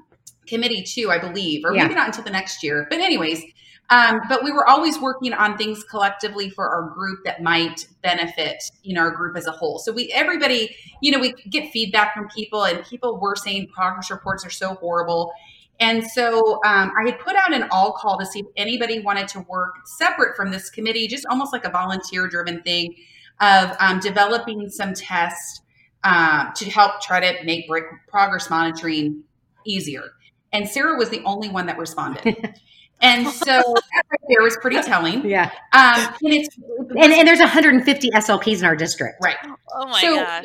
committee 0.47 0.83
too, 0.83 1.11
I 1.11 1.19
believe, 1.19 1.65
or 1.65 1.75
yeah. 1.75 1.85
maybe 1.85 1.95
not 1.95 2.07
until 2.07 2.25
the 2.25 2.31
next 2.31 2.63
year. 2.63 2.87
But 2.89 3.01
anyways, 3.01 3.43
um, 3.91 4.21
but 4.29 4.45
we 4.45 4.53
were 4.53 4.69
always 4.69 5.01
working 5.01 5.33
on 5.33 5.59
things 5.59 5.83
collectively 5.83 6.49
for 6.49 6.69
our 6.69 6.91
group 6.91 7.25
that 7.25 7.43
might 7.43 7.87
benefit, 8.03 8.63
you 8.83 8.95
know, 8.95 9.01
our 9.01 9.11
group 9.11 9.37
as 9.37 9.47
a 9.47 9.51
whole. 9.51 9.81
So 9.81 9.93
we, 9.93 10.13
everybody, 10.13 10.77
you 11.03 11.11
know, 11.11 11.19
we 11.19 11.33
get 11.51 11.73
feedback 11.73 12.15
from 12.15 12.29
people, 12.29 12.65
and 12.65 12.85
people 12.85 13.19
were 13.21 13.35
saying 13.35 13.69
progress 13.75 14.11
reports 14.11 14.47
are 14.47 14.51
so 14.51 14.75
horrible. 14.75 15.33
And 15.81 16.07
so 16.07 16.61
um, 16.65 16.93
I 16.97 17.11
had 17.11 17.19
put 17.19 17.35
out 17.35 17.53
an 17.53 17.67
all 17.73 17.93
call 17.93 18.19
to 18.19 18.27
see 18.27 18.41
if 18.41 18.47
anybody 18.57 19.01
wanted 19.01 19.27
to 19.29 19.41
work 19.41 19.75
separate 19.99 20.37
from 20.37 20.53
this 20.53 20.71
committee, 20.71 21.09
just 21.09 21.27
almost 21.27 21.53
like 21.53 21.65
a 21.65 21.71
volunteer 21.71 22.29
driven 22.29 22.63
thing 22.63 22.95
of 23.41 23.75
um, 23.81 23.99
developing 23.99 24.69
some 24.69 24.95
tests 24.95 25.63
uh, 26.05 26.53
to 26.53 26.71
help 26.71 27.01
try 27.01 27.19
to 27.19 27.45
make 27.45 27.69
progress 28.09 28.51
monitoring 28.51 29.25
easier. 29.67 30.05
And 30.53 30.69
Sarah 30.69 30.97
was 30.97 31.09
the 31.09 31.23
only 31.25 31.49
one 31.49 31.67
that 31.67 31.79
responded. 31.79 32.37
And 33.01 33.27
so 33.29 33.47
that 33.47 34.05
right 34.11 34.21
there 34.29 34.43
was 34.43 34.57
pretty 34.61 34.81
telling. 34.83 35.27
Yeah. 35.27 35.51
Um, 35.73 36.15
and 36.23 36.35
it's 36.35 36.57
and, 36.57 37.13
and 37.13 37.27
there's 37.27 37.39
150 37.39 38.11
SLPs 38.11 38.59
in 38.59 38.65
our 38.65 38.77
district. 38.77 39.17
Right. 39.23 39.37
Oh 39.75 39.87
my 39.87 40.01
so 40.01 40.17
god. 40.17 40.45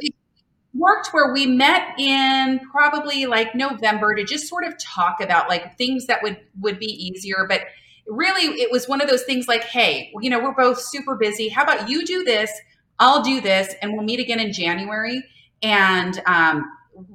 Worked 0.74 1.10
where 1.14 1.32
we 1.32 1.46
met 1.46 1.98
in 1.98 2.60
probably 2.72 3.26
like 3.26 3.56
November 3.56 4.14
to 4.14 4.26
just 4.26 4.48
sort 4.48 4.66
of 4.66 4.78
talk 4.78 5.22
about 5.22 5.48
like 5.48 5.78
things 5.78 6.08
that 6.08 6.22
would 6.22 6.38
would 6.60 6.80
be 6.80 6.88
easier, 6.88 7.46
but 7.48 7.62
really 8.08 8.60
it 8.62 8.72
was 8.72 8.88
one 8.88 9.02
of 9.02 9.10
those 9.10 9.24
things 9.24 9.48
like, 9.48 9.64
hey, 9.64 10.12
you 10.22 10.30
know, 10.30 10.40
we're 10.40 10.54
both 10.54 10.80
super 10.80 11.16
busy. 11.16 11.48
How 11.50 11.64
about 11.64 11.90
you 11.90 12.06
do 12.06 12.24
this? 12.24 12.52
I'll 13.00 13.22
do 13.22 13.42
this, 13.42 13.74
and 13.82 13.94
we'll 13.94 14.04
meet 14.04 14.20
again 14.20 14.40
in 14.40 14.54
January. 14.54 15.24
And 15.62 16.22
um, 16.26 16.70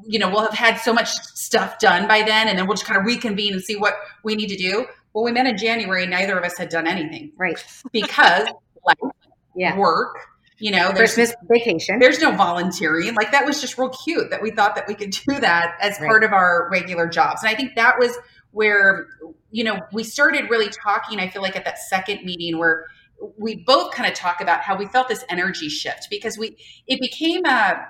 you 0.07 0.19
know, 0.19 0.29
we'll 0.29 0.43
have 0.43 0.53
had 0.53 0.77
so 0.77 0.93
much 0.93 1.09
stuff 1.09 1.79
done 1.79 2.07
by 2.07 2.23
then, 2.23 2.49
and 2.49 2.59
then 2.59 2.67
we'll 2.67 2.77
just 2.77 2.87
kind 2.87 2.99
of 2.99 3.07
reconvene 3.07 3.55
and 3.55 3.63
see 3.63 3.77
what 3.77 3.95
we 4.25 4.35
need 4.35 4.49
to 4.49 4.57
do. 4.57 4.87
Well, 5.13 5.25
we 5.25 5.33
met 5.33 5.47
in 5.47 5.57
January. 5.57 6.07
Neither 6.07 6.39
of 6.39 6.45
us 6.45 6.57
had 6.57 6.69
done 6.69 6.87
anything. 6.87 7.33
Right. 7.37 7.63
Because 7.93 8.49
like 8.87 8.99
yeah. 9.57 9.77
work, 9.77 10.17
you 10.59 10.71
know, 10.71 10.91
Christmas 10.93 11.35
vacation. 11.49 11.99
There's 11.99 12.21
no 12.21 12.33
volunteering. 12.33 13.15
Like 13.15 13.33
that 13.33 13.45
was 13.45 13.61
just 13.61 13.77
real 13.79 13.91
cute 13.91 14.31
that 14.31 14.43
we 14.43 14.51
thought 14.51 14.75
that 14.77 14.87
we 14.87 14.95
could 14.95 15.11
do 15.29 15.41
that 15.41 15.77
as 15.81 15.99
right. 16.01 16.09
part 16.09 16.25
of 16.25 16.33
our 16.33 16.69
regular 16.71 17.09
jobs. 17.09 17.43
And 17.43 17.51
I 17.51 17.57
think 17.57 17.75
that 17.77 17.99
was 17.99 18.17
where, 18.53 19.07
you 19.51 19.65
know, 19.65 19.81
we 19.93 20.05
started 20.05 20.51
really 20.51 20.69
talking, 20.69 21.21
I 21.21 21.29
feel 21.29 21.43
like 21.43 21.57
at 21.57 21.65
that 21.65 21.79
second 21.79 22.25
meeting 22.25 22.59
where 22.59 22.87
we 23.39 23.57
both 23.57 23.93
kind 23.93 24.09
of 24.11 24.15
talk 24.15 24.41
about 24.41 24.63
how 24.63 24.77
we 24.77 24.87
felt 24.87 25.09
this 25.09 25.25
energy 25.29 25.69
shift 25.69 26.09
because 26.11 26.39
we 26.39 26.57
it 26.87 27.01
became 27.01 27.45
a 27.45 27.87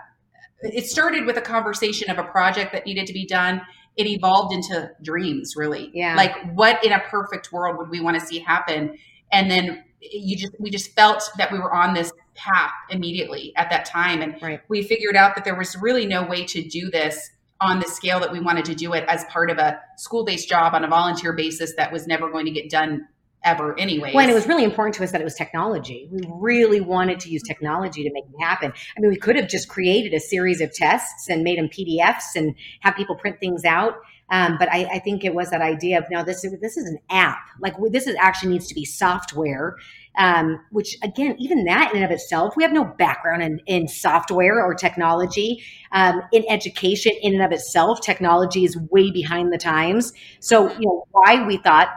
it 0.62 0.86
started 0.86 1.24
with 1.24 1.36
a 1.36 1.40
conversation 1.40 2.10
of 2.10 2.18
a 2.18 2.24
project 2.24 2.72
that 2.72 2.84
needed 2.84 3.06
to 3.06 3.12
be 3.12 3.26
done 3.26 3.62
it 4.00 4.06
evolved 4.06 4.54
into 4.54 4.90
dreams 5.02 5.54
really. 5.56 5.90
Yeah. 5.92 6.16
Like 6.16 6.34
what 6.54 6.82
in 6.84 6.92
a 6.92 7.00
perfect 7.00 7.52
world 7.52 7.76
would 7.78 7.90
we 7.90 8.00
want 8.00 8.18
to 8.18 8.26
see 8.26 8.38
happen? 8.38 8.98
And 9.30 9.50
then 9.50 9.84
you 10.00 10.36
just 10.36 10.54
we 10.58 10.70
just 10.70 10.94
felt 10.94 11.22
that 11.36 11.52
we 11.52 11.58
were 11.58 11.72
on 11.72 11.94
this 11.94 12.12
path 12.34 12.72
immediately 12.88 13.52
at 13.56 13.68
that 13.70 13.84
time. 13.84 14.22
And 14.22 14.40
right. 14.40 14.60
we 14.68 14.82
figured 14.82 15.16
out 15.16 15.34
that 15.34 15.44
there 15.44 15.54
was 15.54 15.76
really 15.76 16.06
no 16.06 16.26
way 16.26 16.44
to 16.46 16.62
do 16.62 16.90
this 16.90 17.30
on 17.60 17.78
the 17.78 17.86
scale 17.86 18.18
that 18.20 18.32
we 18.32 18.40
wanted 18.40 18.64
to 18.64 18.74
do 18.74 18.94
it 18.94 19.04
as 19.06 19.24
part 19.24 19.50
of 19.50 19.58
a 19.58 19.78
school-based 19.98 20.48
job 20.48 20.74
on 20.74 20.82
a 20.82 20.88
volunteer 20.88 21.34
basis 21.34 21.74
that 21.76 21.92
was 21.92 22.06
never 22.06 22.30
going 22.30 22.46
to 22.46 22.50
get 22.50 22.70
done 22.70 23.06
ever 23.44 23.78
anyway. 23.78 24.12
Well, 24.14 24.22
and 24.22 24.30
it 24.30 24.34
was 24.34 24.46
really 24.46 24.64
important 24.64 24.94
to 24.96 25.04
us 25.04 25.12
that 25.12 25.20
it 25.20 25.24
was 25.24 25.34
technology. 25.34 26.08
We 26.10 26.22
really 26.28 26.80
wanted 26.80 27.20
to 27.20 27.30
use 27.30 27.42
technology 27.42 28.02
to 28.02 28.10
make 28.12 28.24
it 28.24 28.42
happen. 28.42 28.72
I 28.96 29.00
mean, 29.00 29.10
we 29.10 29.16
could 29.16 29.36
have 29.36 29.48
just 29.48 29.68
created 29.68 30.14
a 30.14 30.20
series 30.20 30.60
of 30.60 30.72
tests 30.72 31.28
and 31.28 31.42
made 31.42 31.58
them 31.58 31.68
PDFs 31.68 32.36
and 32.36 32.54
have 32.80 32.96
people 32.96 33.16
print 33.16 33.40
things 33.40 33.64
out. 33.64 33.96
Um, 34.30 34.56
but 34.58 34.70
I, 34.70 34.84
I, 34.84 34.98
think 35.00 35.24
it 35.24 35.34
was 35.34 35.50
that 35.50 35.60
idea 35.60 35.98
of 35.98 36.04
no, 36.08 36.22
this 36.22 36.44
is 36.44 36.54
this 36.60 36.76
is 36.76 36.88
an 36.88 36.98
app. 37.10 37.38
Like 37.58 37.74
this 37.90 38.06
is 38.06 38.14
actually 38.16 38.52
needs 38.52 38.68
to 38.68 38.74
be 38.74 38.84
software. 38.84 39.76
Um, 40.16 40.60
which 40.72 40.96
again, 41.04 41.36
even 41.38 41.64
that 41.64 41.90
in 41.90 41.96
and 41.96 42.04
of 42.04 42.10
itself, 42.10 42.54
we 42.56 42.64
have 42.64 42.72
no 42.72 42.84
background 42.84 43.44
in, 43.44 43.60
in 43.66 43.86
software 43.86 44.60
or 44.64 44.74
technology. 44.74 45.62
Um, 45.92 46.20
in 46.32 46.44
education, 46.48 47.12
in 47.22 47.34
and 47.34 47.42
of 47.42 47.52
itself, 47.52 48.00
technology 48.00 48.64
is 48.64 48.76
way 48.90 49.10
behind 49.12 49.52
the 49.52 49.58
times. 49.58 50.12
So, 50.40 50.68
you 50.72 50.86
know, 50.86 51.06
why 51.12 51.46
we 51.46 51.58
thought 51.58 51.88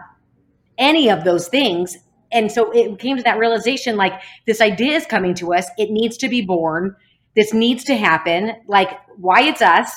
any 0.77 1.09
of 1.09 1.23
those 1.23 1.47
things. 1.47 1.97
And 2.31 2.51
so 2.51 2.71
it 2.71 2.99
came 2.99 3.17
to 3.17 3.23
that 3.23 3.37
realization 3.37 3.95
like 3.95 4.13
this 4.47 4.61
idea 4.61 4.95
is 4.95 5.05
coming 5.05 5.33
to 5.35 5.53
us. 5.53 5.67
It 5.77 5.91
needs 5.91 6.17
to 6.17 6.29
be 6.29 6.41
born. 6.41 6.95
This 7.35 7.53
needs 7.53 7.83
to 7.85 7.95
happen. 7.95 8.53
Like, 8.67 8.99
why 9.17 9.41
it's 9.41 9.61
us 9.61 9.91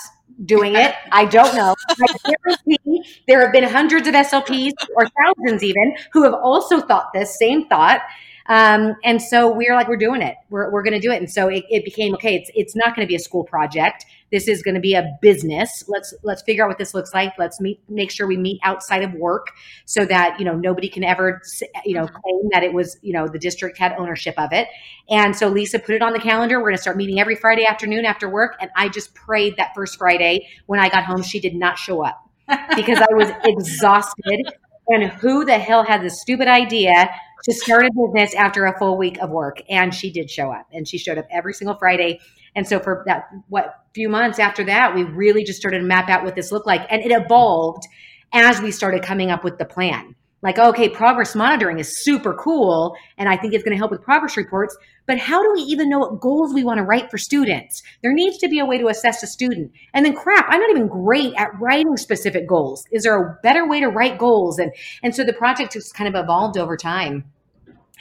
doing 0.44 0.74
it, 0.76 0.94
I 1.12 1.24
don't 1.24 1.54
know. 1.54 1.74
there 3.26 3.40
have 3.40 3.52
been 3.52 3.64
hundreds 3.64 4.06
of 4.06 4.14
SLPs 4.14 4.72
or 4.94 5.06
thousands 5.22 5.62
even 5.62 5.96
who 6.12 6.24
have 6.24 6.34
also 6.34 6.80
thought 6.80 7.12
this 7.14 7.38
same 7.38 7.66
thought 7.68 8.02
um, 8.48 8.94
and 9.02 9.20
so 9.20 9.50
we 9.50 9.68
are 9.68 9.74
like, 9.74 9.88
we're 9.88 9.96
doing 9.96 10.22
it. 10.22 10.36
We're, 10.50 10.70
we're 10.70 10.82
going 10.82 10.94
to 10.94 11.00
do 11.00 11.10
it. 11.10 11.16
And 11.16 11.30
so 11.30 11.48
it, 11.48 11.64
it 11.68 11.84
became 11.84 12.14
okay. 12.14 12.36
It's 12.36 12.50
it's 12.54 12.76
not 12.76 12.94
going 12.94 13.06
to 13.06 13.08
be 13.08 13.16
a 13.16 13.20
school 13.20 13.44
project. 13.44 14.06
This 14.30 14.48
is 14.48 14.62
going 14.62 14.74
to 14.74 14.80
be 14.80 14.94
a 14.94 15.16
business. 15.20 15.84
Let's 15.88 16.14
let's 16.22 16.42
figure 16.42 16.64
out 16.64 16.68
what 16.68 16.78
this 16.78 16.94
looks 16.94 17.12
like. 17.12 17.32
Let's 17.38 17.60
meet, 17.60 17.80
make 17.88 18.10
sure 18.10 18.26
we 18.26 18.36
meet 18.36 18.60
outside 18.62 19.02
of 19.02 19.12
work, 19.14 19.48
so 19.84 20.04
that 20.06 20.38
you 20.38 20.44
know 20.44 20.54
nobody 20.54 20.88
can 20.88 21.04
ever 21.04 21.40
you 21.84 21.94
know 21.94 22.04
mm-hmm. 22.04 22.16
claim 22.16 22.48
that 22.52 22.62
it 22.62 22.72
was 22.72 22.98
you 23.02 23.12
know 23.12 23.26
the 23.26 23.38
district 23.38 23.78
had 23.78 23.94
ownership 23.98 24.34
of 24.38 24.52
it. 24.52 24.68
And 25.08 25.34
so 25.34 25.48
Lisa 25.48 25.78
put 25.78 25.94
it 25.94 26.02
on 26.02 26.12
the 26.12 26.20
calendar. 26.20 26.58
We're 26.58 26.68
going 26.68 26.76
to 26.76 26.82
start 26.82 26.96
meeting 26.96 27.20
every 27.20 27.36
Friday 27.36 27.64
afternoon 27.64 28.04
after 28.04 28.28
work. 28.28 28.56
And 28.60 28.70
I 28.76 28.88
just 28.88 29.14
prayed 29.14 29.56
that 29.56 29.74
first 29.74 29.98
Friday 29.98 30.48
when 30.66 30.80
I 30.80 30.88
got 30.88 31.04
home, 31.04 31.22
she 31.22 31.40
did 31.40 31.54
not 31.54 31.78
show 31.78 32.04
up 32.04 32.28
because 32.76 32.98
I 32.98 33.12
was 33.14 33.30
exhausted. 33.44 34.52
And 34.88 35.10
who 35.10 35.44
the 35.44 35.58
hell 35.58 35.84
had 35.84 36.02
the 36.02 36.10
stupid 36.10 36.46
idea 36.46 37.10
to 37.46 37.54
start 37.54 37.86
a 37.86 37.90
business 37.90 38.34
after 38.34 38.66
a 38.66 38.76
full 38.78 38.98
week 38.98 39.18
of 39.18 39.30
work. 39.30 39.62
And 39.70 39.94
she 39.94 40.10
did 40.10 40.30
show 40.30 40.50
up 40.50 40.66
and 40.72 40.86
she 40.86 40.98
showed 40.98 41.16
up 41.16 41.26
every 41.30 41.54
single 41.54 41.76
Friday. 41.76 42.20
And 42.54 42.66
so 42.66 42.80
for 42.80 43.04
that, 43.06 43.28
what 43.48 43.84
few 43.94 44.08
months 44.08 44.38
after 44.38 44.64
that, 44.64 44.94
we 44.94 45.04
really 45.04 45.44
just 45.44 45.58
started 45.58 45.78
to 45.78 45.84
map 45.84 46.08
out 46.08 46.24
what 46.24 46.34
this 46.34 46.52
looked 46.52 46.66
like. 46.66 46.86
And 46.90 47.02
it 47.02 47.12
evolved 47.12 47.84
as 48.32 48.60
we 48.60 48.70
started 48.72 49.02
coming 49.02 49.30
up 49.30 49.44
with 49.44 49.58
the 49.58 49.64
plan 49.64 50.14
like 50.42 50.58
okay 50.58 50.88
progress 50.88 51.34
monitoring 51.34 51.78
is 51.78 52.04
super 52.04 52.34
cool 52.34 52.94
and 53.18 53.28
i 53.28 53.36
think 53.36 53.54
it's 53.54 53.64
going 53.64 53.74
to 53.74 53.78
help 53.78 53.90
with 53.90 54.02
progress 54.02 54.36
reports 54.36 54.76
but 55.06 55.18
how 55.18 55.42
do 55.42 55.52
we 55.54 55.60
even 55.60 55.88
know 55.88 55.98
what 55.98 56.20
goals 56.20 56.52
we 56.52 56.62
want 56.62 56.78
to 56.78 56.84
write 56.84 57.10
for 57.10 57.18
students 57.18 57.82
there 58.02 58.12
needs 58.12 58.38
to 58.38 58.48
be 58.48 58.58
a 58.58 58.64
way 58.64 58.78
to 58.78 58.88
assess 58.88 59.22
a 59.22 59.26
student 59.26 59.72
and 59.94 60.04
then 60.04 60.14
crap 60.14 60.46
i'm 60.48 60.60
not 60.60 60.70
even 60.70 60.88
great 60.88 61.32
at 61.36 61.48
writing 61.58 61.96
specific 61.96 62.46
goals 62.46 62.84
is 62.92 63.04
there 63.04 63.20
a 63.20 63.38
better 63.42 63.66
way 63.66 63.80
to 63.80 63.88
write 63.88 64.18
goals 64.18 64.58
and 64.58 64.72
and 65.02 65.14
so 65.14 65.24
the 65.24 65.32
project 65.32 65.74
has 65.74 65.90
kind 65.92 66.14
of 66.14 66.22
evolved 66.22 66.58
over 66.58 66.76
time 66.76 67.24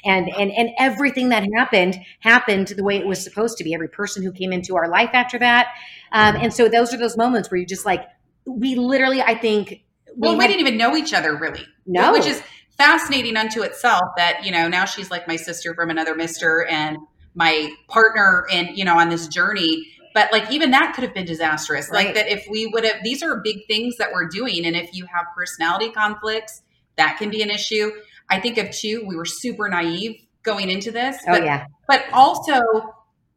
and 0.05 0.29
and 0.37 0.51
and 0.51 0.69
everything 0.77 1.29
that 1.29 1.45
happened 1.55 1.97
happened 2.19 2.67
the 2.67 2.83
way 2.83 2.97
it 2.97 3.05
was 3.05 3.23
supposed 3.23 3.57
to 3.57 3.63
be 3.63 3.73
every 3.73 3.89
person 3.89 4.23
who 4.23 4.31
came 4.31 4.53
into 4.53 4.75
our 4.75 4.87
life 4.87 5.09
after 5.13 5.37
that 5.39 5.67
um, 6.11 6.35
and 6.35 6.53
so 6.53 6.69
those 6.69 6.93
are 6.93 6.97
those 6.97 7.17
moments 7.17 7.51
where 7.51 7.59
you 7.59 7.65
just 7.65 7.85
like 7.85 8.07
we 8.45 8.75
literally, 8.75 9.21
I 9.21 9.35
think, 9.35 9.69
we, 9.69 10.29
well, 10.29 10.37
we 10.37 10.47
didn't 10.47 10.61
even 10.61 10.77
know 10.77 10.95
each 10.95 11.13
other 11.13 11.35
really. 11.35 11.65
No, 11.85 12.13
which 12.13 12.25
is 12.25 12.41
fascinating 12.77 13.37
unto 13.37 13.61
itself. 13.61 14.01
That 14.17 14.45
you 14.45 14.51
know 14.51 14.67
now 14.67 14.85
she's 14.85 15.11
like 15.11 15.27
my 15.27 15.35
sister 15.35 15.73
from 15.75 15.89
another 15.89 16.15
Mister 16.15 16.65
and 16.65 16.97
my 17.33 17.71
partner, 17.89 18.45
and 18.51 18.77
you 18.77 18.85
know 18.85 18.97
on 18.97 19.09
this 19.09 19.27
journey. 19.27 19.85
But 20.13 20.31
like 20.31 20.49
even 20.51 20.71
that 20.71 20.93
could 20.95 21.03
have 21.03 21.13
been 21.13 21.25
disastrous. 21.25 21.89
Right. 21.91 22.05
Like 22.05 22.15
that 22.15 22.27
if 22.27 22.45
we 22.49 22.67
would 22.67 22.85
have, 22.85 23.03
these 23.03 23.21
are 23.21 23.41
big 23.41 23.67
things 23.67 23.97
that 23.97 24.13
we're 24.13 24.27
doing, 24.27 24.65
and 24.65 24.75
if 24.75 24.93
you 24.93 25.05
have 25.05 25.25
personality 25.35 25.91
conflicts, 25.91 26.61
that 26.95 27.17
can 27.17 27.29
be 27.29 27.41
an 27.41 27.49
issue. 27.49 27.91
I 28.29 28.39
think 28.39 28.57
of 28.57 28.71
two, 28.71 29.05
we 29.07 29.15
were 29.15 29.25
super 29.25 29.69
naive 29.69 30.21
going 30.43 30.69
into 30.69 30.91
this. 30.91 31.17
Oh, 31.27 31.33
but, 31.33 31.41
oh 31.41 31.45
yeah. 31.45 31.65
But 31.87 32.05
also 32.13 32.61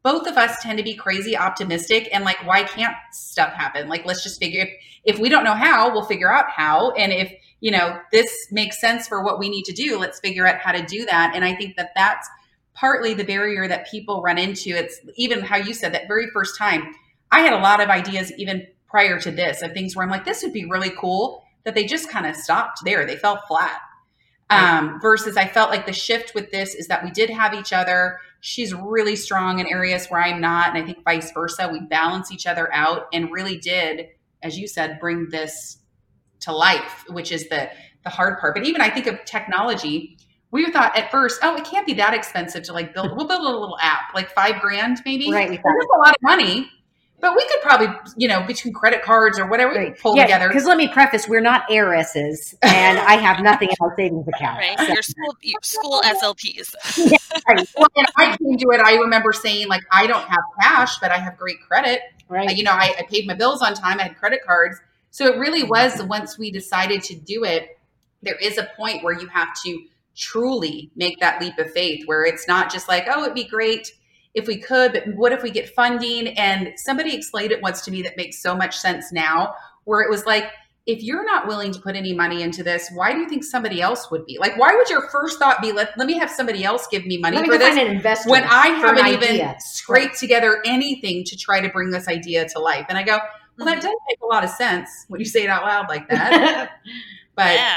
both 0.03 0.27
of 0.27 0.37
us 0.37 0.61
tend 0.61 0.77
to 0.77 0.83
be 0.83 0.95
crazy 0.95 1.35
optimistic 1.35 2.09
and 2.13 2.23
like 2.23 2.45
why 2.45 2.63
can't 2.63 2.95
stuff 3.11 3.53
happen 3.53 3.87
like 3.87 4.05
let's 4.05 4.23
just 4.23 4.39
figure 4.39 4.61
if, 4.61 4.69
if 5.03 5.19
we 5.19 5.29
don't 5.29 5.43
know 5.43 5.53
how 5.53 5.91
we'll 5.91 6.05
figure 6.05 6.31
out 6.31 6.49
how 6.49 6.91
and 6.91 7.11
if 7.11 7.33
you 7.59 7.71
know 7.71 7.99
this 8.11 8.47
makes 8.51 8.79
sense 8.79 9.07
for 9.07 9.23
what 9.23 9.39
we 9.39 9.49
need 9.49 9.63
to 9.63 9.73
do 9.73 9.99
let's 9.99 10.19
figure 10.19 10.47
out 10.47 10.59
how 10.59 10.71
to 10.71 10.81
do 10.85 11.05
that 11.05 11.33
and 11.35 11.43
i 11.43 11.53
think 11.53 11.75
that 11.75 11.91
that's 11.95 12.29
partly 12.73 13.13
the 13.13 13.23
barrier 13.23 13.67
that 13.67 13.89
people 13.89 14.21
run 14.21 14.37
into 14.37 14.69
it's 14.69 14.99
even 15.15 15.41
how 15.41 15.57
you 15.57 15.73
said 15.73 15.93
that 15.93 16.07
very 16.07 16.27
first 16.31 16.57
time 16.57 16.93
i 17.31 17.41
had 17.41 17.53
a 17.53 17.59
lot 17.59 17.81
of 17.81 17.89
ideas 17.89 18.31
even 18.37 18.65
prior 18.87 19.19
to 19.19 19.31
this 19.31 19.61
of 19.61 19.73
things 19.73 19.95
where 19.95 20.03
i'm 20.03 20.11
like 20.11 20.25
this 20.25 20.41
would 20.43 20.53
be 20.53 20.65
really 20.65 20.91
cool 20.91 21.43
that 21.65 21.75
they 21.75 21.85
just 21.85 22.09
kind 22.09 22.25
of 22.25 22.35
stopped 22.35 22.79
there 22.85 23.05
they 23.05 23.17
fell 23.17 23.43
flat 23.47 23.79
um, 24.49 24.99
versus 25.01 25.37
I 25.37 25.47
felt 25.47 25.69
like 25.69 25.85
the 25.85 25.93
shift 25.93 26.33
with 26.33 26.51
this 26.51 26.73
is 26.73 26.87
that 26.87 27.03
we 27.03 27.11
did 27.11 27.29
have 27.29 27.53
each 27.53 27.71
other. 27.71 28.19
She's 28.41 28.73
really 28.73 29.15
strong 29.15 29.59
in 29.59 29.67
areas 29.67 30.07
where 30.07 30.21
I'm 30.21 30.41
not, 30.41 30.69
and 30.69 30.77
I 30.77 30.85
think 30.85 31.03
vice 31.03 31.31
versa. 31.31 31.69
We 31.71 31.81
balance 31.81 32.31
each 32.31 32.47
other 32.47 32.73
out, 32.73 33.07
and 33.13 33.31
really 33.31 33.57
did, 33.57 34.07
as 34.41 34.57
you 34.57 34.67
said, 34.67 34.99
bring 34.99 35.29
this 35.29 35.77
to 36.41 36.53
life, 36.53 37.05
which 37.09 37.31
is 37.31 37.49
the 37.49 37.69
the 38.03 38.09
hard 38.09 38.39
part. 38.39 38.55
But 38.55 38.65
even 38.65 38.81
I 38.81 38.89
think 38.89 39.07
of 39.07 39.23
technology. 39.25 40.17
We 40.51 40.71
thought 40.71 40.97
at 40.97 41.11
first, 41.11 41.41
oh, 41.43 41.55
it 41.57 41.63
can't 41.63 41.85
be 41.85 41.93
that 41.95 42.15
expensive 42.15 42.63
to 42.63 42.73
like 42.73 42.91
build. 42.91 43.15
We'll 43.15 43.27
build 43.27 43.41
a 43.41 43.43
little 43.43 43.77
app, 43.79 44.15
like 44.15 44.31
five 44.31 44.59
grand, 44.59 44.99
maybe. 45.05 45.31
Right. 45.31 45.47
That's 45.47 45.63
a 45.63 45.99
lot 45.99 46.09
of 46.09 46.21
money. 46.23 46.71
But 47.21 47.35
we 47.35 47.45
could 47.47 47.61
probably, 47.61 47.87
you 48.15 48.27
know, 48.27 48.43
between 48.43 48.73
credit 48.73 49.01
cards 49.01 49.37
or 49.37 49.47
whatever, 49.47 49.73
right. 49.73 49.97
pull 49.99 50.15
yeah, 50.15 50.23
together. 50.23 50.47
Because 50.47 50.65
let 50.65 50.77
me 50.77 50.87
preface, 50.87 51.27
we're 51.27 51.41
not 51.41 51.63
heiresses, 51.69 52.55
and 52.61 52.97
I 52.97 53.15
have 53.15 53.43
nothing 53.43 53.69
in 53.69 53.75
our 53.81 53.93
savings 53.97 54.27
account. 54.33 54.59
Right, 54.59 54.77
so. 54.77 54.93
your 54.93 55.01
school, 55.01 55.35
your 55.41 55.59
school 55.61 56.01
SLPs. 56.01 56.75
yeah, 57.11 57.17
right. 57.47 57.69
Well, 57.77 57.87
I 58.17 58.37
came 58.37 58.57
to 58.57 58.69
it. 58.71 58.79
I 58.79 58.95
remember 58.95 59.33
saying 59.33 59.67
like, 59.67 59.83
I 59.91 60.07
don't 60.07 60.23
have 60.23 60.39
cash, 60.61 60.99
but 60.99 61.11
I 61.11 61.17
have 61.17 61.37
great 61.37 61.61
credit. 61.61 62.01
Right. 62.29 62.55
you 62.55 62.63
know, 62.63 62.73
I, 62.73 62.93
I 62.99 63.03
paid 63.09 63.25
my 63.25 63.33
bills 63.33 63.63
on 63.63 63.73
time. 63.73 63.99
I 63.99 64.03
had 64.03 64.17
credit 64.17 64.41
cards. 64.45 64.77
So 65.09 65.25
it 65.25 65.39
really 65.39 65.61
mm-hmm. 65.61 65.69
was 65.69 66.03
once 66.03 66.37
we 66.37 66.51
decided 66.51 67.01
to 67.03 67.15
do 67.15 67.43
it, 67.43 67.79
there 68.21 68.35
is 68.35 68.57
a 68.57 68.69
point 68.77 69.03
where 69.03 69.19
you 69.19 69.27
have 69.27 69.49
to 69.65 69.83
truly 70.15 70.91
make 70.95 71.19
that 71.19 71.41
leap 71.41 71.57
of 71.57 71.71
faith 71.71 72.05
where 72.05 72.25
it's 72.25 72.47
not 72.47 72.71
just 72.71 72.87
like, 72.87 73.07
oh, 73.09 73.23
it'd 73.23 73.33
be 73.33 73.45
great 73.45 73.93
if 74.39 74.47
we 74.47 74.57
could, 74.57 74.93
but 74.93 75.03
what 75.15 75.31
if 75.31 75.43
we 75.43 75.51
get 75.51 75.69
funding? 75.69 76.29
And 76.29 76.73
somebody 76.77 77.15
explained 77.15 77.51
it 77.51 77.61
once 77.61 77.81
to 77.81 77.91
me 77.91 78.01
that 78.01 78.17
makes 78.17 78.41
so 78.41 78.55
much 78.55 78.77
sense 78.77 79.11
now, 79.11 79.53
where 79.83 80.01
it 80.01 80.09
was 80.09 80.25
like, 80.25 80.45
if 80.85 81.03
you're 81.03 81.25
not 81.25 81.47
willing 81.47 81.71
to 81.71 81.79
put 81.79 81.95
any 81.95 82.13
money 82.13 82.41
into 82.41 82.63
this, 82.63 82.89
why 82.95 83.13
do 83.13 83.19
you 83.19 83.29
think 83.29 83.43
somebody 83.43 83.79
else 83.79 84.09
would 84.09 84.25
be? 84.25 84.39
Like, 84.39 84.57
why 84.57 84.73
would 84.73 84.89
your 84.89 85.07
first 85.09 85.37
thought 85.37 85.61
be, 85.61 85.71
let, 85.71 85.95
let 85.97 86.07
me 86.07 86.17
have 86.17 86.31
somebody 86.31 86.63
else 86.63 86.87
give 86.89 87.05
me 87.05 87.19
money 87.19 87.37
for 87.45 87.57
this 87.59 88.25
when 88.25 88.43
I 88.43 88.69
haven't 88.69 89.05
even 89.05 89.53
scraped 89.59 90.17
together 90.17 90.63
anything 90.65 91.23
to 91.25 91.37
try 91.37 91.61
to 91.61 91.69
bring 91.69 91.91
this 91.91 92.07
idea 92.07 92.47
to 92.49 92.59
life? 92.59 92.87
And 92.89 92.97
I 92.97 93.03
go, 93.03 93.19
well, 93.57 93.65
that 93.65 93.77
mm-hmm. 93.77 93.87
does 93.87 93.95
make 94.09 94.19
a 94.23 94.25
lot 94.25 94.43
of 94.43 94.49
sense 94.49 94.89
when 95.09 95.19
you 95.19 95.25
say 95.25 95.43
it 95.43 95.49
out 95.49 95.63
loud 95.63 95.89
like 95.89 96.09
that. 96.09 96.79
but 97.35 97.53
yeah. 97.53 97.75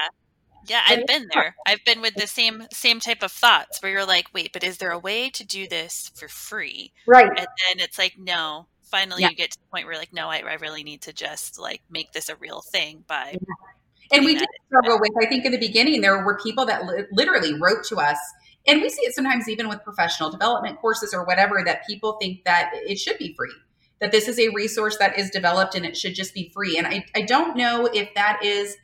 Yeah, 0.66 0.82
I've 0.86 1.06
been 1.06 1.28
there. 1.32 1.56
I've 1.66 1.84
been 1.84 2.00
with 2.00 2.14
the 2.14 2.26
same 2.26 2.64
same 2.72 3.00
type 3.00 3.22
of 3.22 3.32
thoughts 3.32 3.82
where 3.82 3.90
you're 3.90 4.06
like, 4.06 4.26
wait, 4.32 4.52
but 4.52 4.64
is 4.64 4.78
there 4.78 4.90
a 4.90 4.98
way 4.98 5.30
to 5.30 5.44
do 5.44 5.66
this 5.66 6.10
for 6.14 6.28
free? 6.28 6.92
Right. 7.06 7.28
And 7.28 7.38
then 7.38 7.78
it's 7.78 7.98
like, 7.98 8.14
no. 8.18 8.66
Finally, 8.82 9.22
yeah. 9.22 9.30
you 9.30 9.36
get 9.36 9.50
to 9.50 9.58
the 9.58 9.64
point 9.72 9.86
where 9.86 9.96
like, 9.96 10.12
no, 10.12 10.28
I, 10.28 10.38
I 10.40 10.54
really 10.54 10.82
need 10.82 11.00
to 11.02 11.14
just 11.14 11.58
like 11.58 11.80
make 11.90 12.12
this 12.12 12.28
a 12.28 12.36
real 12.36 12.60
thing 12.60 13.04
by. 13.06 13.38
Yeah. 13.40 14.18
And 14.18 14.26
we 14.26 14.34
did 14.34 14.48
struggle 14.66 15.00
with. 15.00 15.12
I 15.20 15.26
think 15.26 15.46
in 15.46 15.52
the 15.52 15.58
beginning 15.58 16.02
there 16.02 16.22
were 16.22 16.38
people 16.42 16.66
that 16.66 16.84
li- 16.84 17.04
literally 17.10 17.54
wrote 17.58 17.84
to 17.84 17.96
us, 17.96 18.18
and 18.66 18.82
we 18.82 18.90
see 18.90 19.00
it 19.02 19.14
sometimes 19.14 19.48
even 19.48 19.70
with 19.70 19.82
professional 19.82 20.30
development 20.30 20.78
courses 20.78 21.14
or 21.14 21.24
whatever 21.24 21.62
that 21.64 21.86
people 21.86 22.18
think 22.20 22.44
that 22.44 22.70
it 22.74 22.98
should 22.98 23.16
be 23.16 23.34
free 23.34 23.54
that 24.02 24.10
this 24.10 24.26
is 24.26 24.38
a 24.38 24.48
resource 24.48 24.98
that 24.98 25.16
is 25.16 25.30
developed 25.30 25.76
and 25.76 25.86
it 25.86 25.96
should 25.96 26.14
just 26.14 26.34
be 26.34 26.50
free. 26.52 26.76
And 26.76 26.88
I, 26.88 27.04
I 27.14 27.22
don't 27.22 27.56
know 27.56 27.86
if 27.86 28.12
that 28.14 28.40
is 28.44 28.76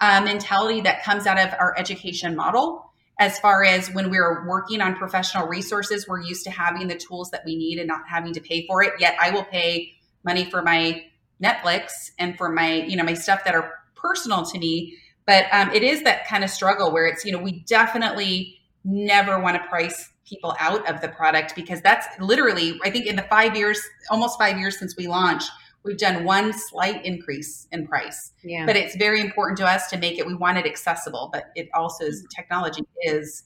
uh, 0.00 0.20
mentality 0.22 0.80
that 0.82 1.02
comes 1.02 1.26
out 1.26 1.38
of 1.38 1.52
our 1.58 1.74
education 1.78 2.34
model. 2.34 2.90
As 3.18 3.38
far 3.38 3.64
as 3.64 3.88
when 3.90 4.10
we're 4.10 4.48
working 4.48 4.80
on 4.80 4.96
professional 4.96 5.46
resources, 5.46 6.08
we're 6.08 6.22
used 6.22 6.44
to 6.44 6.50
having 6.50 6.88
the 6.88 6.96
tools 6.96 7.30
that 7.32 7.42
we 7.44 7.54
need 7.54 7.78
and 7.78 7.86
not 7.86 8.08
having 8.08 8.32
to 8.32 8.40
pay 8.40 8.66
for 8.66 8.82
it. 8.82 8.94
Yet 8.98 9.14
I 9.20 9.30
will 9.30 9.44
pay 9.44 9.92
money 10.24 10.50
for 10.50 10.62
my 10.62 11.04
Netflix 11.42 12.12
and 12.18 12.36
for 12.38 12.50
my, 12.50 12.76
you 12.82 12.96
know, 12.96 13.04
my 13.04 13.14
stuff 13.14 13.44
that 13.44 13.54
are 13.54 13.74
personal 13.94 14.44
to 14.46 14.58
me. 14.58 14.96
But 15.26 15.44
um, 15.52 15.70
it 15.72 15.82
is 15.82 16.02
that 16.04 16.26
kind 16.26 16.44
of 16.44 16.50
struggle 16.50 16.92
where 16.92 17.06
it's, 17.06 17.24
you 17.24 17.32
know, 17.32 17.38
we 17.38 17.60
definitely 17.60 18.58
never 18.84 19.38
want 19.38 19.62
to 19.62 19.68
price 19.68 20.10
people 20.24 20.56
out 20.58 20.88
of 20.88 21.00
the 21.00 21.08
product 21.08 21.54
because 21.54 21.82
that's 21.82 22.06
literally, 22.20 22.78
I 22.84 22.90
think 22.90 23.06
in 23.06 23.16
the 23.16 23.22
five 23.22 23.56
years, 23.56 23.80
almost 24.10 24.38
five 24.38 24.58
years 24.58 24.78
since 24.78 24.96
we 24.96 25.08
launched, 25.08 25.50
We've 25.82 25.98
done 25.98 26.24
one 26.24 26.52
slight 26.52 27.04
increase 27.04 27.66
in 27.72 27.86
price. 27.86 28.32
Yeah. 28.42 28.66
But 28.66 28.76
it's 28.76 28.96
very 28.96 29.20
important 29.20 29.58
to 29.58 29.66
us 29.66 29.88
to 29.88 29.98
make 29.98 30.18
it, 30.18 30.26
we 30.26 30.34
want 30.34 30.58
it 30.58 30.66
accessible, 30.66 31.30
but 31.32 31.50
it 31.54 31.68
also 31.74 32.04
is 32.04 32.20
mm-hmm. 32.20 32.40
technology 32.40 32.82
is 33.02 33.44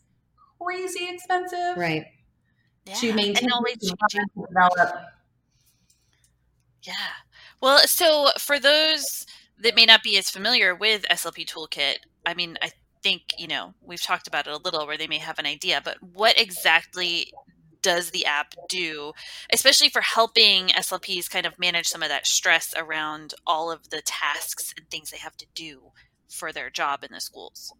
crazy 0.60 1.08
expensive. 1.08 1.76
Right. 1.76 2.06
Yeah. 2.86 2.94
To 2.94 3.14
maintain 3.14 3.44
and 3.44 3.52
always 3.52 3.76
develop. 3.76 4.96
Yeah. 6.82 6.92
Well, 7.60 7.86
so 7.86 8.30
for 8.38 8.58
those 8.58 9.26
that 9.58 9.76
may 9.76 9.86
not 9.86 10.02
be 10.02 10.18
as 10.18 10.28
familiar 10.28 10.74
with 10.74 11.06
SLP 11.10 11.46
Toolkit, 11.46 11.96
I 12.26 12.34
mean, 12.34 12.58
I 12.60 12.70
think, 13.02 13.22
you 13.38 13.46
know, 13.46 13.74
we've 13.82 14.02
talked 14.02 14.26
about 14.26 14.46
it 14.46 14.52
a 14.52 14.56
little 14.56 14.86
where 14.86 14.98
they 14.98 15.06
may 15.06 15.18
have 15.18 15.38
an 15.38 15.46
idea, 15.46 15.80
but 15.82 16.02
what 16.02 16.38
exactly 16.38 17.32
does 17.84 18.10
the 18.10 18.24
app 18.24 18.54
do, 18.68 19.12
especially 19.52 19.90
for 19.90 20.00
helping 20.00 20.68
SLPs 20.68 21.30
kind 21.30 21.44
of 21.44 21.58
manage 21.58 21.86
some 21.86 22.02
of 22.02 22.08
that 22.08 22.26
stress 22.26 22.74
around 22.76 23.34
all 23.46 23.70
of 23.70 23.90
the 23.90 24.00
tasks 24.00 24.72
and 24.76 24.88
things 24.90 25.10
they 25.10 25.18
have 25.18 25.36
to 25.36 25.46
do 25.54 25.92
for 26.28 26.50
their 26.50 26.70
job 26.70 27.04
in 27.04 27.12
the 27.12 27.20
schools? 27.20 27.74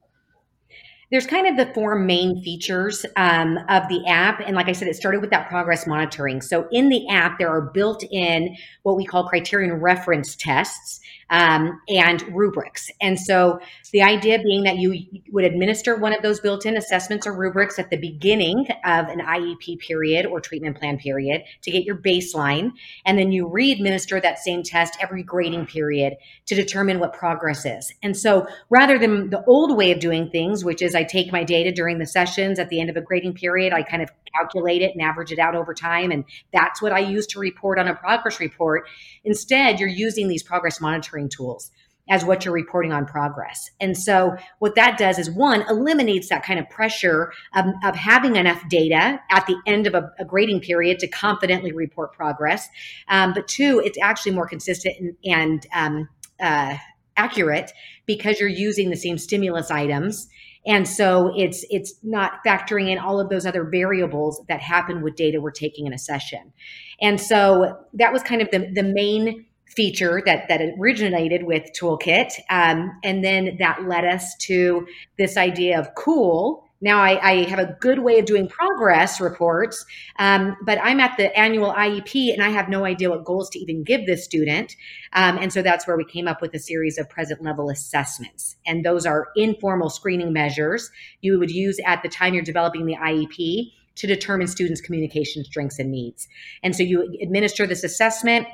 There's 1.11 1.27
kind 1.27 1.47
of 1.47 1.57
the 1.57 1.73
four 1.75 1.99
main 1.99 2.43
features 2.43 3.07
um, 3.17 3.59
of 3.69 3.89
the 3.89 4.05
app. 4.07 4.41
And 4.45 4.57
like 4.57 4.69
I 4.69 4.73
said, 4.73 4.89
it 4.89 4.97
started 4.97 5.21
with 5.21 5.31
that 5.31 5.49
progress 5.49 5.87
monitoring. 5.87 6.41
So 6.41 6.67
in 6.71 6.89
the 6.89 7.09
app, 7.09 7.39
there 7.39 7.49
are 7.49 7.71
built 7.73 8.05
in 8.11 8.57
what 8.83 8.97
we 8.97 9.07
call 9.07 9.29
criterion 9.29 9.75
reference 9.75 10.35
tests 10.35 11.01
um, 11.31 11.81
and 11.89 12.23
rubrics. 12.35 12.91
And 13.01 13.19
so 13.19 13.61
the 13.95 14.03
idea 14.03 14.41
being 14.43 14.65
that 14.65 14.77
you 14.77 15.07
would 15.31 15.45
administer 15.45 15.95
one 15.95 16.13
of 16.13 16.21
those 16.21 16.41
built 16.41 16.67
in 16.67 16.77
assessments 16.77 17.29
or 17.29 17.33
rubrics 17.33 17.79
at 17.79 17.91
the 17.91 17.97
beginning 17.97 18.67
of 18.85 19.07
an 19.07 19.21
IEP 19.21 19.79
period 19.79 20.27
or 20.27 20.41
treatment 20.41 20.77
plan 20.77 20.99
period 20.99 21.45
to 21.63 21.71
get 21.71 21.85
your 21.85 21.95
baseline. 21.95 22.73
And 23.07 23.17
then 23.17 23.31
you 23.31 23.47
re 23.47 23.71
administer 23.71 24.21
that 24.21 24.41
same 24.41 24.65
test 24.65 24.99
every 25.01 25.23
grading 25.23 25.67
period 25.67 26.15
to 26.47 26.57
determine 26.57 26.99
what 26.99 27.13
progress 27.13 27.65
is. 27.65 27.93
And 28.03 28.17
so 28.17 28.49
rather 28.69 28.99
than 28.99 29.31
the 29.31 29.45
old 29.45 29.77
way 29.77 29.93
of 29.93 30.01
doing 30.01 30.29
things, 30.29 30.65
which 30.65 30.83
is 30.83 30.97
I 30.97 31.05
take 31.05 31.31
my 31.31 31.45
data 31.45 31.71
during 31.71 32.01
the 32.01 32.07
sessions 32.07 32.59
at 32.59 32.71
the 32.71 32.81
end 32.81 32.91
of 32.91 32.97
a 32.97 33.01
grading 33.01 33.35
period, 33.35 33.73
I 33.73 33.85
kind 33.85 34.03
of 34.03 34.11
calculate 34.37 34.83
it 34.83 34.91
and 34.91 35.03
average 35.03 35.31
it 35.31 35.39
out 35.39 35.55
over 35.55 35.73
time. 35.73 36.11
And 36.11 36.25
that's 36.53 36.83
what 36.83 36.91
I 36.91 36.99
use 36.99 37.29
to 37.29 37.39
report 37.39 37.79
on 37.79 37.87
a 37.87 37.95
progress 37.95 38.41
report. 38.41 38.89
Instead, 39.23 39.79
you're 39.79 39.89
using 39.89 40.27
these 40.27 40.43
progress 40.43 40.81
monitoring 40.81 41.29
tools 41.29 41.71
as 42.09 42.25
what 42.25 42.45
you're 42.45 42.55
reporting 42.55 42.93
on 42.93 43.07
progress. 43.07 43.71
And 43.81 43.97
so, 43.97 44.37
what 44.59 44.75
that 44.75 44.99
does 44.99 45.19
is 45.19 45.31
one, 45.31 45.65
eliminates 45.69 46.29
that 46.29 46.43
kind 46.43 46.61
of 46.61 46.69
pressure 46.69 47.33
of, 47.55 47.67
of 47.83 47.95
having 47.97 48.37
enough 48.37 48.63
data 48.69 49.21
at 49.31 49.47
the 49.47 49.57
end 49.67 49.87
of 49.87 49.95
a, 49.95 50.11
a 50.19 50.25
grading 50.25 50.61
period 50.61 50.99
to 51.01 51.09
confidently 51.09 51.73
report 51.73 52.13
progress. 52.13 52.69
Um, 53.09 53.33
but 53.33 53.49
two, 53.49 53.81
it's 53.85 53.99
actually 54.03 54.33
more 54.33 54.49
consistent 54.49 54.97
and, 54.99 55.17
and 55.25 55.67
um, 55.75 56.09
uh, 56.41 56.77
accurate 57.17 57.73
because 58.07 58.41
you're 58.41 58.49
using 58.49 58.91
the 58.91 58.97
same 58.97 59.19
stimulus 59.19 59.71
items 59.71 60.29
and 60.67 60.89
so 60.89 61.33
it's 61.37 61.65
it's 61.71 61.95
not 62.03 62.45
factoring 62.45 62.91
in 62.91 62.99
all 62.99 63.21
of 63.21 63.29
those 63.29 63.47
other 63.47 63.65
variables 63.65 64.43
that 64.49 64.61
happen 64.61 65.03
with 65.03 65.15
data 65.15 65.41
we're 65.41 65.51
taking 65.51 65.87
in 65.87 65.93
a 65.93 65.99
session 65.99 66.53
and 67.01 67.21
so 67.21 67.79
that 67.93 68.13
was 68.13 68.23
kind 68.23 68.43
of 68.43 68.51
the, 68.51 68.71
the 68.75 68.83
main 68.83 69.47
feature 69.67 70.23
that 70.25 70.49
that 70.49 70.61
originated 70.79 71.45
with 71.45 71.65
toolkit 71.79 72.33
um, 72.51 72.93
and 73.03 73.25
then 73.25 73.57
that 73.59 73.85
led 73.85 74.05
us 74.05 74.35
to 74.37 74.87
this 75.19 75.37
idea 75.37 75.79
of 75.79 75.95
cool 75.97 76.65
Now 76.81 77.01
I, 77.01 77.31
I, 77.31 77.35
have 77.49 77.59
a 77.59 77.77
good 77.81 78.01
way 78.01 78.19
of 78.19 78.27
doing 78.27 78.47
progress 78.47 79.21
reports, 79.21 79.87
um, 80.19 80.55
but 80.67 80.79
I'm 80.83 81.01
at 81.01 81.17
the 81.17 81.37
annual 81.37 81.73
IEP 81.73 82.33
and 82.33 82.43
I 82.43 82.51
have 82.51 82.69
no 82.69 82.85
idea 82.85 83.09
what 83.09 83.25
goals 83.25 83.49
to 83.51 83.59
even 83.59 83.85
give 83.85 84.07
this 84.07 84.23
student. 84.23 84.77
Um, 85.15 85.39
and 85.39 85.51
so 85.53 85.63
that's 85.63 85.87
where 85.87 85.97
we 85.97 86.05
came 86.05 86.29
up 86.29 86.43
with 86.43 86.53
a 86.55 86.59
series 86.59 86.99
of 86.99 87.09
present 87.09 87.43
level 87.43 87.71
assessments. 87.71 88.57
And 88.67 88.85
those 88.85 89.07
are 89.07 89.29
informal 89.35 89.89
screening 89.89 90.33
measures 90.33 90.91
you 91.23 91.39
would 91.39 91.51
use 91.51 91.81
at 91.87 92.03
the 92.03 92.09
time 92.09 92.35
you're 92.35 92.43
developing 92.43 92.85
the 92.85 92.97
IEP 92.97 93.73
to 93.97 94.07
determine 94.07 94.47
students' 94.47 94.81
communication 94.81 95.45
strengths 95.45 95.79
and 95.79 95.91
needs. 95.91 96.29
And 96.63 96.75
so 96.77 96.83
you 96.83 97.17
administer 97.23 97.67
this 97.67 97.85
assessment 97.85 98.47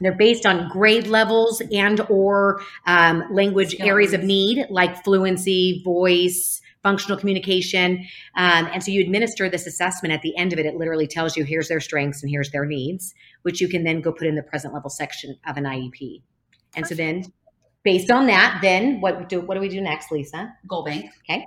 they're 0.00 0.12
based 0.12 0.46
on 0.46 0.68
grade 0.68 1.06
levels 1.06 1.62
and 1.72 2.00
or 2.08 2.60
um, 2.86 3.24
language 3.30 3.76
areas 3.80 4.12
of 4.12 4.22
need 4.22 4.66
like 4.70 5.02
fluency 5.04 5.82
voice 5.84 6.60
functional 6.84 7.18
communication. 7.18 8.06
Um, 8.36 8.68
and 8.72 8.84
so 8.84 8.92
you 8.92 9.00
administer 9.00 9.48
this 9.48 9.66
assessment 9.66 10.12
at 10.12 10.22
the 10.22 10.36
end 10.36 10.52
of 10.52 10.58
it. 10.58 10.66
It 10.66 10.76
literally 10.76 11.06
tells 11.06 11.36
you 11.36 11.42
here's 11.42 11.68
their 11.68 11.80
strengths 11.80 12.22
and 12.22 12.30
here's 12.30 12.50
their 12.50 12.66
needs, 12.66 13.14
which 13.42 13.60
you 13.60 13.68
can 13.68 13.82
then 13.84 14.02
go 14.02 14.12
put 14.12 14.28
in 14.28 14.36
the 14.36 14.42
present 14.42 14.74
level 14.74 14.90
section 14.90 15.36
of 15.46 15.56
an 15.56 15.64
IEP. 15.64 16.22
And 16.76 16.84
Perfect. 16.84 16.88
so 16.88 16.94
then 16.94 17.24
based 17.82 18.10
on 18.10 18.26
that, 18.26 18.58
then 18.62 19.00
what 19.00 19.28
do 19.28 19.40
what 19.40 19.54
do 19.54 19.60
we 19.60 19.68
do 19.68 19.80
next, 19.80 20.12
Lisa? 20.12 20.54
Goal 20.68 20.84
bank. 20.84 21.10
Okay. 21.28 21.46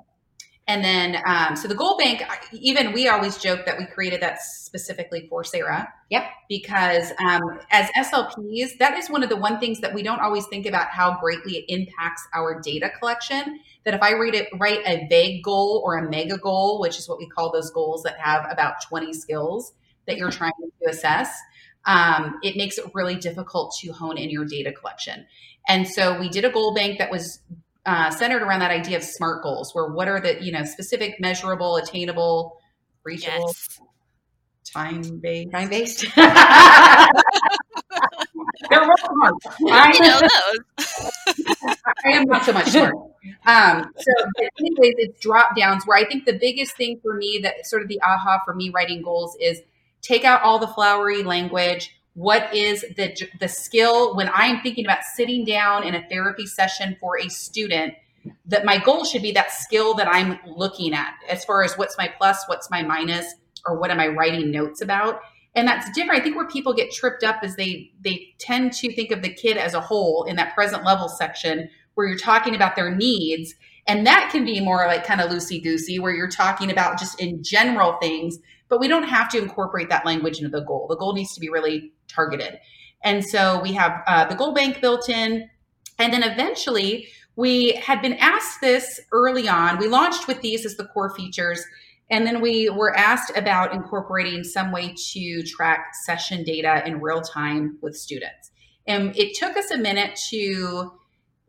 And 0.70 0.84
then, 0.84 1.22
um, 1.26 1.56
so 1.56 1.70
the 1.70 1.76
goal 1.76 1.98
bank, 1.98 2.24
even 2.52 2.92
we 2.92 3.08
always 3.08 3.38
joke 3.38 3.66
that 3.66 3.78
we 3.78 3.86
created 3.86 4.22
that 4.22 4.42
specifically 4.42 5.26
for 5.30 5.44
Sarah. 5.46 5.88
Yep. 6.10 6.24
Because 6.50 7.14
um, 7.26 7.60
as 7.72 7.90
SLPs, 7.92 8.78
that 8.78 8.98
is 8.98 9.10
one 9.10 9.24
of 9.24 9.30
the 9.30 9.38
one 9.38 9.60
things 9.60 9.80
that 9.80 9.94
we 9.94 10.04
don't 10.04 10.20
always 10.20 10.46
think 10.48 10.66
about 10.66 10.88
how 10.90 11.20
greatly 11.22 11.58
it 11.58 11.66
impacts 11.70 12.28
our 12.34 12.60
data 12.60 12.92
collection. 13.00 13.62
That 13.86 13.94
if 13.94 14.02
I 14.02 14.12
read 14.12 14.36
it, 14.36 14.50
write 14.60 14.82
a 14.86 15.08
vague 15.08 15.42
goal 15.42 15.82
or 15.86 15.98
a 15.98 16.10
mega 16.10 16.38
goal, 16.38 16.82
which 16.82 17.00
is 17.00 17.08
what 17.08 17.18
we 17.18 17.28
call 17.28 17.50
those 17.50 17.72
goals 17.72 18.04
that 18.04 18.20
have 18.20 18.46
about 18.52 18.82
20 18.90 19.14
skills 19.14 19.74
that 20.06 20.18
you're 20.18 20.32
trying 20.32 20.52
to 20.60 20.90
assess, 20.90 21.34
um, 21.86 22.40
it 22.44 22.58
makes 22.58 22.78
it 22.78 22.86
really 22.94 23.16
difficult 23.16 23.74
to 23.80 23.92
hone 23.94 24.18
in 24.18 24.30
your 24.30 24.44
data 24.44 24.74
collection. 24.74 25.26
And 25.70 25.88
so 25.88 26.20
we 26.20 26.28
did 26.28 26.44
a 26.44 26.50
goal 26.50 26.74
bank 26.74 26.98
that 26.98 27.12
was 27.12 27.40
uh, 27.88 28.12
centered 28.12 28.44
around 28.44 28.60
that 28.60 28.70
idea 28.70 28.98
of 28.98 29.04
SMART 29.04 29.42
goals, 29.42 29.74
where 29.74 29.88
what 29.88 30.10
are 30.10 30.20
the 30.20 30.44
you 30.44 30.52
know 30.52 30.64
specific, 30.66 31.20
measurable, 31.20 31.78
attainable, 31.78 32.60
reachable, 33.04 33.48
yes. 33.48 33.80
time 34.66 35.20
based, 35.20 35.52
time 35.52 35.70
based. 35.70 36.06
They're 38.70 38.82
real 38.82 38.96
smart. 38.98 39.34
I 39.72 39.98
know 40.00 40.20
those. 40.20 41.78
I 42.06 42.10
am 42.10 42.26
not 42.26 42.44
so 42.44 42.52
much 42.52 42.68
smart. 42.68 42.94
Um, 43.46 43.92
so, 43.98 44.12
anyways, 44.60 44.96
it's 44.98 45.20
drop 45.22 45.56
downs 45.56 45.84
where 45.86 45.98
I 45.98 46.06
think 46.06 46.26
the 46.26 46.38
biggest 46.38 46.76
thing 46.76 47.00
for 47.02 47.14
me 47.16 47.40
that 47.44 47.66
sort 47.66 47.82
of 47.82 47.88
the 47.88 48.02
aha 48.02 48.42
for 48.44 48.54
me 48.54 48.70
writing 48.70 49.02
goals 49.02 49.38
is 49.40 49.62
take 50.02 50.26
out 50.26 50.42
all 50.42 50.60
the 50.60 50.68
flowery 50.68 51.24
language 51.24 51.97
what 52.18 52.54
is 52.54 52.82
the 52.98 53.16
the 53.40 53.48
skill 53.48 54.16
when 54.16 54.30
i'm 54.34 54.60
thinking 54.62 54.84
about 54.84 55.04
sitting 55.04 55.46
down 55.46 55.84
in 55.84 55.94
a 55.94 56.10
therapy 56.10 56.48
session 56.48 56.98
for 57.00 57.18
a 57.20 57.30
student 57.30 57.94
that 58.46 58.66
my 58.66 58.78
goal 58.78 59.06
should 59.06 59.22
be 59.22 59.32
that 59.32 59.52
skill 59.52 59.94
that 59.94 60.08
i'm 60.08 60.40
looking 60.46 60.94
at 60.94 61.14
as 61.30 61.46
far 61.46 61.64
as 61.64 61.78
what's 61.78 61.98
my 61.98 62.12
plus 62.18 62.44
what's 62.48 62.70
my 62.72 62.82
minus 62.82 63.36
or 63.68 63.80
what 63.80 63.92
am 63.92 64.00
i 64.00 64.08
writing 64.08 64.52
notes 64.52 64.82
about? 64.82 65.22
And 65.56 65.68
that's 65.68 65.90
different. 65.92 66.22
I 66.22 66.24
think 66.24 66.36
where 66.36 66.48
people 66.48 66.74
get 66.74 66.92
tripped 66.92 67.24
up 67.24 67.44
is 67.44 67.56
they 67.56 67.92
they 68.02 68.28
tend 68.38 68.74
to 68.74 68.94
think 68.94 69.12
of 69.12 69.24
the 69.24 69.34
kid 69.34 69.58
as 69.58 69.74
a 69.74 69.82
whole 69.82 70.24
in 70.26 70.36
that 70.36 70.54
present 70.54 70.84
level 70.84 71.10
section 71.10 71.70
where 71.96 72.08
you're 72.08 72.18
talking 72.18 72.54
about 72.54 72.76
their 72.76 72.94
needs. 72.94 73.56
And 73.88 74.06
that 74.06 74.30
can 74.32 74.46
be 74.46 74.60
more 74.60 74.86
like 74.86 75.04
kind 75.04 75.20
of 75.20 75.32
loosey 75.32 75.64
goosey 75.64 75.98
where 75.98 76.14
you're 76.14 76.30
talking 76.30 76.70
about 76.70 77.00
just 77.00 77.20
in 77.20 77.42
general 77.42 77.98
things 78.00 78.38
but 78.70 78.80
we 78.80 78.88
don't 78.88 79.04
have 79.04 79.30
to 79.30 79.38
incorporate 79.38 79.90
that 79.90 80.06
language 80.06 80.38
into 80.38 80.50
the 80.50 80.64
goal. 80.64 80.88
The 80.90 80.98
goal 80.98 81.14
needs 81.14 81.34
to 81.34 81.40
be 81.40 81.50
really 81.50 81.94
targeted. 82.08 82.60
And 83.04 83.24
so 83.24 83.62
we 83.62 83.74
have 83.74 84.02
uh, 84.08 84.26
the 84.26 84.36
goal 84.36 84.54
bank 84.54 84.82
built 84.82 85.10
in. 85.10 85.50
And 86.00 86.14
then 86.14 86.24
eventually 86.24 87.08
we 87.36 87.74
had 87.74 88.02
been 88.02 88.16
asked 88.16 88.62
this 88.62 89.00
early 89.12 89.48
on. 89.48 89.78
We 89.78 89.88
launched 89.88 90.28
with 90.28 90.42
these 90.42 90.66
as 90.66 90.76
the 90.76 90.86
core 90.86 91.14
features. 91.16 91.64
And 92.10 92.26
then 92.26 92.42
we 92.42 92.70
were 92.70 92.96
asked 92.96 93.36
about 93.36 93.74
incorporating 93.74 94.44
some 94.44 94.72
way 94.72 94.96
to 95.12 95.44
track 95.44 95.94
session 96.06 96.44
data 96.44 96.82
in 96.86 97.02
real 97.02 97.22
time 97.22 97.78
with 97.82 97.96
students. 97.96 98.52
And 98.88 99.16
it 99.18 99.36
took 99.36 99.58
us 99.58 99.70
a 99.72 99.78
minute 99.78 100.20
to 100.30 100.94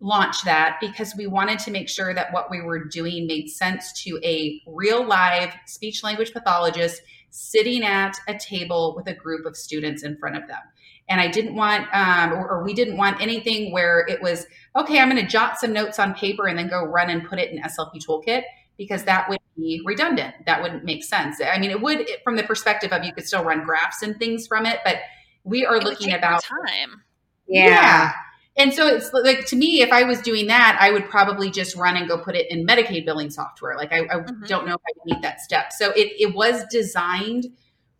launch 0.01 0.45
that 0.45 0.79
because 0.81 1.15
we 1.17 1.27
wanted 1.27 1.59
to 1.59 1.71
make 1.71 1.89
sure 1.89 2.15
that 2.15 2.33
what 2.33 2.51
we 2.51 2.61
were 2.61 2.85
doing 2.85 3.27
made 3.27 3.49
sense 3.49 3.93
to 4.05 4.21
a 4.23 4.63
real 4.67 5.05
live 5.05 5.53
speech 5.67 6.05
language 6.05 6.33
pathologist 6.33 7.03
sitting 7.31 7.83
at 7.85 8.17
a 8.29 8.39
table 8.39 8.95
with 8.97 9.07
a 9.09 9.15
group 9.15 9.45
of 9.45 9.57
students 9.57 10.03
in 10.03 10.17
front 10.17 10.37
of 10.37 10.47
them. 10.47 10.61
And 11.09 11.21
I 11.21 11.29
didn't 11.29 11.55
want, 11.55 11.87
um, 11.95 12.33
or, 12.33 12.49
or, 12.49 12.65
we 12.65 12.75
didn't 12.75 12.99
want 12.99 13.21
anything 13.21 13.73
where 13.73 14.07
it 14.09 14.21
was, 14.21 14.47
okay, 14.77 15.01
I'm 15.01 15.09
going 15.09 15.23
to 15.23 15.29
jot 15.29 15.59
some 15.59 15.73
notes 15.73 15.99
on 15.99 16.15
paper 16.15 16.47
and 16.47 16.59
then 16.59 16.69
go 16.69 16.85
run 16.85 17.09
and 17.09 17.27
put 17.27 17.39
it 17.39 17.51
in 17.51 17.63
SLP 17.63 18.05
Toolkit 18.07 18.43
because 18.77 19.05
that 19.05 19.29
would 19.29 19.39
be 19.57 19.81
redundant. 19.85 20.35
That 20.47 20.63
wouldn't 20.63 20.85
make 20.85 21.03
sense. 21.03 21.41
I 21.41 21.59
mean, 21.59 21.71
it 21.71 21.81
would 21.81 22.07
from 22.25 22.37
the 22.37 22.43
perspective 22.43 22.93
of 22.93 23.05
you 23.05 23.13
could 23.13 23.27
still 23.27 23.43
run 23.43 23.65
graphs 23.65 24.03
and 24.03 24.19
things 24.19 24.47
from 24.47 24.67
it, 24.67 24.81
but 24.85 24.97
we 25.45 25.65
are 25.65 25.77
it 25.77 25.85
looking 25.85 26.13
about 26.13 26.43
time. 26.43 27.03
Yeah. 27.47 27.65
yeah. 27.65 28.13
And 28.59 28.75
so 28.75 28.89
it's 28.89 29.13
like 29.13 29.47
to 29.47 29.57
me, 29.57 29.83
if 29.83 29.93
I 29.93 30.03
was 30.03 30.21
doing 30.21 30.49
that, 30.49 30.77
I 30.81 30.91
would 30.91 31.09
probably 31.09 31.49
just 31.49 31.77
run 31.77 31.97
and 31.97 32.09
go 32.09 32.19
put 32.19 32.35
it 32.35 32.51
in 32.51 32.67
Medicaid 32.67 33.05
billing 33.05 33.31
software. 33.31 33.77
Like 33.77 33.93
I, 33.93 34.01
I 34.01 34.03
mm-hmm. 34.03 34.45
don't 34.47 34.67
know 34.67 34.75
if 34.75 34.81
I 34.81 34.93
would 34.97 35.15
need 35.15 35.23
that 35.23 35.41
step. 35.41 35.73
So 35.73 35.91
it, 35.93 36.13
it 36.19 36.35
was 36.35 36.65
designed 36.69 37.47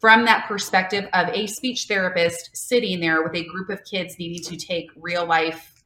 from 0.01 0.25
that 0.25 0.47
perspective 0.49 1.09
of 1.13 1.29
a 1.29 1.47
speech 1.47 1.87
therapist 1.87 2.57
sitting 2.57 3.01
there 3.01 3.23
with 3.23 3.35
a 3.37 3.45
group 3.45 3.71
of 3.71 3.85
kids 3.85 4.19
needing 4.19 4.43
to 4.43 4.57
take 4.57 4.91
real 4.97 5.25
life 5.25 5.85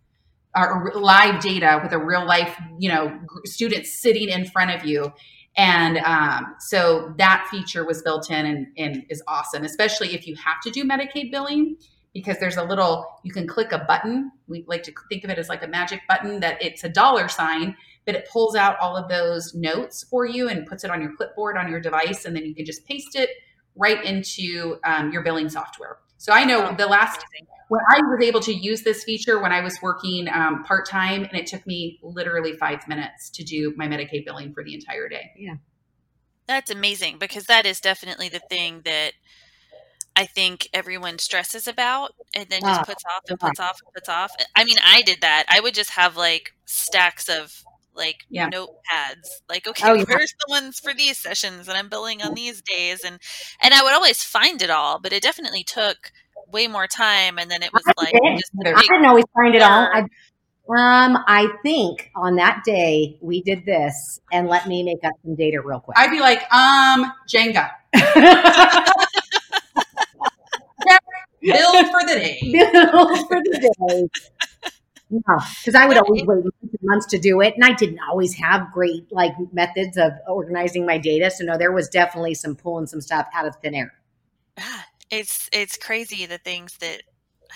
or 0.57 0.91
live 0.95 1.41
data 1.43 1.81
with 1.83 1.93
a 1.93 1.99
real 1.99 2.27
life, 2.27 2.59
you 2.79 2.89
know, 2.89 3.21
student 3.45 3.87
sitting 3.87 4.29
in 4.31 4.47
front 4.47 4.71
of 4.71 4.87
you. 4.87 5.13
And 5.55 5.99
um, 5.99 6.55
so 6.61 7.13
that 7.19 7.47
feature 7.51 7.85
was 7.87 8.03
built 8.03 8.31
in 8.31 8.47
and, 8.47 8.67
and 8.79 9.05
is 9.11 9.23
awesome, 9.29 9.65
especially 9.65 10.15
if 10.15 10.27
you 10.27 10.35
have 10.37 10.61
to 10.63 10.71
do 10.71 10.85
Medicaid 10.85 11.31
billing 11.31 11.77
because 12.15 12.39
there's 12.39 12.57
a 12.57 12.65
little 12.65 13.07
you 13.23 13.33
can 13.33 13.47
click 13.47 13.73
a 13.73 13.79
button. 13.79 14.31
We 14.47 14.65
like 14.67 14.83
to 14.85 14.93
think 15.09 15.25
of 15.25 15.31
it 15.31 15.39
as 15.39 15.49
like 15.49 15.63
a 15.63 15.69
magic 15.69 16.01
button 16.09 16.41
that 16.41 16.63
it's 16.63 16.85
a 16.85 16.89
dollar 16.89 17.29
sign 17.29 17.77
but 18.05 18.15
it 18.15 18.29
pulls 18.31 18.57
out 18.57 18.77
all 18.81 18.97
of 18.97 19.09
those 19.09 19.55
notes 19.55 20.05
for 20.05 20.27
you 20.27 20.49
and 20.49 20.67
puts 20.67 20.85
it 20.85 20.91
on 20.91 21.01
your 21.01 21.15
clipboard 21.17 21.57
on 21.57 21.71
your 21.71 21.81
device 21.81 22.25
and 22.25 22.35
then 22.35 22.45
you 22.45 22.55
can 22.55 22.65
just 22.65 22.85
paste 22.87 23.15
it 23.15 23.31
right 23.77 24.05
into 24.05 24.77
um, 24.85 25.13
your 25.13 25.23
billing 25.23 25.49
software. 25.49 25.99
So 26.19 26.33
i 26.33 26.45
know 26.45 26.73
the 26.77 26.87
last 26.87 27.25
when 27.69 27.81
i 27.91 27.99
was 27.99 28.23
able 28.23 28.41
to 28.41 28.53
use 28.53 28.83
this 28.83 29.03
feature 29.03 29.41
when 29.41 29.51
i 29.51 29.61
was 29.61 29.77
working 29.83 30.29
um, 30.29 30.63
part-time 30.63 31.25
and 31.25 31.35
it 31.35 31.47
took 31.47 31.67
me 31.67 31.99
literally 32.03 32.53
five 32.53 32.87
minutes 32.87 33.29
to 33.31 33.43
do 33.43 33.75
my 33.77 33.89
medicaid 33.89 34.25
billing 34.25 34.53
for 34.53 34.63
the 34.63 34.75
entire 34.75 35.09
day. 35.09 35.33
Yeah. 35.37 35.55
That's 36.47 36.71
amazing 36.71 37.19
because 37.19 37.47
that 37.47 37.67
is 37.67 37.81
definitely 37.81 38.29
the 38.29 38.41
thing 38.41 38.83
that 38.85 39.13
I 40.23 40.27
think 40.27 40.69
everyone 40.73 41.19
stresses 41.19 41.67
about 41.67 42.13
and 42.33 42.49
then 42.49 42.61
just 42.61 42.85
puts 42.85 43.03
off 43.05 43.23
and 43.29 43.41
puts 43.41 43.59
off 43.59 43.81
and 43.85 43.93
puts 43.93 44.09
off. 44.09 44.31
I 44.55 44.63
mean, 44.63 44.77
I 44.81 45.03
did 45.03 45.21
that. 45.21 45.47
I 45.49 45.59
would 45.59 45.75
just 45.75 45.91
have 45.91 46.17
like 46.17 46.55
stacks 46.65 47.29
of 47.29 47.65
like 47.93 48.19
yeah. 48.31 48.49
notepads. 48.49 49.41
Like, 49.49 49.67
okay, 49.67 49.91
oh, 49.91 49.95
yeah. 49.95 50.05
where's 50.07 50.33
the 50.39 50.47
ones 50.49 50.79
for 50.79 50.95
these 50.95 51.19
sessions 51.19 51.67
that 51.67 51.75
I'm 51.75 51.89
billing 51.89 52.23
on 52.23 52.35
these 52.35 52.63
days 52.63 53.03
and 53.03 53.19
and 53.61 53.75
I 53.75 53.83
would 53.83 53.93
always 53.93 54.23
find 54.23 54.63
it 54.63 54.71
all, 54.71 55.01
but 55.01 55.13
it 55.13 55.25
definitely 55.25 55.65
took 55.65 56.13
way 56.53 56.69
more 56.69 56.87
time 56.87 57.37
and 57.37 57.51
then 57.51 57.65
it 57.65 57.73
was 57.73 57.83
like 57.97 58.15
I 58.15 58.81
didn't 58.81 59.07
always 59.07 59.25
find 59.35 59.57
it 59.57 59.63
all. 59.63 59.89
I, 59.93 60.03
um, 60.69 61.19
I 61.27 61.49
think 61.65 62.13
on 62.15 62.37
that 62.37 62.63
day 62.65 63.19
we 63.21 63.43
did 63.43 63.67
this 63.67 64.21
and 64.31 64.47
let 64.47 64.69
me 64.69 64.85
make 64.85 65.03
up 65.03 65.15
some 65.25 65.35
data 65.35 65.61
real 65.61 65.81
quick. 65.81 65.99
I'd 65.99 66.13
be 66.13 66.21
like, 66.21 66.43
um, 66.55 67.13
Jenga. 67.29 67.71
Billed 71.43 71.87
for 71.87 72.01
the 72.07 72.15
day. 72.15 72.39
Billed 72.53 73.29
for 73.29 73.41
the 73.43 73.75
day. 73.89 74.71
No, 75.11 75.39
because 75.59 75.75
I 75.75 75.87
would 75.87 75.99
always 75.99 76.25
wait 76.25 76.45
months 76.81 77.07
to 77.07 77.19
do 77.19 77.43
it, 77.43 77.55
and 77.55 77.65
I 77.65 77.75
didn't 77.75 78.01
always 78.09 78.35
have 78.35 78.73
great 78.73 79.13
like 79.13 79.35
methods 79.53 79.99
of 79.99 80.13
organizing 80.27 80.87
my 80.87 80.97
data. 80.97 81.31
So 81.31 81.45
no, 81.45 81.59
there 81.59 81.73
was 81.73 81.89
definitely 81.89 82.35
some 82.35 82.57
pulling 82.57 82.87
some 82.87 83.01
stuff 83.01 83.27
out 83.35 83.47
of 83.47 83.57
thin 83.57 83.75
air. 83.75 83.93
It's 85.11 85.51
it's 85.53 85.77
crazy 85.77 86.25
the 86.25 86.39
things 86.39 86.79
that 86.79 87.03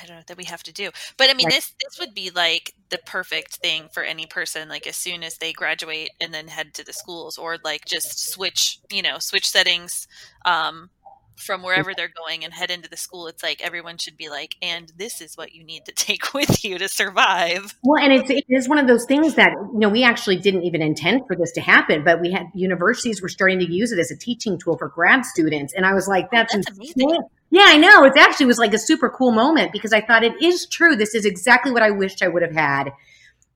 I 0.03 0.07
don't 0.07 0.17
know 0.17 0.23
that 0.27 0.37
we 0.37 0.45
have 0.45 0.63
to 0.65 0.73
do. 0.73 0.91
But 1.17 1.31
I 1.31 1.35
mean, 1.35 1.47
right. 1.47 1.55
this 1.55 1.73
this 1.83 1.99
would 1.99 2.15
be 2.15 2.31
like 2.31 2.75
the 2.91 2.99
perfect 3.07 3.57
thing 3.57 3.89
for 3.93 4.03
any 4.03 4.27
person. 4.27 4.69
Like 4.69 4.87
as 4.87 4.97
soon 4.97 5.23
as 5.23 5.39
they 5.39 5.53
graduate 5.53 6.11
and 6.21 6.35
then 6.35 6.49
head 6.49 6.75
to 6.75 6.85
the 6.85 6.93
schools, 6.93 7.39
or 7.39 7.57
like 7.65 7.85
just 7.87 8.33
switch, 8.33 8.81
you 8.91 9.03
know, 9.03 9.19
switch 9.19 9.49
settings. 9.49 10.07
Um, 10.45 10.91
from 11.37 11.63
wherever 11.63 11.95
they're 11.95 12.13
going 12.27 12.45
and 12.45 12.53
head 12.53 12.71
into 12.71 12.89
the 12.89 12.97
school 12.97 13.27
it's 13.27 13.43
like 13.43 13.61
everyone 13.63 13.99
should 13.99 14.17
be 14.17 14.29
like 14.29 14.57
and 14.63 14.93
this 14.97 15.21
is 15.21 15.37
what 15.37 15.53
you 15.53 15.65
need 15.65 15.85
to 15.85 15.93
take 15.97 16.35
with 16.35 16.65
you 16.65 16.79
to 16.79 16.89
survive. 16.89 17.75
Well 17.83 18.03
and 18.03 18.13
it's 18.13 18.31
it 18.31 18.45
is 18.49 18.69
one 18.69 18.79
of 18.79 18.87
those 18.87 19.05
things 19.05 19.35
that 19.35 19.51
you 19.73 19.79
know 19.79 19.89
we 19.89 20.03
actually 20.03 20.37
didn't 20.37 20.65
even 20.65 20.83
intend 20.83 21.27
for 21.27 21.37
this 21.37 21.53
to 21.53 21.61
happen 21.61 22.05
but 22.05 22.21
we 22.21 22.33
had 22.33 22.47
universities 22.55 23.23
were 23.23 23.29
starting 23.29 23.59
to 23.61 23.71
use 23.71 23.93
it 23.93 23.99
as 23.99 24.11
a 24.11 24.17
teaching 24.17 24.59
tool 24.59 24.77
for 24.77 24.89
grad 24.89 25.25
students 25.25 25.73
and 25.75 25.85
i 25.87 25.93
was 25.93 26.09
like 26.09 26.31
that's, 26.31 26.55
that's 26.55 26.71
amazing. 26.71 27.19
Yeah 27.51 27.65
i 27.67 27.77
know 27.77 28.05
it 28.05 28.15
actually 28.17 28.47
was 28.47 28.59
like 28.59 28.75
a 28.75 28.79
super 28.79 29.11
cool 29.11 29.33
moment 29.33 29.73
because 29.73 29.93
i 29.93 30.01
thought 30.01 30.25
it 30.25 30.41
is 30.43 30.67
true 30.67 30.97
this 30.97 31.15
is 31.15 31.25
exactly 31.25 31.73
what 31.73 31.83
i 31.83 31.91
wished 31.91 32.23
i 32.23 32.29
would 32.29 32.43
have 32.43 32.55
had 32.55 32.93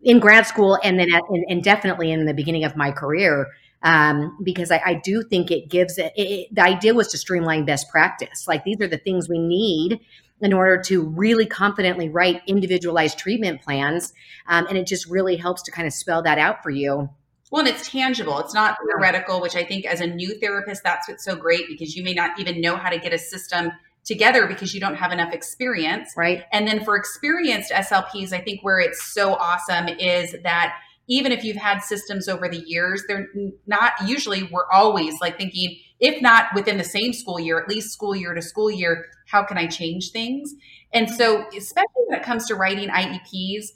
in 0.02 0.18
grad 0.18 0.46
school 0.46 0.78
and 0.82 0.98
then 0.98 1.12
at, 1.12 1.22
and, 1.28 1.44
and 1.48 1.62
definitely 1.62 2.10
in 2.10 2.24
the 2.24 2.34
beginning 2.34 2.64
of 2.64 2.76
my 2.76 2.90
career 2.90 3.48
um, 3.82 4.36
because 4.42 4.70
I, 4.70 4.82
I, 4.84 4.94
do 5.02 5.22
think 5.22 5.50
it 5.50 5.70
gives 5.70 5.96
it, 5.96 6.12
it, 6.14 6.54
the 6.54 6.62
idea 6.62 6.94
was 6.94 7.08
to 7.08 7.18
streamline 7.18 7.64
best 7.64 7.88
practice. 7.88 8.46
Like 8.46 8.64
these 8.64 8.80
are 8.80 8.86
the 8.86 8.98
things 8.98 9.28
we 9.28 9.38
need 9.38 10.00
in 10.40 10.52
order 10.52 10.80
to 10.82 11.02
really 11.02 11.46
confidently 11.46 12.08
write 12.08 12.42
individualized 12.46 13.18
treatment 13.18 13.62
plans. 13.62 14.12
Um, 14.46 14.66
and 14.66 14.76
it 14.76 14.86
just 14.86 15.06
really 15.06 15.36
helps 15.36 15.62
to 15.62 15.70
kind 15.70 15.86
of 15.86 15.94
spell 15.94 16.22
that 16.22 16.38
out 16.38 16.62
for 16.62 16.70
you. 16.70 17.08
Well, 17.50 17.60
and 17.60 17.68
it's 17.68 17.88
tangible. 17.88 18.38
It's 18.38 18.54
not 18.54 18.76
theoretical, 18.86 19.40
which 19.40 19.56
I 19.56 19.64
think 19.64 19.84
as 19.84 20.00
a 20.00 20.06
new 20.06 20.38
therapist, 20.38 20.82
that's 20.82 21.08
what's 21.08 21.24
so 21.24 21.34
great 21.34 21.66
because 21.68 21.96
you 21.96 22.04
may 22.04 22.14
not 22.14 22.38
even 22.38 22.60
know 22.60 22.76
how 22.76 22.90
to 22.90 22.98
get 22.98 23.12
a 23.12 23.18
system 23.18 23.72
together 24.04 24.46
because 24.46 24.72
you 24.72 24.80
don't 24.80 24.94
have 24.94 25.12
enough 25.12 25.32
experience. 25.32 26.12
Right. 26.16 26.44
And 26.52 26.66
then 26.66 26.84
for 26.84 26.96
experienced 26.96 27.72
SLPs, 27.72 28.32
I 28.32 28.40
think 28.40 28.62
where 28.62 28.78
it's 28.78 29.12
so 29.12 29.34
awesome 29.34 29.88
is 29.88 30.36
that 30.42 30.76
even 31.10 31.32
if 31.32 31.44
you've 31.44 31.56
had 31.56 31.80
systems 31.80 32.28
over 32.28 32.48
the 32.48 32.62
years, 32.66 33.02
they're 33.08 33.26
not 33.66 33.92
usually, 34.06 34.44
we're 34.44 34.70
always 34.72 35.20
like 35.20 35.36
thinking, 35.36 35.76
if 35.98 36.22
not 36.22 36.46
within 36.54 36.78
the 36.78 36.84
same 36.84 37.12
school 37.12 37.40
year, 37.40 37.60
at 37.60 37.68
least 37.68 37.90
school 37.90 38.14
year 38.14 38.32
to 38.32 38.40
school 38.40 38.70
year, 38.70 39.06
how 39.26 39.42
can 39.42 39.58
I 39.58 39.66
change 39.66 40.12
things? 40.12 40.54
And 40.92 41.10
so, 41.10 41.46
especially 41.56 42.04
when 42.06 42.20
it 42.20 42.24
comes 42.24 42.46
to 42.46 42.54
writing 42.54 42.88
IEPs, 42.90 43.66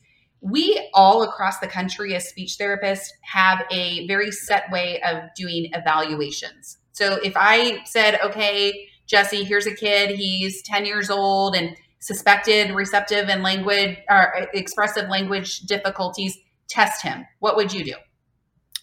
we 0.41 0.89
all 0.95 1.25
across 1.25 1.59
the 1.59 1.67
country 1.67 2.15
as 2.15 2.29
speech 2.29 2.57
therapists 2.57 3.09
have 3.23 3.65
a 3.73 4.07
very 4.07 4.31
set 4.31 4.71
way 4.71 5.03
of 5.03 5.25
doing 5.35 5.71
evaluations. 5.73 6.79
So 6.93 7.19
if 7.25 7.33
I 7.35 7.83
said, 7.85 8.21
okay, 8.23 8.89
Jesse, 9.07 9.43
here's 9.43 9.67
a 9.67 9.75
kid, 9.75 10.11
he's 10.17 10.63
10 10.63 10.87
years 10.87 11.11
old 11.11 11.57
and 11.57 11.77
suspected 11.99 12.71
receptive 12.75 13.29
and 13.29 13.43
language 13.43 13.99
or 14.09 14.49
expressive 14.53 15.09
language 15.09 15.61
difficulties 15.61 16.39
test 16.75 17.03
him, 17.03 17.27
what 17.39 17.57
would 17.57 17.73
you 17.73 17.85
do? 17.85 17.95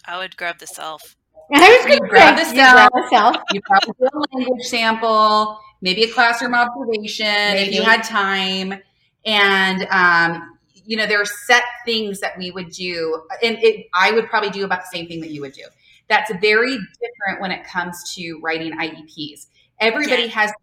I 0.05 0.17
would 0.17 0.37
grab 0.37 0.57
the 0.59 0.65
CELF. 0.65 1.15
I 1.53 1.77
was 1.77 1.85
going 1.85 1.99
to 1.99 2.07
grab 2.07 2.37
the 2.37 2.43
CELF. 2.43 2.89
CELF. 3.11 3.41
You 3.51 3.61
probably 3.61 3.93
do 3.99 4.07
a 4.13 4.37
language 4.37 4.65
sample, 4.65 5.59
maybe 5.81 6.03
a 6.03 6.11
classroom 6.11 6.55
observation 6.55 7.25
maybe. 7.25 7.69
if 7.69 7.75
you 7.75 7.83
had 7.83 8.03
time. 8.03 8.79
And, 9.25 9.85
um, 9.91 10.57
you 10.85 10.97
know, 10.97 11.05
there 11.05 11.21
are 11.21 11.25
set 11.25 11.63
things 11.85 12.21
that 12.21 12.37
we 12.37 12.51
would 12.51 12.69
do. 12.69 13.21
And 13.43 13.57
it, 13.61 13.87
I 13.93 14.11
would 14.11 14.27
probably 14.27 14.49
do 14.49 14.63
about 14.65 14.79
the 14.79 14.97
same 14.97 15.07
thing 15.07 15.19
that 15.21 15.31
you 15.31 15.41
would 15.41 15.53
do. 15.53 15.65
That's 16.07 16.31
very 16.41 16.77
different 16.77 17.41
when 17.41 17.51
it 17.51 17.65
comes 17.65 18.13
to 18.15 18.39
writing 18.41 18.71
IEPs. 18.77 19.47
Everybody 19.79 20.23
yeah. 20.23 20.29
has 20.29 20.53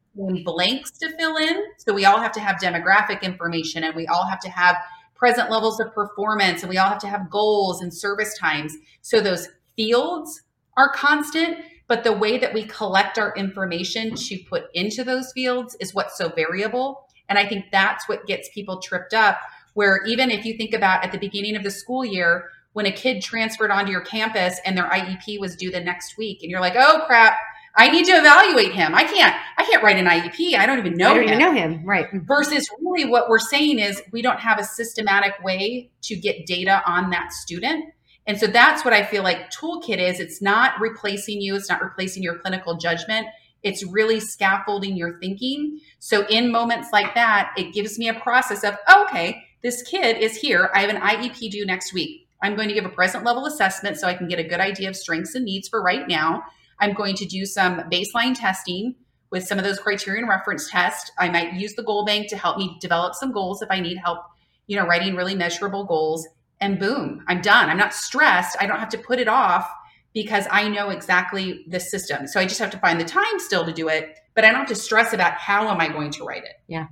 blanks 0.45 0.91
to 0.99 1.11
fill 1.17 1.37
in. 1.37 1.65
So 1.79 1.95
we 1.95 2.05
all 2.05 2.19
have 2.21 2.33
to 2.33 2.41
have 2.41 2.57
demographic 2.57 3.23
information 3.23 3.85
and 3.85 3.95
we 3.95 4.07
all 4.07 4.27
have 4.27 4.41
to 4.41 4.51
have 4.51 4.77
present 5.19 5.51
levels 5.51 5.81
of 5.81 5.93
performance 5.93 6.63
and 6.63 6.71
we 6.71 6.79
all 6.79 6.89
have 6.89 7.01
to 7.01 7.09
have 7.09 7.31
goals 7.31 7.83
and 7.83 7.93
service 7.93 8.39
times. 8.39 8.75
So 9.03 9.21
those 9.21 9.49
fields 9.77 10.43
are 10.77 10.93
constant, 10.93 11.59
but 11.89 12.05
the 12.05 12.13
way 12.13 12.39
that 12.39 12.55
we 12.55 12.65
collect 12.65 13.19
our 13.19 13.35
information 13.35 14.15
to 14.15 14.39
put 14.49 14.67
into 14.75 15.03
those 15.03 15.33
fields 15.33 15.77
is 15.81 15.95
what's 15.95 16.17
so 16.17 16.29
variable. 16.29 17.09
And 17.29 17.39
I 17.39 17.47
think 17.47 17.67
that's 17.73 18.09
what 18.09 18.27
gets 18.27 18.49
people 18.51 18.81
tripped 18.81 19.13
up. 19.13 19.39
Where 19.75 20.05
even 20.07 20.31
if 20.31 20.45
you 20.45 20.57
think 20.57 20.73
about 20.73 21.05
at 21.05 21.13
the 21.13 21.19
beginning 21.19 21.57
of 21.57 21.63
the 21.63 21.71
school 21.71 22.05
year, 22.05 22.51
when 22.73 22.87
a 22.87 22.93
kid 22.93 23.23
transferred 23.23 23.71
onto 23.71 23.91
your 23.91 24.01
campus 24.01 24.61
and 24.65 24.77
their 24.77 24.89
IEP 24.89 25.41
was 25.41 25.57
due 25.57 25.71
the 25.71 25.81
next 25.81 26.17
week, 26.17 26.43
and 26.43 26.51
you're 26.51 26.61
like, 26.61 26.77
oh 26.77 27.05
crap, 27.07 27.37
I 27.79 27.89
need 27.91 28.07
to 28.07 28.13
evaluate 28.13 28.73
him. 28.73 28.93
I 28.93 29.05
can't, 29.05 29.35
I 29.57 29.65
can't 29.65 29.85
write 29.85 29.97
an 29.97 30.07
IEP. 30.07 30.57
I 30.57 30.67
don't 30.67 30.79
even 30.79 30.97
know 30.97 31.13
I 31.13 31.15
don't 31.15 31.23
him. 31.23 31.29
Even 31.29 31.39
know 31.39 31.53
him. 31.53 31.85
Right. 31.85 32.11
Mm. 32.11 32.27
Versus 32.27 32.69
really 32.81 33.05
what 33.05 33.29
we're 33.29 33.39
saying 33.39 33.79
is 33.79 34.03
we 34.11 34.21
don't 34.21 34.41
have 34.41 34.59
a 34.59 34.65
systematic 34.65 35.35
way 35.45 35.91
to 36.03 36.17
get 36.17 36.45
data 36.45 36.83
on 36.87 37.11
that 37.11 37.33
student. 37.33 37.85
And 38.27 38.39
so 38.39 38.49
that's 38.49 38.85
what 38.85 38.93
I 38.93 39.05
feel 39.05 39.23
like 39.23 39.51
toolkit 39.51 39.99
is. 39.99 40.19
It's 40.19 40.43
not 40.43 40.79
replacing 40.81 41.41
you. 41.41 41.55
It's 41.55 41.69
not 41.69 41.81
replacing 41.81 42.25
your 42.25 42.39
clinical 42.41 42.77
judgment. 42.77 43.29
It's 43.63 43.85
really 43.87 44.19
scaffolding 44.19 44.97
your 44.97 45.19
thinking. 45.21 45.79
So 46.01 46.27
in 46.27 46.51
moments 46.51 46.89
like 46.93 47.15
that, 47.15 47.53
it 47.57 47.73
gives 47.73 47.97
me 47.97 48.09
a 48.09 48.15
process 48.15 48.65
of, 48.65 48.77
oh, 48.89 49.07
okay, 49.09 49.45
this 49.63 49.83
kid 49.83 50.19
is 50.19 50.37
here. 50.37 50.69
I 50.75 50.81
have 50.81 50.91
an 50.91 51.01
IEP 51.01 51.51
due 51.51 51.65
next 51.65 51.93
week. 51.95 52.29
I'm 52.43 52.57
going 52.57 52.69
to 52.69 52.75
give 52.75 52.85
a 52.85 52.91
present 52.91 53.25
level 53.25 53.47
assessment 53.47 53.97
so 53.99 54.07
I 54.09 54.15
can 54.15 54.29
get 54.29 54.39
a 54.39 54.45
good 54.45 54.61
idea 54.61 54.89
of 54.89 54.97
strengths 54.97 55.35
and 55.35 55.45
needs 55.45 55.69
for 55.69 55.83
right 55.83 56.07
now. 56.07 56.43
I'm 56.81 56.95
going 56.95 57.17
to 57.17 57.27
do 57.27 57.45
some 57.45 57.81
baseline 57.91 58.39
testing 58.39 58.95
with 59.31 59.47
some 59.47 59.59
of 59.59 59.65
those 59.65 59.79
criterion 59.79 60.29
reference 60.29 60.71
tests. 60.71 61.11
I 61.19 61.29
might 61.29 61.55
use 61.55 61.75
the 61.75 61.83
goal 61.83 62.05
bank 62.05 62.29
to 62.29 62.37
help 62.37 62.59
me 62.59 62.77
develop 62.81 63.15
some 63.15 63.33
goals 63.33 63.63
if 63.63 63.71
I 63.71 63.81
need 63.81 63.99
help, 63.99 64.21
you 64.67 64.77
know, 64.77 64.87
writing 64.87 65.15
really 65.15 65.35
measurable 65.35 65.85
goals. 65.85 66.27
And 66.61 66.79
boom, 66.79 67.25
I'm 67.29 67.41
done. 67.41 67.69
I'm 67.69 67.77
not 67.77 67.95
stressed. 67.95 68.57
I 68.61 68.67
don't 68.67 68.81
have 68.81 68.89
to 68.91 68.99
put 68.99 69.19
it 69.19 69.29
off 69.29 69.71
because 70.15 70.47
I 70.51 70.69
know 70.69 70.91
exactly 70.91 71.65
the 71.69 71.79
system. 71.79 72.27
So 72.27 72.41
I 72.41 72.47
just 72.47 72.59
have 72.61 72.71
to 72.71 72.79
find 72.79 73.01
the 73.01 73.05
time 73.05 73.39
still 73.39 73.65
to 73.65 73.73
do 73.73 73.89
it, 73.89 74.19
but 74.35 74.45
I 74.45 74.49
don't 74.51 74.61
have 74.61 74.69
to 74.69 74.75
stress 74.75 75.13
about 75.13 75.35
how 75.35 75.69
am 75.69 75.81
I 75.81 75.89
going 75.89 76.11
to 76.13 76.25
write 76.25 76.45
it. 76.45 76.55
Yeah. 76.67 76.87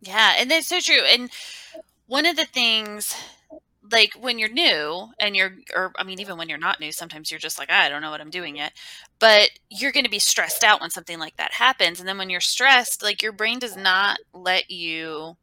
Yeah, 0.00 0.34
and 0.38 0.50
that's 0.50 0.66
so 0.66 0.80
true. 0.80 1.00
And 1.00 1.30
one 2.06 2.26
of 2.26 2.36
the 2.36 2.44
things 2.44 3.14
like 3.92 4.12
when 4.20 4.38
you're 4.38 4.48
new 4.48 5.08
and 5.18 5.36
you're 5.36 5.52
or 5.74 5.92
i 5.96 6.04
mean 6.04 6.18
even 6.20 6.36
when 6.36 6.48
you're 6.48 6.58
not 6.58 6.80
new 6.80 6.90
sometimes 6.90 7.30
you're 7.30 7.40
just 7.40 7.58
like 7.58 7.70
i 7.70 7.88
don't 7.88 8.02
know 8.02 8.10
what 8.10 8.20
i'm 8.20 8.30
doing 8.30 8.56
yet. 8.56 8.72
But 9.18 9.50
you're 9.70 9.92
going 9.92 10.04
to 10.04 10.10
be 10.10 10.18
stressed 10.18 10.64
out 10.64 10.80
when 10.80 10.90
something 10.90 11.18
like 11.18 11.36
that 11.36 11.52
happens 11.52 12.00
and 12.00 12.08
then 12.08 12.18
when 12.18 12.30
you're 12.30 12.40
stressed 12.40 13.02
like 13.02 13.22
your 13.22 13.32
brain 13.32 13.58
does 13.58 13.76
not 13.76 14.18
let 14.32 14.70
you 14.70 15.36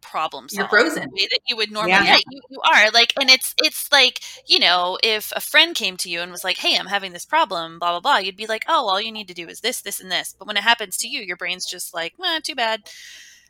problem 0.00 0.48
solve 0.48 0.70
you're 0.70 0.80
frozen. 0.80 1.02
the 1.02 1.22
way 1.22 1.28
that 1.30 1.40
you 1.48 1.56
would 1.56 1.70
normally 1.72 1.92
yeah. 1.92 2.18
you, 2.30 2.40
you 2.50 2.60
are 2.60 2.90
like 2.90 3.12
and 3.18 3.30
it's 3.30 3.54
it's 3.62 3.90
like 3.90 4.20
you 4.46 4.58
know 4.58 4.98
if 5.02 5.32
a 5.34 5.40
friend 5.40 5.74
came 5.74 5.96
to 5.96 6.10
you 6.10 6.20
and 6.20 6.30
was 6.30 6.44
like 6.44 6.58
hey 6.58 6.76
i'm 6.76 6.86
having 6.86 7.12
this 7.12 7.24
problem 7.24 7.78
blah 7.78 7.90
blah 7.90 8.00
blah 8.00 8.18
you'd 8.18 8.36
be 8.36 8.46
like 8.46 8.64
oh 8.68 8.86
all 8.88 9.00
you 9.00 9.10
need 9.10 9.28
to 9.28 9.34
do 9.34 9.48
is 9.48 9.60
this 9.60 9.80
this 9.80 10.00
and 10.00 10.10
this. 10.10 10.34
But 10.38 10.46
when 10.46 10.56
it 10.56 10.62
happens 10.62 10.96
to 10.98 11.08
you 11.08 11.22
your 11.22 11.36
brain's 11.36 11.64
just 11.64 11.94
like 11.94 12.14
eh, 12.22 12.40
too 12.42 12.54
bad. 12.54 12.82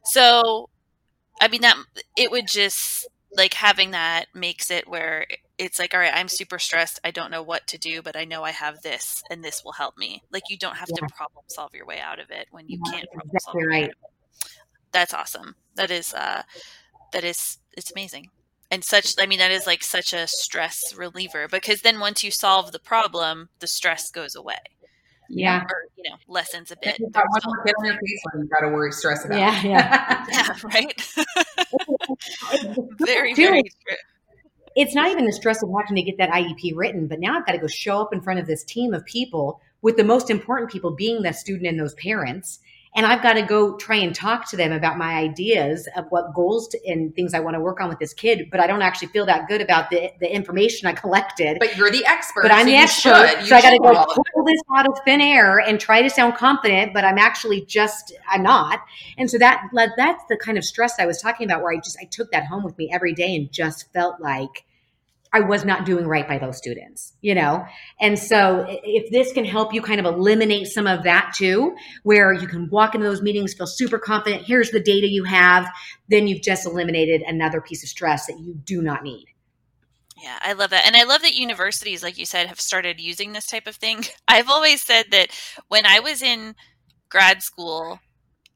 So 0.05 0.68
i 1.41 1.49
mean 1.49 1.62
that 1.62 1.76
it 2.16 2.30
would 2.30 2.47
just 2.47 3.09
like 3.37 3.55
having 3.55 3.93
that 3.93 4.26
makes 4.35 4.70
it 4.70 4.89
where 4.89 5.26
it's 5.59 5.78
like 5.78 5.95
all 5.95 6.01
right 6.01 6.12
i'm 6.14 6.28
super 6.28 6.59
stressed 6.59 7.01
i 7.05 7.11
don't 7.11 7.30
know 7.30 7.43
what 7.43 7.66
to 7.66 7.78
do 7.78 8.03
but 8.03 8.16
i 8.16 8.24
know 8.24 8.43
i 8.43 8.51
have 8.51 8.82
this 8.82 9.22
and 9.30 9.45
this 9.45 9.62
will 9.64 9.72
help 9.72 9.97
me. 9.99 10.22
Like 10.32 10.45
you 10.49 10.57
don't 10.57 10.76
have 10.76 10.89
yeah. 10.91 11.07
to 11.07 11.14
problem 11.14 11.45
solve 11.49 11.74
your 11.74 11.87
way 11.87 11.99
out 12.01 12.18
of 12.18 12.30
it 12.30 12.49
when 12.51 12.68
you 12.68 12.80
yeah, 12.85 12.93
can't 12.93 13.11
problem 13.12 13.30
exactly 13.35 13.62
solve 13.62 13.68
right. 13.68 13.91
that's 14.93 15.14
awesome. 15.14 15.57
That 15.74 15.91
is 15.91 16.14
uh 16.14 16.43
that 17.12 17.24
is 17.24 17.59
it's 17.76 17.93
amazing. 17.93 18.30
And 18.70 18.85
such 18.85 19.14
i 19.18 19.26
mean 19.26 19.39
that 19.39 19.51
is 19.51 19.66
like 19.66 19.82
such 19.82 20.12
a 20.12 20.26
stress 20.26 20.95
reliever 20.95 21.49
because 21.49 21.82
then 21.82 22.01
once 22.01 22.22
you 22.22 22.30
solve 22.30 22.72
the 22.72 22.78
problem 22.78 23.49
the 23.61 23.66
stress 23.66 24.11
goes 24.11 24.35
away. 24.35 24.55
Yeah. 25.28 25.62
Or 25.62 25.85
you 25.97 26.11
know 26.11 26.16
lessens 26.28 26.70
a 26.70 26.76
bit 26.76 26.99
you 26.99 27.09
got 27.11 27.24
one 27.28 27.41
more 27.47 27.64
kid 27.64 27.74
on 27.78 27.85
your 27.87 27.95
face 27.95 28.22
you 28.35 28.45
got 28.45 28.61
to 28.61 28.68
worry 28.68 28.93
stress 28.93 29.24
about 29.24 29.39
yeah 29.39 29.62
yeah. 29.62 30.26
Yeah 30.30 30.55
right 30.64 31.14
very 33.01 33.35
very 33.35 33.62
true 33.62 33.97
it's 34.77 34.95
not 34.95 35.11
even 35.11 35.25
the 35.25 35.33
stress 35.33 35.62
of 35.62 35.70
having 35.70 35.97
to 35.97 36.03
get 36.03 36.18
that 36.18 36.31
IEP 36.31 36.72
written, 36.75 37.07
but 37.07 37.20
now 37.20 37.37
I've 37.37 37.47
got 37.47 37.53
to 37.53 37.59
go 37.59 37.66
show 37.66 38.01
up 38.01 38.12
in 38.12 38.20
front 38.20 38.41
of 38.41 38.47
this 38.47 38.64
team 38.64 38.93
of 38.93 39.05
people 39.05 39.61
with 39.83 39.97
the 39.97 40.05
most 40.05 40.31
important 40.31 40.70
people 40.70 40.91
being 40.91 41.22
the 41.22 41.33
student 41.33 41.68
and 41.68 41.79
those 41.79 41.95
parents 41.95 42.59
and 42.95 43.05
I've 43.05 43.23
got 43.23 43.33
to 43.35 43.43
go 43.43 43.77
try 43.77 43.97
and 43.97 44.15
talk 44.15 44.49
to 44.51 44.57
them 44.57 44.71
about 44.71 44.97
my 44.97 45.15
ideas 45.15 45.89
of 45.97 46.07
what 46.11 46.33
goals 46.33 46.69
to, 46.69 46.79
and 46.87 47.15
things 47.15 47.35
I 47.35 47.41
want 47.41 47.55
to 47.55 47.61
work 47.61 47.81
on 47.81 47.89
with 47.89 47.99
this 47.99 48.15
kid. 48.15 48.49
But 48.51 48.61
I 48.61 48.69
don't 48.69 48.83
actually 48.83 49.09
feel 49.09 49.27
that 49.27 49.49
good 49.49 49.61
about 49.61 49.91
the, 49.91 50.13
the 50.21 50.33
information 50.33 50.87
I 50.87 50.93
collected. 51.05 51.59
But 51.59 51.77
you're 51.77 51.91
the 51.91 52.07
expert. 52.07 52.43
But 52.43 52.53
I'm 52.53 52.67
so 52.67 52.71
the 52.71 52.77
expert. 52.77 53.47
so 53.47 53.57
I 53.57 53.63
got 53.63 53.71
to 53.71 53.79
go 53.79 54.07
pull 54.35 54.45
this 54.45 54.61
out 54.77 54.87
of 54.87 54.99
thin 55.05 55.21
air 55.21 55.59
and 55.59 55.81
try 55.81 56.03
to 56.03 56.11
sound 56.11 56.37
confident, 56.37 56.95
but 56.95 57.05
I'm 57.05 57.19
actually 57.19 57.65
just, 57.65 58.13
I'm 58.29 58.43
not. 58.43 58.81
And 59.19 59.29
so 59.29 59.39
that, 59.39 59.69
that's 59.97 60.25
the 60.29 60.37
kind 60.37 60.57
of 60.57 60.65
stress 60.65 60.95
I 61.01 61.07
was 61.07 61.21
talking 61.21 61.51
about 61.51 61.63
where 61.63 61.73
I 61.73 61.77
just, 61.77 61.99
I 62.01 62.05
took 62.05 62.31
that 62.31 62.47
home 62.47 62.63
with 62.63 62.79
me 62.79 62.91
every 62.93 63.13
day 63.13 63.35
and 63.35 63.51
just 63.51 63.93
felt 63.93 64.21
like, 64.21 64.65
I 65.35 65.41
was 65.41 65.64
not 65.64 65.85
doing 65.85 66.07
right 66.07 66.28
by 66.28 66.39
those 66.39 66.57
students, 66.57 67.12
you 67.20 67.35
know? 67.35 67.66
And 68.01 68.16
so 68.16 68.64
if 68.68 69.11
this 69.11 69.32
can 69.32 69.45
help 69.45 69.74
you 69.74 69.82
kind 69.82 69.99
of 69.99 70.07
eliminate 70.07 70.68
some 70.68 70.87
of 70.87 71.03
that 71.03 71.35
too, 71.37 71.74
where 72.05 72.32
you 72.32 72.47
can 72.47 72.70
walk 72.70 72.95
into 72.95 73.05
those 73.05 73.20
meetings, 73.20 73.53
feel 73.53 73.66
super 73.66 73.99
confident, 73.99 74.45
here's 74.45 74.70
the 74.70 74.78
data 74.78 75.09
you 75.09 75.24
have, 75.24 75.68
then 76.09 76.28
you've 76.28 76.41
just 76.43 76.64
eliminated 76.64 77.22
another 77.22 77.61
piece 77.61 77.82
of 77.82 77.89
stress 77.89 78.26
that 78.26 78.39
you 78.39 78.55
do 78.55 78.80
not 78.80 79.03
need. 79.03 79.26
Yeah, 80.22 80.39
I 80.41 80.53
love 80.53 80.70
that. 80.70 80.87
And 80.87 80.95
I 80.95 81.03
love 81.03 81.22
that 81.22 81.35
universities, 81.35 82.05
like 82.05 82.16
you 82.16 82.26
said, 82.26 82.47
have 82.47 82.61
started 82.61 83.01
using 83.01 83.32
this 83.32 83.47
type 83.47 83.66
of 83.66 83.74
thing. 83.74 84.05
I've 84.28 84.49
always 84.49 84.82
said 84.82 85.07
that 85.11 85.28
when 85.66 85.85
I 85.85 85.99
was 85.99 86.22
in 86.22 86.55
grad 87.09 87.43
school, 87.43 87.99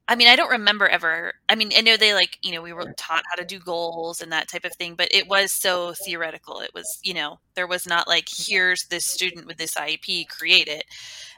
I 0.09 0.15
mean, 0.15 0.27
I 0.27 0.35
don't 0.35 0.49
remember 0.49 0.87
ever. 0.87 1.33
I 1.47 1.53
mean, 1.53 1.71
I 1.77 1.81
know 1.81 1.95
they 1.95 2.15
like, 2.15 2.39
you 2.41 2.51
know, 2.51 2.63
we 2.63 2.73
were 2.73 2.93
taught 2.97 3.21
how 3.29 3.35
to 3.35 3.45
do 3.45 3.59
goals 3.59 4.21
and 4.21 4.31
that 4.31 4.47
type 4.47 4.65
of 4.65 4.73
thing, 4.73 4.95
but 4.95 5.07
it 5.11 5.27
was 5.27 5.53
so 5.53 5.93
theoretical. 5.93 6.61
It 6.61 6.71
was, 6.73 6.97
you 7.03 7.13
know, 7.13 7.39
there 7.53 7.67
was 7.67 7.85
not 7.85 8.07
like, 8.07 8.27
here's 8.27 8.85
this 8.85 9.05
student 9.05 9.45
with 9.45 9.57
this 9.57 9.75
IEP, 9.75 10.27
create 10.27 10.67
it. 10.67 10.85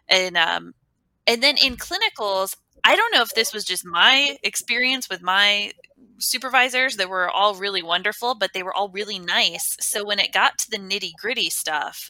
And, 0.08 0.38
um, 0.38 0.74
and 1.28 1.44
then 1.44 1.58
in 1.58 1.76
clinicals, 1.76 2.56
I 2.86 2.96
don't 2.96 3.14
know 3.14 3.22
if 3.22 3.34
this 3.34 3.54
was 3.54 3.66
just 3.66 3.86
my 3.86 4.38
experience 4.42 5.10
with 5.10 5.22
my 5.22 5.74
supervisors 6.18 6.96
that 6.96 7.10
were 7.10 7.30
all 7.30 7.56
really 7.56 7.84
wonderful, 7.84 8.36
but 8.36 8.52
they 8.54 8.64
were 8.64 8.74
all 8.74 8.88
really 8.88 9.20
nice. 9.20 9.76
So 9.82 10.06
when 10.06 10.20
it 10.20 10.32
got 10.32 10.58
to 10.60 10.72
the 10.72 10.78
nitty 10.78 11.12
gritty 11.20 11.50
stuff, 11.50 12.10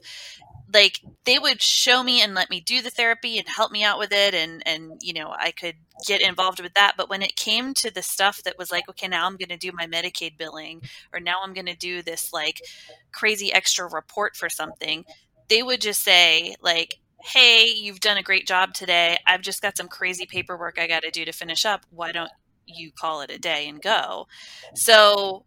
like 0.73 1.01
they 1.25 1.39
would 1.39 1.61
show 1.61 2.03
me 2.03 2.21
and 2.21 2.33
let 2.33 2.49
me 2.49 2.59
do 2.61 2.81
the 2.81 2.89
therapy 2.89 3.37
and 3.37 3.47
help 3.47 3.71
me 3.71 3.83
out 3.83 3.99
with 3.99 4.11
it 4.11 4.33
and 4.33 4.61
and 4.65 4.99
you 5.01 5.13
know 5.13 5.33
i 5.37 5.51
could 5.51 5.75
get 6.07 6.21
involved 6.21 6.59
with 6.59 6.73
that. 6.73 6.93
But 6.97 7.09
when 7.09 7.21
it 7.21 7.35
came 7.35 7.75
to 7.75 7.91
the 7.93 8.01
stuff 8.01 8.41
that 8.43 8.57
was 8.57 8.71
like 8.71 8.89
okay 8.89 9.07
now 9.07 9.27
i'm 9.27 9.37
going 9.37 9.49
to 9.49 9.57
do 9.57 9.71
my 9.73 9.85
medicaid 9.85 10.37
billing 10.37 10.81
or 11.13 11.19
now 11.19 11.41
i'm 11.43 11.53
going 11.53 11.65
to 11.67 11.75
do 11.75 12.01
this 12.01 12.33
like 12.33 12.61
crazy 13.11 13.53
extra 13.53 13.87
report 13.87 14.35
for 14.35 14.49
something 14.49 15.05
they 15.49 15.61
would 15.63 15.81
just 15.81 16.01
say 16.01 16.55
like 16.61 16.99
hey 17.23 17.65
you've 17.65 17.99
done 17.99 18.17
a 18.17 18.23
great 18.23 18.47
job 18.47 18.73
today. 18.73 19.17
I've 19.27 19.41
just 19.41 19.61
got 19.61 19.77
some 19.77 19.87
crazy 19.87 20.25
paperwork 20.25 20.79
i 20.79 20.87
got 20.87 21.03
to 21.03 21.11
do 21.11 21.25
to 21.25 21.31
finish 21.31 21.65
up. 21.65 21.85
Why 21.91 22.11
don't 22.11 22.31
you 22.65 22.91
call 22.91 23.21
it 23.21 23.31
a 23.31 23.37
day 23.39 23.67
and 23.67 23.81
go? 23.81 24.27
So 24.75 25.45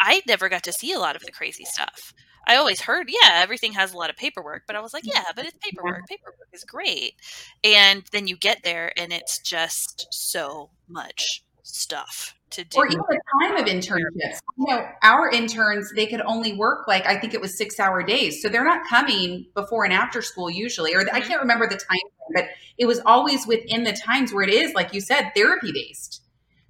i 0.00 0.22
never 0.26 0.48
got 0.48 0.64
to 0.64 0.72
see 0.72 0.92
a 0.92 0.98
lot 0.98 1.16
of 1.16 1.22
the 1.22 1.32
crazy 1.32 1.64
stuff 1.64 2.12
I 2.46 2.56
always 2.56 2.80
heard, 2.80 3.08
yeah, 3.08 3.40
everything 3.42 3.72
has 3.74 3.92
a 3.92 3.96
lot 3.96 4.10
of 4.10 4.16
paperwork, 4.16 4.64
but 4.66 4.76
I 4.76 4.80
was 4.80 4.92
like, 4.92 5.04
yeah, 5.06 5.24
but 5.34 5.44
it's 5.44 5.56
paperwork. 5.62 6.06
Paperwork 6.08 6.48
is 6.52 6.64
great. 6.64 7.14
And 7.62 8.02
then 8.12 8.26
you 8.26 8.36
get 8.36 8.62
there 8.64 8.92
and 8.96 9.12
it's 9.12 9.38
just 9.38 10.08
so 10.10 10.70
much 10.88 11.44
stuff 11.62 12.34
to 12.50 12.64
do. 12.64 12.78
Or 12.78 12.86
even 12.86 12.98
the 12.98 13.20
time 13.40 13.56
of 13.56 13.66
internships. 13.66 14.38
You 14.58 14.66
know, 14.66 14.86
our 15.02 15.30
interns, 15.30 15.92
they 15.94 16.06
could 16.06 16.20
only 16.20 16.52
work 16.52 16.86
like, 16.86 17.06
I 17.06 17.18
think 17.18 17.34
it 17.34 17.40
was 17.40 17.56
six 17.56 17.78
hour 17.80 18.02
days. 18.02 18.42
So 18.42 18.48
they're 18.48 18.64
not 18.64 18.86
coming 18.88 19.46
before 19.54 19.84
and 19.84 19.92
after 19.92 20.22
school 20.22 20.50
usually, 20.50 20.94
or 20.94 21.00
mm-hmm. 21.00 21.14
I 21.14 21.20
can't 21.20 21.40
remember 21.40 21.66
the 21.68 21.76
time, 21.76 21.98
but 22.34 22.46
it 22.78 22.86
was 22.86 23.00
always 23.06 23.46
within 23.46 23.84
the 23.84 23.92
times 23.92 24.32
where 24.32 24.42
it 24.42 24.50
is, 24.50 24.74
like 24.74 24.92
you 24.92 25.00
said, 25.00 25.30
therapy 25.34 25.72
based. 25.72 26.21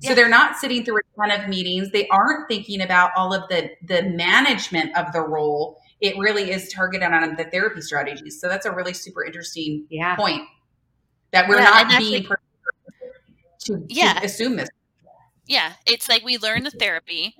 So 0.02 0.08
yeah. 0.08 0.14
they're 0.14 0.28
not 0.28 0.56
sitting 0.56 0.84
through 0.84 0.98
a 0.98 1.16
ton 1.16 1.30
of 1.30 1.48
meetings. 1.48 1.92
They 1.92 2.08
aren't 2.08 2.48
thinking 2.48 2.82
about 2.82 3.12
all 3.16 3.32
of 3.32 3.48
the 3.48 3.70
the 3.86 4.02
management 4.02 4.96
of 4.96 5.12
the 5.12 5.20
role. 5.20 5.78
It 6.00 6.18
really 6.18 6.50
is 6.50 6.72
targeted 6.72 7.12
on 7.12 7.36
the 7.36 7.44
therapy 7.44 7.80
strategies. 7.80 8.40
So 8.40 8.48
that's 8.48 8.66
a 8.66 8.72
really 8.72 8.94
super 8.94 9.24
interesting 9.24 9.86
yeah. 9.88 10.16
point 10.16 10.42
that 11.30 11.48
we're 11.48 11.58
yeah, 11.58 11.64
not 11.64 11.98
being 11.98 12.24
like, 12.24 12.38
to, 13.60 13.84
yeah. 13.88 14.14
to 14.14 14.26
assume 14.26 14.56
this. 14.56 14.68
Yeah, 15.46 15.74
it's 15.86 16.08
like 16.08 16.24
we 16.24 16.36
learn 16.38 16.64
the 16.64 16.70
therapy, 16.70 17.36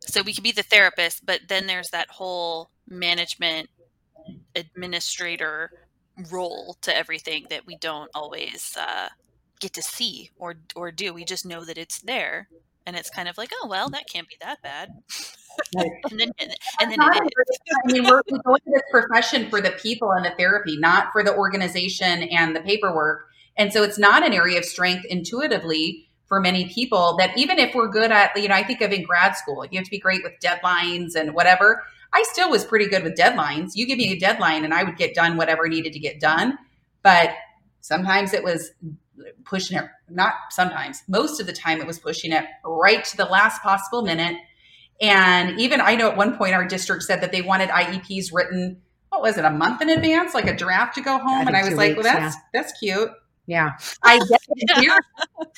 so 0.00 0.22
we 0.22 0.34
can 0.34 0.42
be 0.42 0.52
the 0.52 0.62
therapist, 0.62 1.24
but 1.24 1.40
then 1.48 1.66
there's 1.66 1.90
that 1.90 2.10
whole 2.10 2.70
management 2.88 3.70
administrator 4.54 5.70
role 6.30 6.76
to 6.82 6.96
everything 6.96 7.46
that 7.50 7.66
we 7.66 7.76
don't 7.76 8.10
always 8.14 8.76
uh, 8.78 9.08
get 9.62 9.72
to 9.74 9.82
see 9.82 10.30
or 10.36 10.56
or 10.76 10.92
do. 10.92 11.14
We 11.14 11.24
just 11.24 11.46
know 11.46 11.64
that 11.64 11.78
it's 11.78 12.00
there, 12.00 12.48
and 12.86 12.96
it's 12.96 13.08
kind 13.08 13.28
of 13.28 13.38
like, 13.38 13.50
oh 13.62 13.68
well, 13.68 13.88
that 13.90 14.04
can't 14.12 14.28
be 14.28 14.36
that 14.42 14.60
bad. 14.62 14.90
and 15.76 16.20
then 16.20 16.30
and, 16.40 16.90
then 16.90 16.98
it 17.00 17.32
is. 17.48 17.58
I 17.84 17.92
mean, 17.92 18.04
we're, 18.04 18.22
we 18.30 18.38
go 18.44 18.54
into 18.54 18.70
this 18.70 18.82
profession 18.90 19.48
for 19.48 19.60
the 19.60 19.70
people 19.72 20.10
and 20.10 20.24
the 20.24 20.32
therapy, 20.36 20.76
not 20.78 21.12
for 21.12 21.22
the 21.22 21.34
organization 21.34 22.24
and 22.24 22.54
the 22.54 22.60
paperwork. 22.60 23.28
And 23.56 23.72
so 23.72 23.82
it's 23.82 23.98
not 23.98 24.26
an 24.26 24.32
area 24.32 24.58
of 24.58 24.64
strength 24.64 25.04
intuitively 25.04 26.08
for 26.26 26.40
many 26.40 26.66
people 26.70 27.16
that 27.18 27.36
even 27.36 27.58
if 27.58 27.74
we're 27.74 27.88
good 27.88 28.10
at, 28.10 28.34
you 28.36 28.48
know, 28.48 28.54
I 28.54 28.62
think 28.62 28.80
of 28.80 28.90
in 28.90 29.02
grad 29.02 29.36
school, 29.36 29.66
you 29.70 29.78
have 29.78 29.84
to 29.84 29.90
be 29.90 29.98
great 29.98 30.22
with 30.22 30.32
deadlines 30.42 31.14
and 31.14 31.34
whatever. 31.34 31.82
I 32.14 32.22
still 32.22 32.50
was 32.50 32.64
pretty 32.64 32.88
good 32.88 33.02
with 33.02 33.16
deadlines. 33.16 33.72
You 33.74 33.86
give 33.86 33.98
me 33.98 34.12
a 34.12 34.18
deadline 34.18 34.64
and 34.64 34.72
I 34.72 34.84
would 34.84 34.96
get 34.96 35.14
done 35.14 35.36
whatever 35.36 35.68
needed 35.68 35.92
to 35.92 35.98
get 35.98 36.20
done. 36.20 36.58
But 37.02 37.34
sometimes 37.80 38.32
it 38.32 38.42
was 38.42 38.70
pushing 39.44 39.78
it, 39.78 39.84
not 40.08 40.34
sometimes, 40.50 41.02
most 41.08 41.40
of 41.40 41.46
the 41.46 41.52
time 41.52 41.80
it 41.80 41.86
was 41.86 41.98
pushing 41.98 42.32
it 42.32 42.44
right 42.64 43.04
to 43.04 43.16
the 43.16 43.24
last 43.24 43.62
possible 43.62 44.02
minute. 44.02 44.36
And 45.00 45.58
even 45.60 45.80
I 45.80 45.96
know 45.96 46.10
at 46.10 46.16
one 46.16 46.36
point 46.36 46.54
our 46.54 46.66
district 46.66 47.02
said 47.02 47.20
that 47.20 47.32
they 47.32 47.42
wanted 47.42 47.68
IEPs 47.70 48.32
written, 48.32 48.80
what 49.08 49.22
was 49.22 49.36
it, 49.38 49.44
a 49.44 49.50
month 49.50 49.82
in 49.82 49.88
advance, 49.88 50.34
like 50.34 50.46
a 50.46 50.56
draft 50.56 50.94
to 50.94 51.00
go 51.00 51.18
home. 51.18 51.46
and 51.46 51.56
I 51.56 51.64
was 51.64 51.74
like, 51.74 51.96
weeks, 51.96 52.04
well, 52.04 52.14
that's, 52.14 52.36
yeah. 52.36 52.40
that's 52.52 52.78
cute. 52.78 53.10
Yeah. 53.46 53.72
I 54.02 54.18
get 54.18 54.40
it 54.48 55.02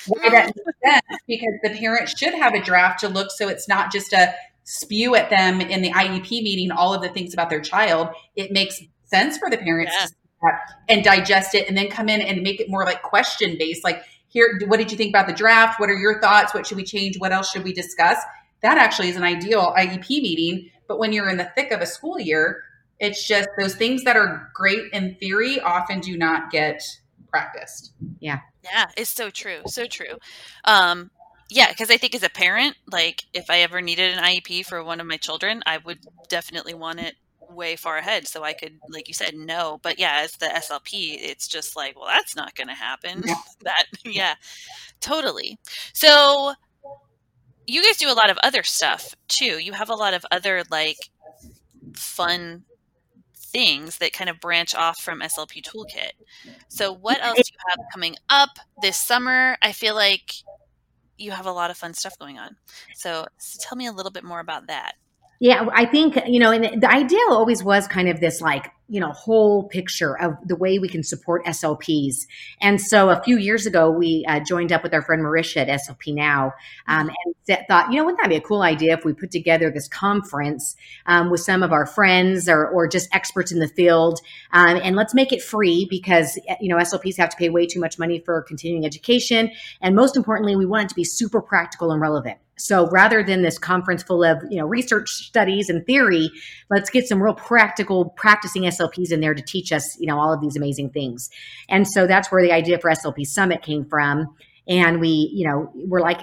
why 0.07 0.29
that 0.29 0.51
makes 0.55 0.79
sense 0.83 1.21
because 1.27 1.53
the 1.63 1.69
parent 1.77 2.09
should 2.09 2.33
have 2.33 2.53
a 2.53 2.61
draft 2.61 2.99
to 3.01 3.07
look 3.07 3.31
so 3.31 3.47
it's 3.47 3.67
not 3.67 3.91
just 3.91 4.11
a 4.11 4.33
spew 4.63 5.15
at 5.15 5.29
them 5.29 5.61
in 5.61 5.81
the 5.81 5.91
IEP 5.91 6.29
meeting 6.29 6.71
all 6.71 6.93
of 6.93 7.01
the 7.01 7.09
things 7.09 7.33
about 7.33 7.49
their 7.49 7.61
child. 7.61 8.09
It 8.35 8.51
makes 8.51 8.81
sense 9.05 9.37
for 9.37 9.49
the 9.49 9.57
parents 9.57 9.93
yeah. 9.97 10.07
to 10.07 10.13
and 10.89 11.03
digest 11.03 11.55
it 11.55 11.67
and 11.67 11.77
then 11.77 11.89
come 11.89 12.09
in 12.09 12.21
and 12.21 12.41
make 12.41 12.59
it 12.59 12.69
more 12.69 12.83
like 12.85 13.01
question 13.01 13.55
based 13.57 13.83
like 13.83 14.03
here 14.27 14.59
what 14.67 14.77
did 14.77 14.91
you 14.91 14.97
think 14.97 15.09
about 15.09 15.27
the 15.27 15.33
draft? 15.33 15.79
What 15.79 15.89
are 15.89 15.97
your 15.97 16.19
thoughts? 16.19 16.53
What 16.53 16.67
should 16.67 16.77
we 16.77 16.83
change? 16.83 17.17
What 17.19 17.31
else 17.31 17.49
should 17.49 17.63
we 17.63 17.73
discuss? 17.73 18.17
That 18.61 18.77
actually 18.77 19.09
is 19.09 19.15
an 19.15 19.23
ideal 19.23 19.73
iep 19.77 20.09
meeting 20.09 20.69
but 20.87 20.99
when 20.99 21.13
you're 21.13 21.29
in 21.29 21.37
the 21.37 21.51
thick 21.55 21.71
of 21.71 21.81
a 21.81 21.85
school 21.85 22.19
year 22.19 22.63
it's 22.99 23.27
just 23.27 23.49
those 23.59 23.75
things 23.75 24.03
that 24.03 24.15
are 24.15 24.49
great 24.53 24.91
in 24.93 25.15
theory 25.15 25.59
often 25.59 25.99
do 25.99 26.17
not 26.17 26.49
get 26.49 26.81
practiced. 27.27 27.93
Yeah. 28.19 28.39
Yeah 28.63 28.85
it's 28.97 29.09
so 29.09 29.29
true 29.29 29.61
so 29.67 29.85
true. 29.85 30.17
Um 30.63 31.11
yeah 31.49 31.69
because 31.69 31.91
i 31.91 31.97
think 31.97 32.15
as 32.15 32.23
a 32.23 32.29
parent 32.29 32.75
like 32.91 33.23
if 33.33 33.49
i 33.49 33.59
ever 33.59 33.81
needed 33.81 34.17
an 34.17 34.23
iep 34.23 34.65
for 34.65 34.83
one 34.83 34.99
of 34.99 35.05
my 35.05 35.17
children 35.17 35.61
i 35.65 35.77
would 35.77 35.99
definitely 36.27 36.73
want 36.73 36.99
it 36.99 37.15
way 37.55 37.75
far 37.75 37.97
ahead 37.97 38.27
so 38.27 38.43
I 38.43 38.53
could, 38.53 38.79
like 38.89 39.07
you 39.07 39.13
said, 39.13 39.35
no. 39.35 39.79
But 39.81 39.99
yeah, 39.99 40.19
as 40.21 40.33
the 40.33 40.47
SLP, 40.47 41.17
it's 41.19 41.47
just 41.47 41.75
like, 41.75 41.95
well, 41.95 42.07
that's 42.07 42.35
not 42.35 42.55
going 42.55 42.67
to 42.67 42.73
happen. 42.73 43.23
Yeah. 43.25 43.35
that, 43.63 43.85
yeah, 44.03 44.35
totally. 44.99 45.57
So 45.93 46.53
you 47.67 47.83
guys 47.83 47.97
do 47.97 48.11
a 48.11 48.13
lot 48.13 48.29
of 48.29 48.37
other 48.43 48.63
stuff 48.63 49.15
too. 49.27 49.59
You 49.59 49.73
have 49.73 49.89
a 49.89 49.95
lot 49.95 50.13
of 50.13 50.25
other 50.31 50.63
like 50.69 51.09
fun 51.93 52.63
things 53.33 53.99
that 53.99 54.13
kind 54.13 54.29
of 54.29 54.39
branch 54.39 54.75
off 54.75 54.99
from 54.99 55.21
SLP 55.21 55.61
Toolkit. 55.61 56.11
So 56.67 56.93
what 56.93 57.23
else 57.23 57.37
do 57.37 57.53
you 57.53 57.59
have 57.69 57.79
coming 57.93 58.15
up 58.29 58.49
this 58.81 58.97
summer? 58.97 59.57
I 59.61 59.71
feel 59.71 59.95
like 59.95 60.33
you 61.17 61.31
have 61.31 61.45
a 61.45 61.51
lot 61.51 61.71
of 61.71 61.77
fun 61.77 61.93
stuff 61.93 62.19
going 62.19 62.37
on. 62.37 62.57
So, 62.93 63.25
so 63.37 63.59
tell 63.61 63.77
me 63.77 63.87
a 63.87 63.91
little 63.91 64.11
bit 64.11 64.23
more 64.23 64.39
about 64.41 64.67
that. 64.67 64.95
Yeah, 65.39 65.67
I 65.73 65.85
think, 65.85 66.17
you 66.27 66.39
know, 66.39 66.51
and 66.51 66.81
the 66.81 66.89
idea 66.89 67.19
always 67.29 67.63
was 67.63 67.87
kind 67.87 68.07
of 68.07 68.19
this 68.19 68.39
like, 68.39 68.71
you 68.87 69.01
know, 69.01 69.11
whole 69.11 69.63
picture 69.63 70.17
of 70.19 70.35
the 70.45 70.55
way 70.55 70.79
we 70.79 70.87
can 70.87 71.03
support 71.03 71.45
SLPs. 71.45 72.25
And 72.61 72.79
so 72.79 73.09
a 73.09 73.21
few 73.23 73.37
years 73.37 73.65
ago, 73.65 73.91
we 73.91 74.25
uh, 74.27 74.39
joined 74.47 74.71
up 74.71 74.83
with 74.83 74.93
our 74.93 75.01
friend 75.01 75.21
Marisha 75.23 75.57
at 75.57 75.67
SLP 75.67 76.13
Now 76.13 76.53
um, 76.87 77.09
and 77.25 77.34
thought, 77.47 77.91
you 77.91 77.97
know, 77.97 78.05
wouldn't 78.05 78.21
that 78.21 78.29
be 78.29 78.35
a 78.35 78.41
cool 78.41 78.61
idea 78.61 78.93
if 78.93 79.05
we 79.05 79.13
put 79.13 79.31
together 79.31 79.69
this 79.69 79.87
conference 79.87 80.75
um, 81.05 81.29
with 81.29 81.41
some 81.41 81.63
of 81.63 81.71
our 81.71 81.85
friends 81.85 82.49
or, 82.49 82.67
or 82.67 82.87
just 82.87 83.13
experts 83.13 83.51
in 83.51 83.59
the 83.59 83.67
field? 83.67 84.19
Um, 84.51 84.79
and 84.81 84.95
let's 84.95 85.13
make 85.13 85.31
it 85.31 85.41
free 85.41 85.87
because, 85.89 86.39
you 86.59 86.69
know, 86.69 86.77
SLPs 86.77 87.17
have 87.17 87.29
to 87.29 87.37
pay 87.37 87.49
way 87.49 87.65
too 87.65 87.79
much 87.79 87.99
money 87.99 88.19
for 88.19 88.41
continuing 88.41 88.85
education. 88.85 89.51
And 89.81 89.95
most 89.95 90.17
importantly, 90.17 90.55
we 90.55 90.65
want 90.65 90.85
it 90.85 90.89
to 90.89 90.95
be 90.95 91.03
super 91.03 91.41
practical 91.41 91.91
and 91.91 92.01
relevant. 92.01 92.37
So 92.57 92.87
rather 92.89 93.21
than 93.21 93.41
this 93.41 93.57
conference 93.57 94.01
full 94.01 94.23
of 94.23 94.41
you 94.49 94.57
know 94.57 94.65
research 94.65 95.09
studies 95.09 95.69
and 95.69 95.85
theory, 95.85 96.29
let's 96.69 96.89
get 96.89 97.07
some 97.07 97.21
real 97.21 97.33
practical 97.33 98.09
practicing 98.11 98.63
SLPs 98.63 99.11
in 99.11 99.19
there 99.19 99.33
to 99.33 99.41
teach 99.41 99.71
us 99.71 99.99
you 99.99 100.07
know 100.07 100.19
all 100.19 100.33
of 100.33 100.41
these 100.41 100.55
amazing 100.55 100.91
things. 100.91 101.29
And 101.67 101.87
so 101.87 102.07
that's 102.07 102.31
where 102.31 102.41
the 102.41 102.53
idea 102.53 102.79
for 102.79 102.89
SLP 102.89 103.25
Summit 103.25 103.61
came 103.61 103.85
from. 103.85 104.35
And 104.67 104.99
we 104.99 105.29
you 105.33 105.47
know 105.47 105.69
we're 105.75 106.01
like 106.01 106.21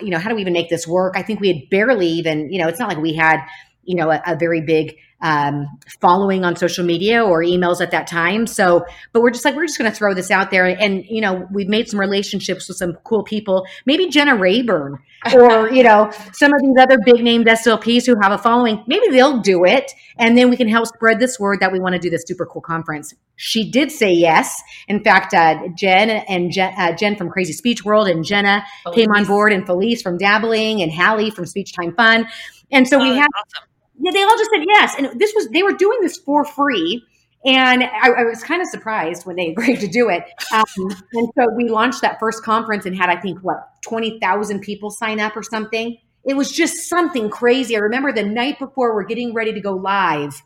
you 0.00 0.10
know 0.10 0.18
how 0.18 0.28
do 0.28 0.34
we 0.34 0.40
even 0.40 0.52
make 0.52 0.68
this 0.68 0.86
work? 0.86 1.14
I 1.16 1.22
think 1.22 1.40
we 1.40 1.48
had 1.48 1.70
barely 1.70 2.08
even 2.08 2.52
you 2.52 2.58
know 2.58 2.68
it's 2.68 2.78
not 2.78 2.88
like 2.88 2.98
we 2.98 3.14
had 3.14 3.40
you 3.86 3.96
know 3.96 4.10
a, 4.10 4.22
a 4.26 4.36
very 4.36 4.60
big 4.60 4.96
um, 5.22 5.66
following 6.00 6.44
on 6.44 6.56
social 6.56 6.84
media 6.84 7.24
or 7.24 7.42
emails 7.42 7.80
at 7.80 7.90
that 7.90 8.06
time. 8.06 8.46
So, 8.46 8.84
but 9.12 9.22
we're 9.22 9.30
just 9.30 9.44
like, 9.44 9.56
we're 9.56 9.66
just 9.66 9.78
going 9.78 9.90
to 9.90 9.96
throw 9.96 10.14
this 10.14 10.30
out 10.30 10.50
there. 10.50 10.66
And, 10.66 11.04
you 11.06 11.20
know, 11.20 11.46
we've 11.50 11.68
made 11.68 11.88
some 11.88 11.98
relationships 11.98 12.68
with 12.68 12.76
some 12.76 12.94
cool 13.04 13.22
people, 13.22 13.66
maybe 13.86 14.08
Jenna 14.08 14.36
Rayburn 14.36 14.98
or, 15.34 15.70
you 15.70 15.82
know, 15.82 16.10
some 16.32 16.52
of 16.52 16.60
these 16.60 16.76
other 16.78 16.98
big 17.04 17.22
named 17.22 17.46
SLPs 17.46 18.04
who 18.04 18.14
have 18.20 18.32
a 18.32 18.38
following. 18.38 18.84
Maybe 18.86 19.08
they'll 19.08 19.40
do 19.40 19.64
it. 19.64 19.90
And 20.18 20.36
then 20.36 20.50
we 20.50 20.56
can 20.56 20.68
help 20.68 20.86
spread 20.86 21.18
this 21.18 21.40
word 21.40 21.60
that 21.60 21.72
we 21.72 21.80
want 21.80 21.94
to 21.94 21.98
do 21.98 22.10
this 22.10 22.24
super 22.26 22.44
cool 22.44 22.62
conference. 22.62 23.14
She 23.36 23.70
did 23.70 23.90
say 23.90 24.12
yes. 24.12 24.62
In 24.86 25.02
fact, 25.02 25.32
uh, 25.32 25.68
Jen 25.76 26.10
and 26.10 26.52
Jen, 26.52 26.74
uh, 26.78 26.92
Jen, 26.94 27.16
from 27.16 27.30
Crazy 27.30 27.52
Speech 27.52 27.84
World 27.84 28.08
and 28.08 28.24
Jenna 28.24 28.64
Felice. 28.82 28.96
came 28.96 29.10
on 29.12 29.24
board 29.24 29.52
and 29.52 29.66
Felice 29.66 30.02
from 30.02 30.18
Dabbling 30.18 30.82
and 30.82 30.92
Hallie 30.92 31.30
from 31.30 31.46
Speech 31.46 31.74
Time 31.74 31.94
Fun. 31.94 32.26
And 32.70 32.86
so 32.86 32.98
oh, 32.98 33.02
we 33.02 33.16
have. 33.16 33.28
Awesome 33.38 33.68
yeah, 33.98 34.10
they 34.12 34.22
all 34.22 34.36
just 34.36 34.50
said 34.50 34.64
yes. 34.66 34.94
And 34.98 35.20
this 35.20 35.32
was, 35.34 35.48
they 35.48 35.62
were 35.62 35.72
doing 35.72 35.98
this 36.02 36.16
for 36.16 36.44
free. 36.44 37.02
And 37.44 37.84
I, 37.84 38.10
I, 38.10 38.24
was 38.24 38.42
kind 38.42 38.60
of 38.60 38.68
surprised 38.68 39.24
when 39.24 39.36
they 39.36 39.48
agreed 39.52 39.80
to 39.80 39.88
do 39.88 40.08
it. 40.08 40.24
Um, 40.52 40.64
and 41.12 41.28
so 41.38 41.46
we 41.56 41.68
launched 41.68 42.02
that 42.02 42.18
first 42.18 42.42
conference 42.42 42.86
and 42.86 42.96
had, 42.96 43.08
I 43.08 43.20
think, 43.20 43.40
what, 43.40 43.68
20,000 43.82 44.60
people 44.60 44.90
sign 44.90 45.20
up 45.20 45.36
or 45.36 45.42
something. 45.42 45.96
It 46.24 46.36
was 46.36 46.50
just 46.50 46.88
something 46.88 47.30
crazy. 47.30 47.76
I 47.76 47.78
remember 47.78 48.12
the 48.12 48.24
night 48.24 48.58
before 48.58 48.94
we're 48.94 49.04
getting 49.04 49.32
ready 49.32 49.52
to 49.52 49.60
go 49.60 49.72
live, 49.74 50.42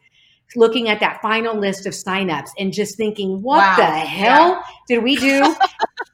looking 0.55 0.91
at 0.91 1.01
that 1.01 1.23
final 1.23 1.59
list 1.59 1.87
of 1.87 1.95
signups 1.95 2.51
and 2.59 2.71
just 2.71 2.99
thinking, 2.99 3.41
what 3.41 3.59
wow. 3.59 3.77
the 3.77 3.85
hell 3.87 4.51
yeah. 4.51 4.63
did 4.89 5.03
we 5.03 5.17
do? 5.17 5.57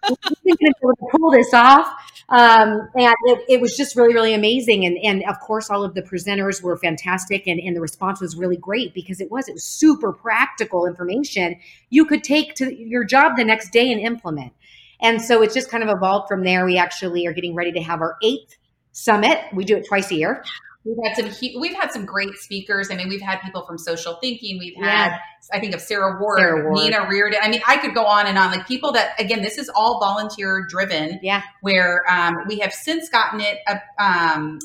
we 0.45 0.53
to 0.53 0.95
pull 1.11 1.33
this 1.33 1.53
off. 1.53 1.89
Um, 2.29 2.89
and 2.97 3.15
it, 3.25 3.45
it, 3.49 3.61
was 3.61 3.77
just 3.77 3.95
really, 3.95 4.13
really 4.13 4.35
amazing. 4.35 4.85
And, 4.85 4.99
and 4.99 5.23
of 5.29 5.39
course, 5.39 5.71
all 5.71 5.85
of 5.85 5.95
the 5.95 6.03
presenters 6.03 6.61
were 6.61 6.77
fantastic 6.77 7.47
and, 7.47 7.61
and 7.61 7.77
the 7.77 7.81
response 7.81 8.21
was 8.21 8.37
really 8.37 8.57
great 8.57 8.95
because 8.95 9.21
it 9.21 9.31
was, 9.31 9.49
it 9.49 9.53
was 9.53 9.63
super 9.63 10.13
practical 10.13 10.87
information 10.87 11.57
you 11.91 12.05
could 12.05 12.25
take 12.25 12.55
to 12.57 12.75
your 12.75 13.05
job 13.05 13.37
the 13.37 13.45
next 13.45 13.71
day 13.71 13.93
and 13.93 14.01
implement. 14.01 14.53
And 15.01 15.23
so 15.23 15.43
it's 15.43 15.55
just 15.55 15.71
kind 15.71 15.85
of 15.85 15.89
evolved 15.89 16.27
from 16.27 16.43
there. 16.43 16.65
We 16.65 16.79
actually 16.79 17.27
are 17.27 17.33
getting 17.33 17.55
ready 17.55 17.71
to 17.73 17.81
have 17.83 18.01
our 18.01 18.17
eighth 18.23 18.57
summit. 18.91 19.39
We 19.53 19.65
do 19.65 19.77
it 19.77 19.87
twice 19.87 20.11
a 20.11 20.17
year. 20.17 20.43
We've 20.87 20.97
had 21.05 21.17
some 21.17 21.61
we've 21.61 21.75
had 21.75 21.93
some 21.93 22.05
great 22.05 22.35
speakers. 22.35 22.91
I 22.91 22.95
mean, 22.95 23.09
we've 23.09 23.21
had 23.21 23.41
people 23.41 23.67
from 23.67 23.77
social 23.77 24.19
thinking. 24.21 24.59
We've 24.59 24.77
had 24.77 25.09
yeah. 25.09 25.19
I 25.53 25.59
think 25.59 25.75
of 25.75 25.81
Sarah 25.81 26.21
Ward, 26.21 26.39
Sarah 26.39 26.65
Ward, 26.65 26.77
Nina 26.77 27.09
Reardon. 27.09 27.41
I 27.43 27.49
mean, 27.49 27.61
I 27.67 27.77
could 27.79 27.95
go 27.95 28.05
on 28.05 28.27
and 28.27 28.39
on. 28.39 28.53
Like 28.53 28.67
people 28.69 28.93
that 28.93 29.19
again, 29.19 29.43
this 29.43 29.59
is 29.59 29.69
all 29.75 29.99
volunteer 29.99 30.65
driven. 30.69 31.19
Yeah. 31.23 31.43
Where 31.61 32.05
um, 32.09 32.45
we 32.47 32.61
have 32.61 32.73
since 32.73 33.09
gotten 33.09 33.41
it 33.41 33.59
uh, 33.67 33.77
um, 33.99 34.61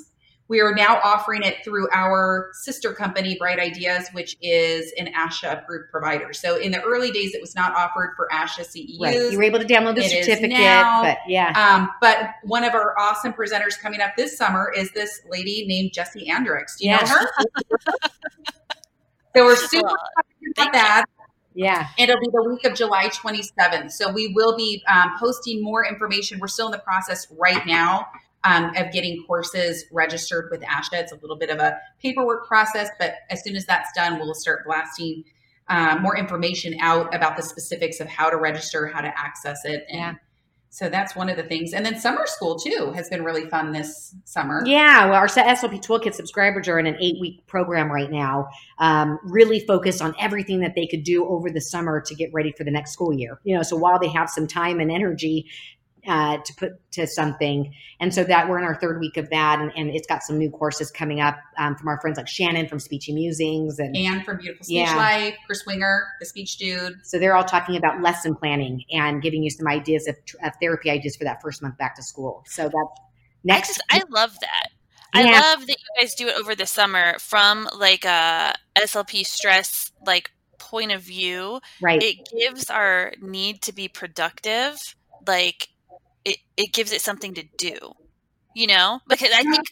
we 0.51 0.59
are 0.59 0.75
now 0.75 0.99
offering 1.01 1.43
it 1.43 1.63
through 1.63 1.87
our 1.93 2.49
sister 2.51 2.91
company, 2.91 3.37
Bright 3.39 3.57
Ideas, 3.57 4.09
which 4.11 4.35
is 4.41 4.91
an 4.97 5.07
ASHA 5.13 5.63
approved 5.63 5.89
provider. 5.89 6.33
So 6.33 6.57
in 6.57 6.73
the 6.73 6.81
early 6.81 7.09
days, 7.09 7.33
it 7.33 7.39
was 7.39 7.55
not 7.55 7.73
offered 7.73 8.15
for 8.17 8.27
ASHA 8.33 8.67
CEUs. 8.67 8.99
Right. 8.99 9.31
You 9.31 9.37
were 9.37 9.43
able 9.43 9.59
to 9.59 9.65
download 9.65 9.95
the 9.95 10.03
it 10.03 10.25
certificate, 10.25 10.49
now, 10.49 11.03
but 11.03 11.19
yeah. 11.25 11.53
Um, 11.57 11.89
but 12.01 12.31
one 12.43 12.65
of 12.65 12.73
our 12.73 12.99
awesome 12.99 13.31
presenters 13.31 13.79
coming 13.79 14.01
up 14.01 14.17
this 14.17 14.37
summer 14.37 14.69
is 14.75 14.91
this 14.91 15.21
lady 15.29 15.65
named 15.67 15.93
Jessie 15.93 16.27
Andricks. 16.29 16.77
Do 16.77 16.85
you 16.85 16.91
yes. 16.91 17.09
know 17.09 17.15
her? 17.15 17.29
so 19.33 19.45
we're 19.45 19.55
super 19.55 19.87
well, 19.87 19.97
about 20.57 20.73
that. 20.73 21.05
Yeah. 21.53 21.87
It'll 21.97 22.19
be 22.19 22.27
the 22.29 22.43
week 22.43 22.65
of 22.65 22.73
July 22.73 23.07
27th. 23.07 23.93
So 23.93 24.11
we 24.11 24.33
will 24.35 24.57
be 24.57 24.83
um, 24.93 25.13
posting 25.17 25.63
more 25.63 25.85
information. 25.85 26.39
We're 26.39 26.49
still 26.49 26.65
in 26.65 26.73
the 26.73 26.79
process 26.79 27.27
right 27.39 27.65
now 27.65 28.07
um, 28.43 28.71
of 28.75 28.91
getting 28.91 29.23
courses 29.25 29.85
registered 29.91 30.49
with 30.51 30.61
ASHA. 30.61 30.93
It's 30.93 31.11
a 31.11 31.15
little 31.15 31.37
bit 31.37 31.49
of 31.49 31.59
a 31.59 31.77
paperwork 32.01 32.47
process, 32.47 32.89
but 32.99 33.15
as 33.29 33.43
soon 33.43 33.55
as 33.55 33.65
that's 33.65 33.91
done, 33.93 34.19
we'll 34.19 34.33
start 34.33 34.65
blasting 34.65 35.23
uh, 35.67 35.97
more 36.01 36.17
information 36.17 36.75
out 36.81 37.13
about 37.15 37.37
the 37.37 37.43
specifics 37.43 37.99
of 37.99 38.07
how 38.07 38.29
to 38.29 38.37
register, 38.37 38.87
how 38.87 39.01
to 39.01 39.07
access 39.17 39.63
it. 39.63 39.85
And 39.89 39.99
yeah. 39.99 40.13
So 40.73 40.87
that's 40.87 41.17
one 41.17 41.27
of 41.27 41.35
the 41.35 41.43
things. 41.43 41.73
And 41.73 41.85
then 41.85 41.99
summer 41.99 42.25
school 42.25 42.57
too 42.57 42.93
has 42.95 43.09
been 43.09 43.25
really 43.25 43.49
fun 43.49 43.73
this 43.73 44.15
summer. 44.23 44.63
Yeah. 44.65 45.05
Well, 45.05 45.15
our 45.15 45.27
SLP 45.27 45.85
Toolkit 45.85 46.13
subscribers 46.13 46.69
are 46.69 46.79
in 46.79 46.87
an 46.87 46.95
eight 47.01 47.19
week 47.19 47.45
program 47.45 47.91
right 47.91 48.09
now, 48.09 48.47
um, 48.79 49.19
really 49.25 49.59
focused 49.59 50.01
on 50.01 50.15
everything 50.17 50.61
that 50.61 50.73
they 50.75 50.87
could 50.87 51.03
do 51.03 51.27
over 51.27 51.49
the 51.49 51.59
summer 51.59 51.99
to 51.99 52.15
get 52.15 52.29
ready 52.33 52.53
for 52.57 52.63
the 52.63 52.71
next 52.71 52.93
school 52.93 53.11
year. 53.11 53.41
You 53.43 53.57
know, 53.57 53.63
so 53.63 53.75
while 53.75 53.99
they 53.99 54.07
have 54.07 54.29
some 54.29 54.47
time 54.47 54.79
and 54.79 54.89
energy 54.89 55.49
uh, 56.07 56.37
to 56.37 56.53
put 56.55 56.91
to 56.91 57.07
something. 57.07 57.73
And 57.99 58.13
so 58.13 58.23
that 58.23 58.49
we're 58.49 58.57
in 58.57 58.63
our 58.63 58.79
third 58.79 58.99
week 58.99 59.17
of 59.17 59.29
that, 59.29 59.59
and, 59.59 59.71
and 59.75 59.89
it's 59.89 60.07
got 60.07 60.23
some 60.23 60.37
new 60.37 60.49
courses 60.49 60.91
coming 60.91 61.21
up 61.21 61.37
um, 61.57 61.75
from 61.75 61.87
our 61.87 61.99
friends 62.01 62.17
like 62.17 62.27
Shannon 62.27 62.67
from 62.67 62.79
Speechy 62.79 63.13
Musings 63.13 63.79
and 63.79 63.95
Anne 63.95 64.23
from 64.23 64.37
Beautiful 64.37 64.63
Speech 64.63 64.77
yeah. 64.77 64.95
Life, 64.95 65.35
Chris 65.45 65.65
Wenger, 65.65 66.07
the 66.19 66.25
Speech 66.25 66.57
Dude. 66.57 66.99
So 67.03 67.19
they're 67.19 67.35
all 67.35 67.43
talking 67.43 67.75
about 67.75 68.01
lesson 68.01 68.35
planning 68.35 68.83
and 68.91 69.21
giving 69.21 69.43
you 69.43 69.49
some 69.49 69.67
ideas 69.67 70.07
of, 70.07 70.15
of 70.43 70.53
therapy 70.61 70.89
ideas 70.89 71.15
for 71.15 71.23
that 71.23 71.41
first 71.41 71.61
month 71.61 71.77
back 71.77 71.95
to 71.95 72.03
school. 72.03 72.43
So 72.47 72.63
that's 72.63 73.01
next. 73.43 73.81
I, 73.89 73.99
just, 73.99 74.09
I 74.09 74.09
love 74.09 74.35
that. 74.41 74.69
Yeah. 75.13 75.21
I 75.21 75.39
love 75.41 75.67
that 75.67 75.77
you 75.77 76.01
guys 76.01 76.15
do 76.15 76.27
it 76.27 76.35
over 76.39 76.55
the 76.55 76.65
summer 76.65 77.19
from 77.19 77.67
like 77.77 78.05
a 78.05 78.53
SLP 78.77 79.25
stress 79.25 79.91
like 80.05 80.31
point 80.57 80.91
of 80.91 81.01
view. 81.01 81.59
Right. 81.81 82.01
It 82.01 82.29
gives 82.37 82.69
our 82.69 83.13
need 83.21 83.61
to 83.63 83.73
be 83.73 83.87
productive 83.87 84.95
like 85.27 85.69
it, 86.25 86.37
it 86.57 86.73
gives 86.73 86.91
it 86.91 87.01
something 87.01 87.33
to 87.35 87.43
do 87.57 87.93
you 88.53 88.67
know? 88.67 88.99
Because 89.07 89.29
i 89.33 89.43
think 89.43 89.63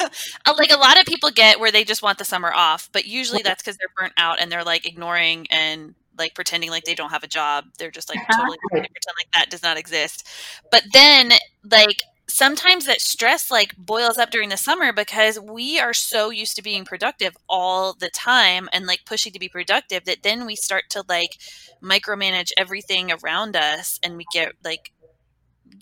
uh, 0.46 0.54
like 0.56 0.72
a 0.72 0.78
lot 0.78 0.98
of 0.98 1.04
people 1.04 1.30
get 1.30 1.60
where 1.60 1.70
they 1.70 1.84
just 1.84 2.02
want 2.02 2.16
the 2.16 2.24
summer 2.24 2.50
off 2.50 2.88
but 2.90 3.04
usually 3.04 3.42
that's 3.42 3.62
because 3.62 3.76
they're 3.76 3.92
burnt 3.98 4.14
out 4.16 4.40
and 4.40 4.50
they're 4.50 4.64
like 4.64 4.86
ignoring 4.86 5.46
and 5.50 5.94
like 6.18 6.34
pretending 6.34 6.70
like 6.70 6.84
they 6.84 6.94
don't 6.94 7.10
have 7.10 7.24
a 7.24 7.28
job. 7.28 7.64
They're 7.78 7.90
just 7.90 8.08
like 8.08 8.18
totally 8.34 8.58
pretend 8.70 8.88
like 9.18 9.30
that 9.34 9.50
does 9.50 9.62
not 9.62 9.76
exist. 9.76 10.26
But 10.70 10.84
then 10.92 11.32
like 11.68 12.02
sometimes 12.28 12.86
that 12.86 13.00
stress 13.00 13.50
like 13.50 13.76
boils 13.76 14.18
up 14.18 14.30
during 14.30 14.48
the 14.48 14.56
summer 14.56 14.92
because 14.92 15.38
we 15.38 15.78
are 15.78 15.92
so 15.92 16.30
used 16.30 16.56
to 16.56 16.62
being 16.62 16.84
productive 16.84 17.36
all 17.48 17.94
the 17.94 18.10
time 18.14 18.68
and 18.72 18.86
like 18.86 19.00
pushing 19.04 19.32
to 19.32 19.38
be 19.38 19.48
productive 19.48 20.04
that 20.04 20.22
then 20.22 20.46
we 20.46 20.56
start 20.56 20.84
to 20.90 21.04
like 21.08 21.36
micromanage 21.82 22.50
everything 22.56 23.10
around 23.12 23.56
us 23.56 23.98
and 24.02 24.16
we 24.16 24.24
get 24.32 24.52
like 24.64 24.92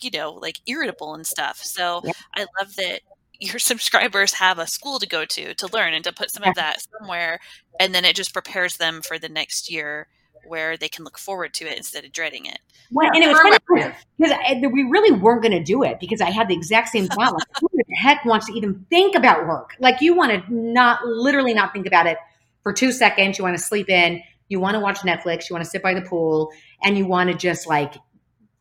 you 0.02 0.10
know, 0.10 0.32
like 0.32 0.60
irritable 0.66 1.14
and 1.14 1.26
stuff. 1.26 1.58
So 1.58 2.00
yeah. 2.04 2.12
I 2.36 2.46
love 2.60 2.74
that 2.76 3.00
your 3.38 3.58
subscribers 3.58 4.34
have 4.34 4.58
a 4.58 4.66
school 4.66 4.98
to 4.98 5.06
go 5.06 5.24
to 5.24 5.54
to 5.54 5.66
learn 5.68 5.94
and 5.94 6.04
to 6.04 6.12
put 6.12 6.30
some 6.30 6.44
of 6.44 6.54
that 6.54 6.84
somewhere 6.98 7.40
and 7.78 7.94
then 7.94 8.04
it 8.04 8.14
just 8.14 8.32
prepares 8.32 8.76
them 8.76 9.00
for 9.00 9.18
the 9.18 9.28
next 9.28 9.70
year 9.70 10.08
where 10.46 10.76
they 10.76 10.88
can 10.88 11.04
look 11.04 11.18
forward 11.18 11.54
to 11.54 11.66
it 11.66 11.76
instead 11.76 12.04
of 12.04 12.12
dreading 12.12 12.46
it. 12.46 12.58
Well, 12.90 13.08
and 13.14 13.22
it 13.22 13.28
was 13.28 13.38
funny 13.38 13.92
because 14.18 14.72
we 14.72 14.82
really 14.84 15.12
weren't 15.12 15.42
going 15.42 15.52
to 15.52 15.62
do 15.62 15.82
it 15.82 16.00
because 16.00 16.20
I 16.20 16.30
had 16.30 16.48
the 16.48 16.54
exact 16.54 16.88
same 16.88 17.06
thought. 17.06 17.32
Like, 17.32 17.46
who 17.60 17.68
the 17.72 17.94
heck 17.94 18.24
wants 18.24 18.46
to 18.46 18.52
even 18.52 18.84
think 18.90 19.14
about 19.14 19.46
work? 19.46 19.70
Like, 19.78 20.00
you 20.00 20.14
want 20.14 20.32
to 20.32 20.54
not 20.54 21.04
literally 21.06 21.54
not 21.54 21.72
think 21.72 21.86
about 21.86 22.06
it 22.06 22.18
for 22.62 22.72
two 22.72 22.90
seconds. 22.90 23.38
You 23.38 23.44
want 23.44 23.56
to 23.56 23.62
sleep 23.62 23.88
in. 23.88 24.22
You 24.48 24.60
want 24.60 24.74
to 24.74 24.80
watch 24.80 25.00
Netflix. 25.00 25.48
You 25.48 25.54
want 25.54 25.64
to 25.64 25.70
sit 25.70 25.82
by 25.82 25.94
the 25.94 26.02
pool, 26.02 26.50
and 26.82 26.98
you 26.98 27.06
want 27.06 27.30
to 27.30 27.36
just 27.36 27.68
like 27.68 27.94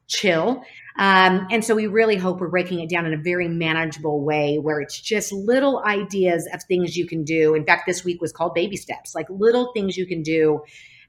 chill. 0.07 0.63
Um, 0.97 1.47
and 1.51 1.63
so 1.63 1.75
we 1.75 1.87
really 1.87 2.17
hope 2.17 2.39
we're 2.39 2.49
breaking 2.49 2.79
it 2.81 2.89
down 2.89 3.05
in 3.05 3.13
a 3.13 3.21
very 3.21 3.47
manageable 3.47 4.23
way 4.23 4.57
where 4.57 4.81
it's 4.81 4.99
just 4.99 5.31
little 5.31 5.83
ideas 5.85 6.47
of 6.53 6.61
things 6.63 6.97
you 6.97 7.07
can 7.07 7.23
do. 7.23 7.53
In 7.53 7.65
fact, 7.65 7.83
this 7.85 8.03
week 8.03 8.21
was 8.21 8.31
called 8.31 8.53
baby 8.53 8.75
steps, 8.75 9.15
like 9.15 9.27
little 9.29 9.71
things 9.73 9.95
you 9.95 10.05
can 10.05 10.21
do 10.23 10.61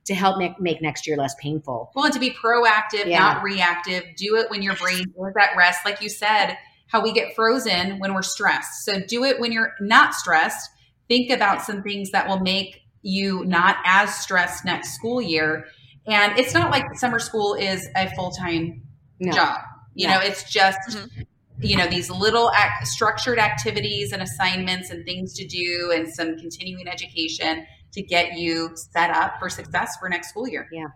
to 0.07 0.15
help 0.15 0.39
make, 0.39 0.61
make 0.61 0.81
next 0.81 1.07
year 1.07 1.17
less 1.17 1.35
painful. 1.41 1.91
Well, 1.95 2.05
and 2.05 2.15
to 2.15 2.21
be 2.21 2.31
proactive, 2.31 3.07
yeah. 3.07 3.19
not 3.19 3.43
reactive. 3.43 4.05
Do 4.17 4.37
it 4.37 4.51
when 4.51 4.63
your 4.63 4.77
brain 4.77 5.01
is 5.01 5.35
at 5.41 5.57
rest. 5.57 5.81
Like 5.85 6.01
you 6.01 6.09
said, 6.09 6.57
how 6.87 7.03
we 7.03 7.13
get 7.13 7.35
frozen 7.35 7.99
when 7.99 8.15
we're 8.15 8.23
stressed. 8.23 8.85
So 8.85 9.01
do 9.01 9.25
it 9.25 9.41
when 9.41 9.53
you're 9.53 9.75
not 9.81 10.15
stressed. 10.15 10.71
Think 11.09 11.31
about 11.31 11.63
some 11.63 11.83
things 11.83 12.11
that 12.11 12.29
will 12.29 12.41
make 12.41 12.81
you 13.03 13.45
not 13.45 13.77
as 13.85 14.15
stressed 14.15 14.65
next 14.65 14.95
school 14.95 15.21
year. 15.21 15.67
And 16.07 16.39
it's 16.39 16.55
not 16.55 16.71
like 16.71 16.85
summer 16.97 17.19
school 17.19 17.55
is 17.55 17.87
a 17.97 18.09
full 18.15 18.31
time 18.31 18.83
no. 19.21 19.33
job. 19.33 19.61
You 20.01 20.09
yeah. 20.09 20.15
know, 20.15 20.21
it's 20.25 20.51
just 20.51 20.79
mm-hmm. 20.89 21.23
you 21.61 21.77
know 21.77 21.87
these 21.87 22.11
little 22.11 22.51
act, 22.53 22.87
structured 22.87 23.39
activities 23.39 24.13
and 24.13 24.23
assignments 24.23 24.89
and 24.89 25.05
things 25.05 25.35
to 25.35 25.47
do, 25.47 25.93
and 25.95 26.09
some 26.09 26.39
continuing 26.39 26.89
education 26.89 27.67
to 27.93 28.03
get 28.03 28.39
you 28.39 28.71
set 28.75 29.11
up 29.11 29.35
for 29.39 29.51
success 29.51 29.99
for 30.01 30.09
next 30.09 30.31
school 30.31 30.49
year. 30.49 30.67
Yeah, 30.73 30.87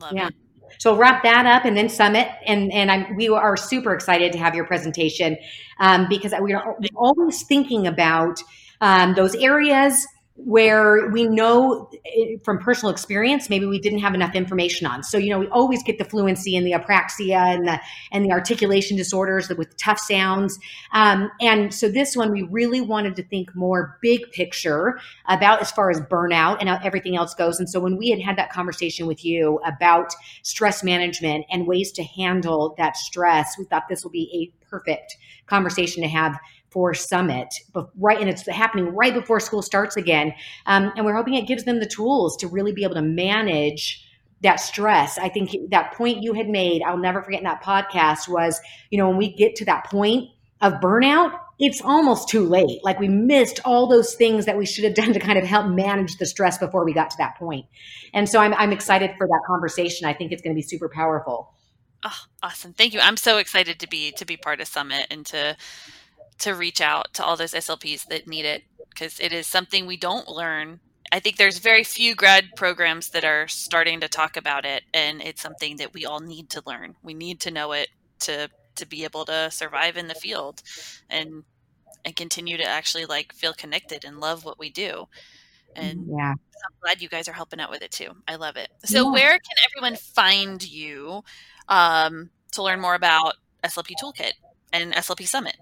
love 0.00 0.12
yeah. 0.12 0.26
it. 0.26 0.34
So 0.78 0.96
wrap 0.96 1.22
that 1.22 1.46
up 1.46 1.64
and 1.64 1.76
then 1.76 1.88
summit, 1.88 2.26
and 2.44 2.72
and 2.72 2.90
I'm, 2.90 3.14
we 3.14 3.28
are 3.28 3.56
super 3.56 3.94
excited 3.94 4.32
to 4.32 4.38
have 4.38 4.56
your 4.56 4.66
presentation 4.66 5.36
um, 5.78 6.08
because 6.08 6.34
we 6.42 6.52
are 6.52 6.76
always 6.96 7.44
thinking 7.44 7.86
about 7.86 8.42
um, 8.80 9.14
those 9.14 9.36
areas 9.36 10.04
where 10.36 11.08
we 11.10 11.26
know 11.26 11.90
eh, 12.04 12.36
from 12.44 12.58
personal 12.58 12.92
experience 12.92 13.48
maybe 13.48 13.66
we 13.66 13.78
didn't 13.78 14.00
have 14.00 14.14
enough 14.14 14.34
information 14.34 14.86
on. 14.86 15.02
So 15.02 15.18
you 15.18 15.30
know 15.30 15.38
we 15.38 15.48
always 15.48 15.82
get 15.82 15.98
the 15.98 16.04
fluency 16.04 16.56
and 16.56 16.66
the 16.66 16.72
apraxia 16.72 17.54
and 17.54 17.66
the 17.66 17.80
and 18.12 18.24
the 18.24 18.32
articulation 18.32 18.96
disorders 18.96 19.48
with 19.48 19.76
tough 19.76 19.98
sounds. 19.98 20.58
Um, 20.92 21.30
and 21.40 21.72
so 21.72 21.88
this 21.88 22.16
one 22.16 22.32
we 22.32 22.42
really 22.42 22.80
wanted 22.80 23.16
to 23.16 23.22
think 23.22 23.54
more 23.54 23.98
big 24.02 24.30
picture 24.32 25.00
about 25.26 25.60
as 25.60 25.70
far 25.70 25.90
as 25.90 26.00
burnout 26.02 26.58
and 26.60 26.68
everything 26.68 27.16
else 27.16 27.34
goes. 27.34 27.58
And 27.58 27.68
so 27.68 27.80
when 27.80 27.96
we 27.96 28.10
had 28.10 28.20
had 28.20 28.36
that 28.36 28.52
conversation 28.52 29.06
with 29.06 29.24
you 29.24 29.58
about 29.66 30.12
stress 30.42 30.84
management 30.84 31.46
and 31.50 31.66
ways 31.66 31.92
to 31.92 32.02
handle 32.02 32.74
that 32.78 32.96
stress 32.96 33.56
we 33.58 33.64
thought 33.64 33.88
this 33.88 34.04
will 34.04 34.10
be 34.10 34.52
a 34.52 34.66
perfect 34.68 35.16
conversation 35.46 36.02
to 36.02 36.08
have 36.08 36.38
for 36.76 36.92
Summit, 36.92 37.48
right, 37.98 38.20
and 38.20 38.28
it's 38.28 38.46
happening 38.46 38.94
right 38.94 39.14
before 39.14 39.40
school 39.40 39.62
starts 39.62 39.96
again. 39.96 40.34
Um, 40.66 40.92
and 40.94 41.06
we're 41.06 41.16
hoping 41.16 41.32
it 41.32 41.46
gives 41.46 41.64
them 41.64 41.80
the 41.80 41.86
tools 41.86 42.36
to 42.36 42.48
really 42.48 42.72
be 42.72 42.84
able 42.84 42.96
to 42.96 43.02
manage 43.02 44.06
that 44.42 44.56
stress. 44.56 45.16
I 45.16 45.30
think 45.30 45.70
that 45.70 45.94
point 45.94 46.22
you 46.22 46.34
had 46.34 46.50
made, 46.50 46.82
I'll 46.82 46.98
never 46.98 47.22
forget 47.22 47.40
in 47.40 47.44
that 47.44 47.64
podcast 47.64 48.28
was, 48.28 48.60
you 48.90 48.98
know, 48.98 49.08
when 49.08 49.16
we 49.16 49.32
get 49.32 49.56
to 49.56 49.64
that 49.64 49.86
point 49.86 50.28
of 50.60 50.74
burnout, 50.74 51.38
it's 51.58 51.80
almost 51.80 52.28
too 52.28 52.44
late. 52.46 52.84
Like 52.84 53.00
we 53.00 53.08
missed 53.08 53.58
all 53.64 53.86
those 53.86 54.14
things 54.14 54.44
that 54.44 54.58
we 54.58 54.66
should 54.66 54.84
have 54.84 54.92
done 54.92 55.14
to 55.14 55.18
kind 55.18 55.38
of 55.38 55.44
help 55.44 55.68
manage 55.68 56.18
the 56.18 56.26
stress 56.26 56.58
before 56.58 56.84
we 56.84 56.92
got 56.92 57.08
to 57.08 57.16
that 57.16 57.38
point. 57.38 57.64
And 58.12 58.28
so 58.28 58.38
I'm, 58.38 58.52
I'm 58.52 58.72
excited 58.72 59.12
for 59.16 59.26
that 59.26 59.40
conversation. 59.46 60.06
I 60.06 60.12
think 60.12 60.30
it's 60.30 60.42
going 60.42 60.54
to 60.54 60.58
be 60.58 60.60
super 60.60 60.90
powerful. 60.90 61.54
Oh, 62.04 62.18
awesome. 62.42 62.74
Thank 62.74 62.92
you. 62.92 63.00
I'm 63.00 63.16
so 63.16 63.38
excited 63.38 63.80
to 63.80 63.88
be, 63.88 64.12
to 64.12 64.26
be 64.26 64.36
part 64.36 64.60
of 64.60 64.68
Summit 64.68 65.06
and 65.10 65.24
to, 65.24 65.56
to 66.38 66.54
reach 66.54 66.80
out 66.80 67.14
to 67.14 67.24
all 67.24 67.36
those 67.36 67.52
SLPs 67.52 68.06
that 68.08 68.26
need 68.26 68.44
it 68.44 68.62
because 68.90 69.18
it 69.20 69.32
is 69.32 69.46
something 69.46 69.86
we 69.86 69.96
don't 69.96 70.28
learn. 70.28 70.80
I 71.12 71.20
think 71.20 71.36
there's 71.36 71.58
very 71.58 71.84
few 71.84 72.14
grad 72.14 72.50
programs 72.56 73.10
that 73.10 73.24
are 73.24 73.46
starting 73.48 74.00
to 74.00 74.08
talk 74.08 74.36
about 74.36 74.64
it 74.64 74.82
and 74.92 75.22
it's 75.22 75.40
something 75.40 75.76
that 75.76 75.94
we 75.94 76.04
all 76.04 76.20
need 76.20 76.50
to 76.50 76.62
learn. 76.66 76.96
We 77.02 77.14
need 77.14 77.40
to 77.40 77.50
know 77.50 77.72
it 77.72 77.88
to 78.20 78.50
to 78.76 78.86
be 78.86 79.04
able 79.04 79.24
to 79.24 79.50
survive 79.50 79.96
in 79.96 80.08
the 80.08 80.14
field 80.14 80.62
and 81.08 81.44
and 82.04 82.14
continue 82.14 82.56
to 82.56 82.64
actually 82.64 83.06
like 83.06 83.32
feel 83.32 83.52
connected 83.52 84.04
and 84.04 84.20
love 84.20 84.44
what 84.44 84.58
we 84.58 84.70
do. 84.70 85.08
And 85.74 86.06
yeah. 86.08 86.32
I'm 86.32 86.76
glad 86.80 87.02
you 87.02 87.08
guys 87.08 87.28
are 87.28 87.32
helping 87.32 87.60
out 87.60 87.70
with 87.70 87.82
it 87.82 87.90
too. 87.90 88.10
I 88.26 88.36
love 88.36 88.56
it. 88.56 88.68
So 88.84 89.04
yeah. 89.04 89.12
where 89.12 89.32
can 89.32 89.56
everyone 89.64 89.96
find 89.96 90.62
you 90.66 91.22
um, 91.68 92.30
to 92.52 92.62
learn 92.62 92.80
more 92.80 92.94
about 92.94 93.34
SLP 93.64 93.92
Toolkit 94.02 94.32
and 94.72 94.92
SLP 94.94 95.26
Summit? 95.26 95.56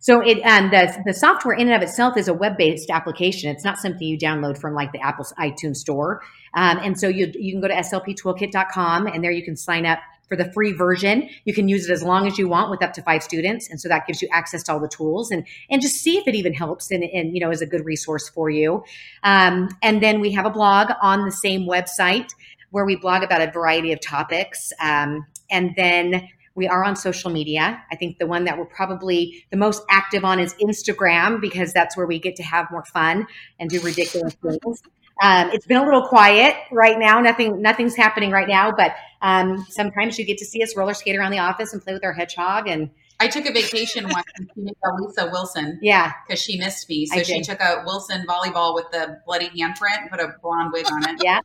So 0.00 0.20
it 0.20 0.38
and 0.44 0.72
the 0.72 1.02
the 1.04 1.14
software 1.14 1.54
in 1.54 1.68
and 1.68 1.76
of 1.76 1.82
itself 1.82 2.16
is 2.16 2.26
a 2.26 2.34
web 2.34 2.56
based 2.56 2.90
application. 2.90 3.50
It's 3.50 3.64
not 3.64 3.78
something 3.78 4.06
you 4.06 4.18
download 4.18 4.58
from 4.58 4.74
like 4.74 4.92
the 4.92 5.00
Apple 5.00 5.26
iTunes 5.38 5.76
store. 5.76 6.22
Um, 6.54 6.78
and 6.82 6.98
so 6.98 7.06
you 7.06 7.30
you 7.34 7.52
can 7.52 7.60
go 7.60 7.68
to 7.68 7.74
slptoolkit.com 7.74 9.06
and 9.06 9.22
there 9.22 9.30
you 9.30 9.44
can 9.44 9.56
sign 9.56 9.86
up 9.86 10.00
for 10.30 10.36
the 10.36 10.50
free 10.52 10.72
version. 10.72 11.28
You 11.44 11.52
can 11.52 11.68
use 11.68 11.90
it 11.90 11.92
as 11.92 12.02
long 12.02 12.26
as 12.26 12.38
you 12.38 12.48
want 12.48 12.70
with 12.70 12.82
up 12.82 12.92
to 12.94 13.02
five 13.02 13.22
students. 13.22 13.68
And 13.68 13.80
so 13.80 13.88
that 13.88 14.06
gives 14.06 14.22
you 14.22 14.28
access 14.32 14.62
to 14.64 14.72
all 14.72 14.80
the 14.80 14.88
tools 14.88 15.30
and, 15.32 15.44
and 15.68 15.82
just 15.82 15.96
see 15.96 16.16
if 16.16 16.26
it 16.28 16.36
even 16.36 16.54
helps 16.54 16.90
and, 16.92 17.02
and 17.02 17.34
you 17.34 17.40
know, 17.40 17.50
is 17.50 17.60
a 17.60 17.66
good 17.66 17.84
resource 17.84 18.28
for 18.28 18.48
you. 18.48 18.84
Um, 19.24 19.68
and 19.82 20.00
then 20.00 20.20
we 20.20 20.32
have 20.32 20.46
a 20.46 20.50
blog 20.50 20.92
on 21.02 21.24
the 21.24 21.32
same 21.32 21.62
website 21.62 22.28
where 22.70 22.84
we 22.84 22.94
blog 22.94 23.24
about 23.24 23.42
a 23.42 23.50
variety 23.50 23.92
of 23.92 24.00
topics. 24.00 24.72
Um, 24.80 25.26
and 25.50 25.72
then 25.76 26.28
we 26.54 26.66
are 26.68 26.84
on 26.84 26.96
social 26.96 27.30
media. 27.30 27.82
I 27.90 27.96
think 27.96 28.18
the 28.18 28.26
one 28.26 28.44
that 28.44 28.58
we're 28.58 28.64
probably 28.64 29.44
the 29.50 29.56
most 29.56 29.82
active 29.88 30.24
on 30.24 30.40
is 30.40 30.54
Instagram 30.54 31.40
because 31.40 31.72
that's 31.72 31.96
where 31.96 32.06
we 32.06 32.18
get 32.18 32.36
to 32.36 32.42
have 32.42 32.70
more 32.70 32.84
fun 32.84 33.26
and 33.58 33.70
do 33.70 33.80
ridiculous 33.80 34.34
things. 34.34 34.82
Um, 35.22 35.50
it's 35.50 35.66
been 35.66 35.76
a 35.76 35.84
little 35.84 36.06
quiet 36.06 36.56
right 36.72 36.98
now. 36.98 37.20
Nothing, 37.20 37.60
nothing's 37.60 37.94
happening 37.94 38.30
right 38.30 38.48
now. 38.48 38.72
But 38.72 38.94
um, 39.20 39.66
sometimes 39.68 40.18
you 40.18 40.24
get 40.24 40.38
to 40.38 40.44
see 40.44 40.62
us 40.62 40.74
roller 40.76 40.94
skate 40.94 41.16
around 41.16 41.32
the 41.32 41.38
office 41.38 41.72
and 41.72 41.82
play 41.82 41.92
with 41.92 42.04
our 42.04 42.12
hedgehog. 42.12 42.68
And 42.68 42.90
I 43.20 43.28
took 43.28 43.46
a 43.46 43.52
vacation 43.52 44.04
once 44.08 44.26
and 44.36 44.50
she 44.54 44.62
made 44.62 44.74
Lisa 44.98 45.28
Wilson. 45.30 45.78
Yeah, 45.82 46.12
because 46.26 46.40
she 46.40 46.58
missed 46.58 46.88
me. 46.88 47.06
So 47.06 47.22
she 47.22 47.42
took 47.42 47.60
a 47.60 47.82
Wilson 47.84 48.24
volleyball 48.26 48.74
with 48.74 48.90
the 48.90 49.18
bloody 49.26 49.50
handprint 49.50 50.00
and 50.00 50.10
put 50.10 50.20
a 50.20 50.34
blonde 50.42 50.72
wig 50.72 50.86
on 50.90 51.08
it. 51.08 51.20
yeah, 51.22 51.40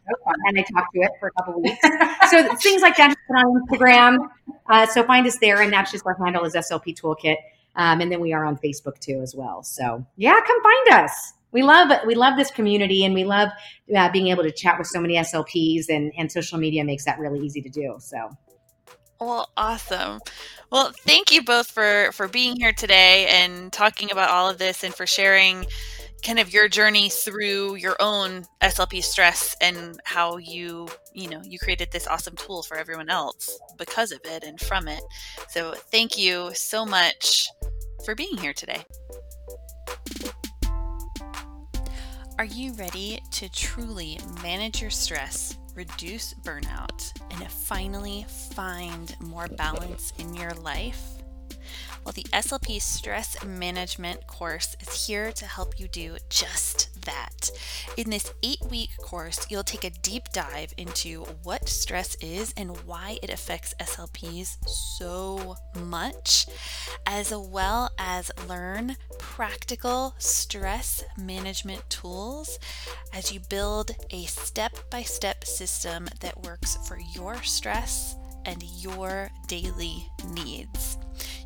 and 0.46 0.60
I 0.60 0.64
talked 0.64 0.94
to 0.96 1.02
it 1.02 1.12
for 1.20 1.28
a 1.28 1.32
couple 1.34 1.62
weeks. 1.62 1.80
so 2.32 2.56
things 2.56 2.82
like 2.82 2.96
that 2.98 3.16
put 3.28 3.36
on 3.36 3.68
Instagram. 3.68 4.18
Uh, 4.68 4.86
so 4.86 5.04
find 5.04 5.28
us 5.28 5.38
there, 5.40 5.62
and 5.62 5.72
that's 5.74 5.92
just 5.92 6.06
our 6.06 6.18
handle 6.24 6.46
is 6.46 6.56
SLP 6.56 7.00
Toolkit. 7.00 7.38
Um, 7.76 8.00
and 8.00 8.10
then 8.10 8.22
we 8.22 8.32
are 8.32 8.46
on 8.46 8.58
Facebook 8.58 9.00
too 9.00 9.20
as 9.22 9.36
well. 9.36 9.62
So 9.62 10.06
yeah, 10.16 10.40
come 10.48 10.64
find 10.64 11.04
us 11.04 11.34
we 11.56 11.64
love 11.64 11.90
we 12.06 12.16
love 12.16 12.38
this 12.38 12.52
community 12.52 13.06
and 13.06 13.16
we 13.16 13.24
love 13.24 13.50
uh, 13.96 14.12
being 14.12 14.28
able 14.28 14.44
to 14.44 14.52
chat 14.52 14.78
with 14.78 14.88
so 14.88 15.00
many 15.00 15.16
slps 15.16 15.86
and 15.88 16.12
and 16.18 16.30
social 16.30 16.60
media 16.60 16.84
makes 16.84 17.06
that 17.06 17.18
really 17.18 17.40
easy 17.40 17.62
to 17.62 17.70
do 17.70 17.96
so 17.98 18.30
well 19.20 19.50
awesome. 19.58 20.20
Well 20.72 20.92
thank 21.06 21.32
you 21.32 21.44
both 21.44 21.72
for 21.72 22.12
for 22.14 22.28
being 22.28 22.56
here 22.58 22.74
today 22.74 23.28
and 23.28 23.72
talking 23.72 24.12
about 24.12 24.30
all 24.30 24.50
of 24.50 24.58
this 24.58 24.84
and 24.84 24.94
for 24.94 25.06
sharing 25.06 25.66
kind 26.24 26.40
of 26.40 26.52
your 26.52 26.68
journey 26.68 27.08
through 27.08 27.76
your 27.76 27.96
own 28.00 28.44
slp 28.64 29.04
stress 29.04 29.56
and 29.62 30.00
how 30.06 30.38
you 30.38 30.88
you 31.14 31.30
know 31.30 31.40
you 31.44 31.60
created 31.60 31.88
this 31.92 32.08
awesome 32.08 32.36
tool 32.36 32.64
for 32.64 32.78
everyone 32.78 33.10
else 33.10 33.60
because 33.78 34.12
of 34.12 34.20
it 34.26 34.44
and 34.44 34.60
from 34.60 34.88
it. 34.88 35.02
So 35.50 35.74
thank 35.92 36.18
you 36.18 36.52
so 36.54 36.86
much 36.86 37.48
for 38.04 38.16
being 38.16 38.38
here 38.38 38.54
today. 38.54 38.84
Are 42.38 42.46
you 42.46 42.74
ready 42.74 43.22
to 43.32 43.50
truly 43.50 44.20
manage 44.44 44.82
your 44.82 44.90
stress, 44.90 45.58
reduce 45.76 46.34
burnout, 46.34 47.12
and 47.32 47.52
finally 47.52 48.26
find 48.54 49.16
more 49.20 49.48
balance 49.48 50.14
in 50.18 50.34
your 50.34 50.52
life? 50.52 51.15
Well, 52.06 52.14
the 52.14 52.24
SLP 52.26 52.80
Stress 52.84 53.44
Management 53.44 54.28
course 54.28 54.78
is 54.80 55.08
here 55.08 55.32
to 55.32 55.46
help 55.48 55.80
you 55.80 55.88
do 55.88 56.18
just 56.30 57.02
that. 57.02 57.50
In 57.98 58.12
this 58.12 58.32
eight 58.44 58.62
week 58.70 58.92
course, 59.02 59.48
you'll 59.50 59.64
take 59.64 59.84
a 59.84 59.90
deep 59.90 60.30
dive 60.32 60.72
into 60.78 61.24
what 61.42 61.68
stress 61.68 62.14
is 62.22 62.54
and 62.58 62.78
why 62.86 63.18
it 63.24 63.32
affects 63.32 63.74
SLPs 63.80 64.58
so 64.68 65.56
much, 65.84 66.46
as 67.08 67.34
well 67.34 67.90
as 67.98 68.30
learn 68.48 68.98
practical 69.18 70.14
stress 70.20 71.04
management 71.18 71.90
tools 71.90 72.60
as 73.14 73.32
you 73.32 73.40
build 73.50 73.90
a 74.12 74.26
step 74.26 74.78
by 74.92 75.02
step 75.02 75.44
system 75.44 76.08
that 76.20 76.44
works 76.44 76.78
for 76.88 77.00
your 77.16 77.42
stress 77.42 78.16
and 78.46 78.62
your 78.62 79.32
daily 79.48 80.08
needs. 80.36 81.00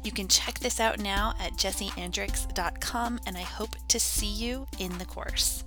You 0.04 0.12
can 0.12 0.28
check 0.28 0.60
this 0.60 0.80
out 0.80 1.00
now 1.00 1.34
at 1.39 1.54
jessieandricks.com, 1.54 3.20
and 3.26 3.38
I 3.38 3.41
hope 3.41 3.76
to 3.89 4.00
see 4.00 4.32
you 4.32 4.66
in 4.78 4.97
the 4.97 5.06
course. 5.06 5.64